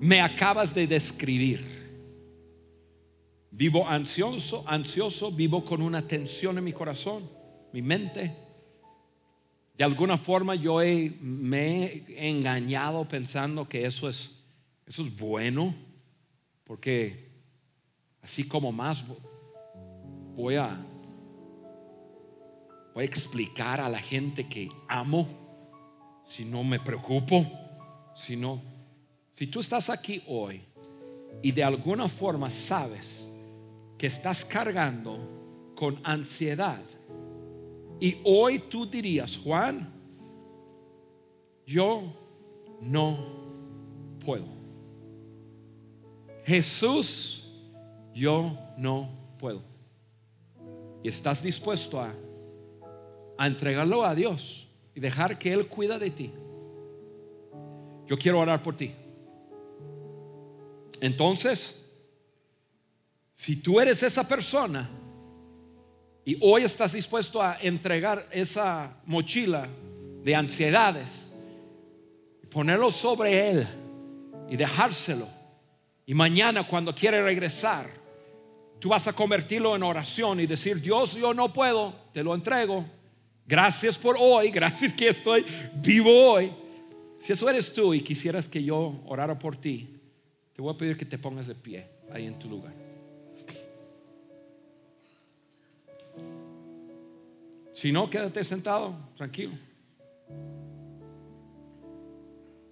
me 0.00 0.20
acabas 0.20 0.74
de 0.74 0.88
describir. 0.88 1.64
Vivo 3.52 3.86
ansioso, 3.86 4.64
ansioso, 4.66 5.30
vivo 5.30 5.64
con 5.64 5.80
una 5.80 6.02
tensión 6.02 6.58
en 6.58 6.64
mi 6.64 6.72
corazón, 6.72 7.30
mi 7.72 7.82
mente 7.82 8.49
de 9.80 9.84
alguna 9.84 10.18
forma 10.18 10.54
yo 10.54 10.76
me 11.22 12.04
he 12.10 12.28
engañado 12.28 13.08
pensando 13.08 13.66
que 13.66 13.86
eso 13.86 14.10
es, 14.10 14.30
eso 14.86 15.00
es 15.00 15.16
bueno, 15.16 15.74
porque 16.64 17.30
así 18.20 18.46
como 18.46 18.72
más 18.72 19.02
voy 20.36 20.56
a, 20.56 20.76
voy 22.92 23.04
a 23.04 23.06
explicar 23.06 23.80
a 23.80 23.88
la 23.88 24.00
gente 24.00 24.46
que 24.46 24.68
amo, 24.86 25.26
si 26.28 26.44
no 26.44 26.62
me 26.62 26.78
preocupo, 26.78 27.50
si 28.14 28.36
no, 28.36 28.60
si 29.32 29.46
tú 29.46 29.60
estás 29.60 29.88
aquí 29.88 30.22
hoy 30.26 30.60
y 31.40 31.52
de 31.52 31.64
alguna 31.64 32.06
forma 32.06 32.50
sabes 32.50 33.26
que 33.96 34.08
estás 34.08 34.44
cargando 34.44 35.72
con 35.74 35.98
ansiedad. 36.04 36.82
Y 38.00 38.18
hoy 38.24 38.60
tú 38.60 38.86
dirías, 38.86 39.36
Juan, 39.36 39.92
yo 41.66 42.02
no 42.80 43.18
puedo. 44.24 44.46
Jesús, 46.44 47.46
yo 48.14 48.56
no 48.78 49.10
puedo. 49.38 49.62
Y 51.02 51.08
estás 51.08 51.42
dispuesto 51.42 52.00
a, 52.00 52.14
a 53.36 53.46
entregarlo 53.46 54.04
a 54.04 54.14
Dios 54.14 54.66
y 54.94 55.00
dejar 55.00 55.38
que 55.38 55.52
Él 55.52 55.66
cuida 55.66 55.98
de 55.98 56.10
ti. 56.10 56.32
Yo 58.06 58.18
quiero 58.18 58.40
orar 58.40 58.62
por 58.62 58.76
ti. 58.76 58.92
Entonces, 61.00 61.76
si 63.34 63.56
tú 63.56 63.78
eres 63.78 64.02
esa 64.02 64.26
persona 64.26 64.90
y 66.30 66.38
hoy 66.42 66.62
estás 66.62 66.92
dispuesto 66.92 67.42
a 67.42 67.58
entregar 67.60 68.28
esa 68.30 68.98
mochila 69.04 69.68
de 70.22 70.36
ansiedades, 70.36 71.28
ponerlo 72.48 72.92
sobre 72.92 73.50
Él 73.50 73.66
y 74.48 74.54
dejárselo, 74.56 75.26
y 76.06 76.14
mañana 76.14 76.64
cuando 76.68 76.94
quiere 76.94 77.20
regresar, 77.20 77.90
tú 78.78 78.90
vas 78.90 79.08
a 79.08 79.12
convertirlo 79.12 79.74
en 79.74 79.82
oración 79.82 80.38
y 80.38 80.46
decir, 80.46 80.80
Dios, 80.80 81.16
yo 81.16 81.34
no 81.34 81.52
puedo, 81.52 81.92
te 82.12 82.22
lo 82.22 82.32
entrego. 82.32 82.84
Gracias 83.44 83.98
por 83.98 84.14
hoy, 84.16 84.50
gracias 84.52 84.92
que 84.92 85.08
estoy 85.08 85.44
vivo 85.82 86.30
hoy. 86.30 86.52
Si 87.18 87.32
eso 87.32 87.50
eres 87.50 87.72
tú 87.72 87.92
y 87.92 88.02
quisieras 88.02 88.48
que 88.48 88.62
yo 88.62 89.00
orara 89.06 89.36
por 89.36 89.56
ti, 89.56 89.98
te 90.52 90.62
voy 90.62 90.72
a 90.72 90.78
pedir 90.78 90.96
que 90.96 91.04
te 91.04 91.18
pongas 91.18 91.48
de 91.48 91.56
pie 91.56 91.88
ahí 92.12 92.26
en 92.26 92.38
tu 92.38 92.48
lugar. 92.48 92.89
Si 97.80 97.90
no, 97.90 98.10
quédate 98.10 98.44
sentado, 98.44 98.94
tranquilo. 99.16 99.52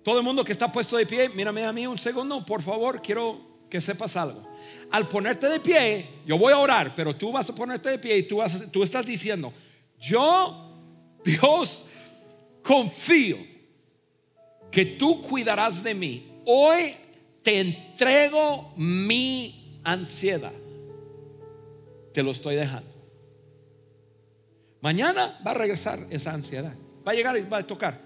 Todo 0.02 0.18
el 0.18 0.22
mundo 0.22 0.44
que 0.44 0.52
está 0.52 0.70
puesto 0.70 0.98
de 0.98 1.06
pie, 1.06 1.30
mírame 1.30 1.64
a 1.64 1.72
mí 1.72 1.86
un 1.86 1.96
segundo, 1.96 2.44
por 2.44 2.60
favor, 2.60 3.00
quiero 3.00 3.40
que 3.70 3.80
sepas 3.80 4.18
algo. 4.18 4.46
Al 4.90 5.08
ponerte 5.08 5.48
de 5.48 5.60
pie, 5.60 6.20
yo 6.26 6.36
voy 6.36 6.52
a 6.52 6.58
orar, 6.58 6.94
pero 6.94 7.16
tú 7.16 7.32
vas 7.32 7.48
a 7.48 7.54
ponerte 7.54 7.88
de 7.88 7.98
pie 7.98 8.18
y 8.18 8.22
tú, 8.24 8.36
vas, 8.36 8.70
tú 8.70 8.82
estás 8.82 9.06
diciendo, 9.06 9.50
yo, 9.98 10.76
Dios, 11.24 11.86
confío 12.62 13.38
que 14.70 14.84
tú 14.84 15.22
cuidarás 15.22 15.82
de 15.82 15.94
mí. 15.94 16.42
Hoy 16.44 16.94
te 17.42 17.60
entrego 17.60 18.74
mi 18.76 19.80
ansiedad. 19.84 20.52
Te 22.12 22.22
lo 22.22 22.32
estoy 22.32 22.56
dejando. 22.56 22.97
Mañana 24.80 25.40
va 25.44 25.50
a 25.50 25.54
regresar 25.54 26.06
esa 26.10 26.32
ansiedad. 26.32 26.74
Va 27.06 27.12
a 27.12 27.14
llegar 27.14 27.36
y 27.36 27.42
va 27.42 27.58
a 27.58 27.66
tocar. 27.66 28.00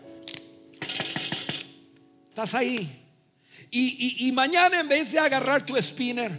Estás 2.29 2.55
ahí. 2.55 2.99
Y, 3.71 4.31
mañana 4.33 4.81
en 4.81 4.89
vez 4.89 5.13
de 5.13 5.19
agarrar 5.19 5.65
tu 5.65 5.77
spinner, 5.81 6.39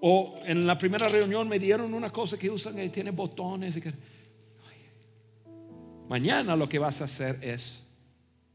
o 0.00 0.40
en 0.44 0.64
la 0.66 0.78
primera 0.78 1.08
reunión 1.08 1.48
me 1.48 1.58
dieron 1.58 1.92
una 1.92 2.10
cosa 2.10 2.38
que 2.38 2.48
usan 2.48 2.76
que 2.76 2.88
tiene 2.88 3.10
botones. 3.10 3.76
Y 3.76 3.82
mañana 6.08 6.54
lo 6.54 6.68
que 6.68 6.78
vas 6.78 7.00
a 7.00 7.04
hacer 7.04 7.38
es, 7.42 7.82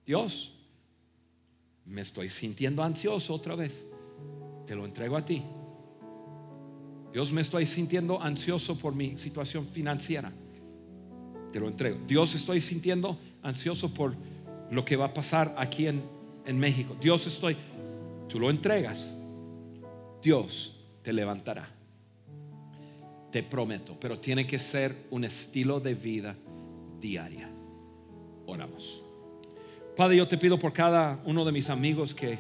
Dios, 0.06 0.54
me 1.86 2.02
estoy 2.02 2.30
sintiendo 2.30 2.82
ansioso 2.82 3.34
otra 3.34 3.56
vez. 3.56 3.86
Te 4.66 4.74
lo 4.74 4.86
entrego 4.86 5.18
a 5.18 5.26
ti. 5.26 5.44
Dios 7.16 7.32
me 7.32 7.40
estoy 7.40 7.66
sintiendo 7.66 8.22
ansioso 8.22 8.78
por 8.78 8.94
mi 8.94 9.18
situación 9.18 9.66
financiera. 9.68 10.34
Te 11.50 11.62
lo 11.62 11.70
entrego. 11.70 11.98
Dios 12.06 12.36
estoy 12.36 12.60
sintiendo 12.60 13.18
ansioso 13.42 13.94
por 13.94 14.14
lo 14.70 14.84
que 14.84 14.98
va 14.98 15.06
a 15.06 15.14
pasar 15.14 15.56
aquí 15.58 15.88
en, 15.88 16.04
en 16.46 16.60
México. 16.60 16.98
Dios 17.00 17.26
estoy, 17.26 17.56
tú 18.28 18.38
lo 18.38 18.50
entregas. 18.50 19.16
Dios 20.22 20.76
te 21.04 21.14
levantará. 21.14 21.70
Te 23.32 23.44
prometo, 23.44 23.96
pero 23.98 24.20
tiene 24.20 24.46
que 24.46 24.60
ser 24.60 25.06
un 25.10 25.24
estilo 25.24 25.80
de 25.80 25.96
vida 25.96 26.36
diaria. 27.00 27.50
Oramos. 28.46 29.06
Padre, 29.96 30.18
yo 30.18 30.28
te 30.28 30.38
pido 30.38 30.60
por 30.60 30.74
cada 30.74 31.22
uno 31.24 31.46
de 31.46 31.54
mis 31.54 31.70
amigos 31.70 32.14
que 32.14 32.38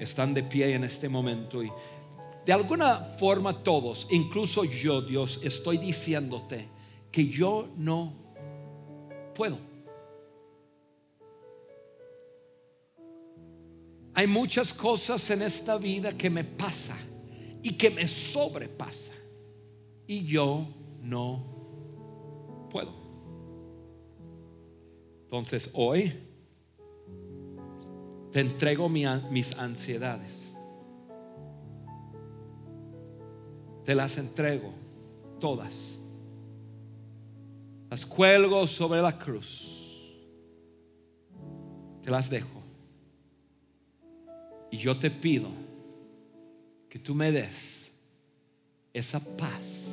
están 0.00 0.34
de 0.34 0.42
pie 0.42 0.74
en 0.74 0.82
este 0.82 1.08
momento 1.08 1.62
y 1.62 1.70
de 2.48 2.54
alguna 2.54 3.00
forma 3.18 3.62
todos, 3.62 4.06
incluso 4.10 4.64
yo, 4.64 5.02
Dios, 5.02 5.38
estoy 5.42 5.76
diciéndote 5.76 6.66
que 7.12 7.28
yo 7.28 7.68
no 7.76 8.14
puedo. 9.34 9.58
Hay 14.14 14.26
muchas 14.26 14.72
cosas 14.72 15.28
en 15.28 15.42
esta 15.42 15.76
vida 15.76 16.16
que 16.16 16.30
me 16.30 16.42
pasa 16.42 16.96
y 17.62 17.76
que 17.76 17.90
me 17.90 18.08
sobrepasa 18.08 19.12
y 20.06 20.24
yo 20.24 20.66
no 21.02 21.44
puedo. 22.70 22.94
Entonces 25.24 25.68
hoy 25.74 26.14
te 28.32 28.40
entrego 28.40 28.88
mis 28.88 29.54
ansiedades 29.54 30.47
te 33.88 33.94
las 33.94 34.18
entrego 34.18 34.70
todas. 35.40 35.96
Las 37.88 38.04
cuelgo 38.04 38.66
sobre 38.66 39.00
la 39.00 39.18
cruz. 39.18 39.96
Te 42.02 42.10
las 42.10 42.28
dejo. 42.28 42.62
Y 44.70 44.76
yo 44.76 44.98
te 44.98 45.10
pido 45.10 45.48
que 46.90 46.98
tú 46.98 47.14
me 47.14 47.32
des 47.32 47.90
esa 48.92 49.20
paz. 49.20 49.88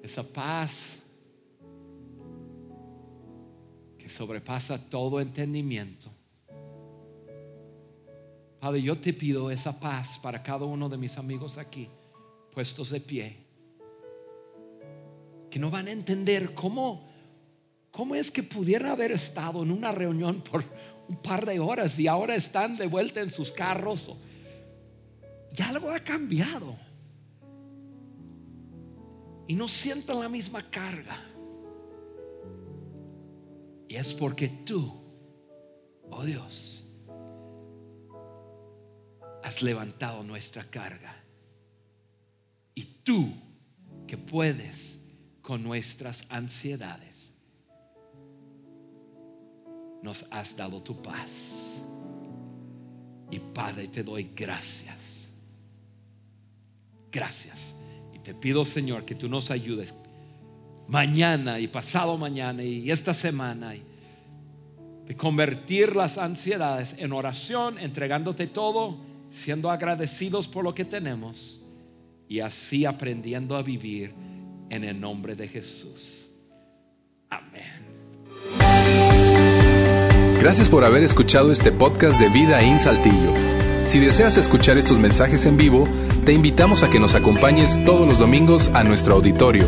Esa 0.00 0.22
paz 0.22 1.00
que 3.98 4.08
sobrepasa 4.08 4.78
todo 4.78 5.20
entendimiento. 5.20 6.08
Padre, 8.60 8.82
yo 8.82 8.98
te 8.98 9.12
pido 9.12 9.50
esa 9.50 9.78
paz 9.78 10.18
para 10.18 10.42
cada 10.42 10.64
uno 10.64 10.88
de 10.88 10.96
mis 10.96 11.16
amigos 11.18 11.58
aquí 11.58 11.88
puestos 12.56 12.88
de 12.88 13.00
pie, 13.02 13.36
que 15.50 15.58
no 15.58 15.70
van 15.70 15.88
a 15.88 15.90
entender 15.90 16.54
cómo, 16.54 17.06
cómo 17.90 18.14
es 18.14 18.30
que 18.30 18.42
pudieran 18.42 18.92
haber 18.92 19.12
estado 19.12 19.62
en 19.62 19.70
una 19.70 19.92
reunión 19.92 20.40
por 20.40 20.64
un 21.06 21.16
par 21.16 21.44
de 21.44 21.60
horas 21.60 21.98
y 21.98 22.08
ahora 22.08 22.34
están 22.34 22.78
de 22.78 22.86
vuelta 22.86 23.20
en 23.20 23.30
sus 23.30 23.52
carros. 23.52 24.10
Ya 25.50 25.68
algo 25.68 25.90
ha 25.90 25.98
cambiado. 25.98 26.78
Y 29.46 29.54
no 29.54 29.68
sientan 29.68 30.20
la 30.20 30.30
misma 30.30 30.62
carga. 30.70 31.22
Y 33.86 33.96
es 33.96 34.14
porque 34.14 34.48
tú, 34.48 34.90
oh 36.10 36.24
Dios, 36.24 36.85
has 39.46 39.62
levantado 39.62 40.24
nuestra 40.24 40.64
carga. 40.64 41.14
Y 42.74 42.82
tú 43.04 43.32
que 44.04 44.18
puedes 44.18 44.98
con 45.40 45.62
nuestras 45.62 46.26
ansiedades, 46.30 47.32
nos 50.02 50.26
has 50.32 50.56
dado 50.56 50.82
tu 50.82 51.00
paz. 51.00 51.80
Y 53.30 53.38
Padre, 53.38 53.86
te 53.86 54.02
doy 54.02 54.32
gracias. 54.34 55.30
Gracias. 57.12 57.76
Y 58.12 58.18
te 58.18 58.34
pido, 58.34 58.64
Señor, 58.64 59.04
que 59.04 59.14
tú 59.14 59.28
nos 59.28 59.52
ayudes 59.52 59.94
mañana 60.88 61.60
y 61.60 61.68
pasado 61.68 62.18
mañana 62.18 62.64
y 62.64 62.90
esta 62.90 63.14
semana 63.14 63.74
de 65.06 65.16
convertir 65.16 65.94
las 65.94 66.18
ansiedades 66.18 66.96
en 66.98 67.12
oración, 67.12 67.78
entregándote 67.78 68.48
todo, 68.48 69.05
siendo 69.30 69.70
agradecidos 69.70 70.48
por 70.48 70.64
lo 70.64 70.74
que 70.74 70.84
tenemos 70.84 71.60
y 72.28 72.40
así 72.40 72.84
aprendiendo 72.84 73.56
a 73.56 73.62
vivir 73.62 74.12
en 74.70 74.84
el 74.84 75.00
nombre 75.00 75.36
de 75.36 75.48
Jesús. 75.48 76.28
Amén. 77.30 77.86
Gracias 80.40 80.68
por 80.68 80.84
haber 80.84 81.02
escuchado 81.02 81.50
este 81.50 81.72
podcast 81.72 82.20
de 82.20 82.28
Vida 82.28 82.62
en 82.62 82.78
Saltillo. 82.78 83.32
Si 83.84 84.00
deseas 84.00 84.36
escuchar 84.36 84.78
estos 84.78 84.98
mensajes 84.98 85.46
en 85.46 85.56
vivo, 85.56 85.88
te 86.24 86.32
invitamos 86.32 86.82
a 86.82 86.90
que 86.90 86.98
nos 86.98 87.14
acompañes 87.14 87.82
todos 87.84 88.06
los 88.06 88.18
domingos 88.18 88.68
a 88.74 88.82
nuestro 88.82 89.14
auditorio. 89.14 89.66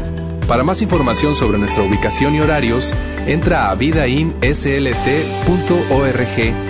Para 0.49 0.65
más 0.65 0.83
información 0.83 1.35
sobre 1.35 1.59
nuestra 1.59 1.85
ubicación 1.85 2.35
y 2.35 2.41
horarios, 2.41 2.93
entra 3.27 3.71
a 3.71 3.75
vidainslt.org 3.75 6.68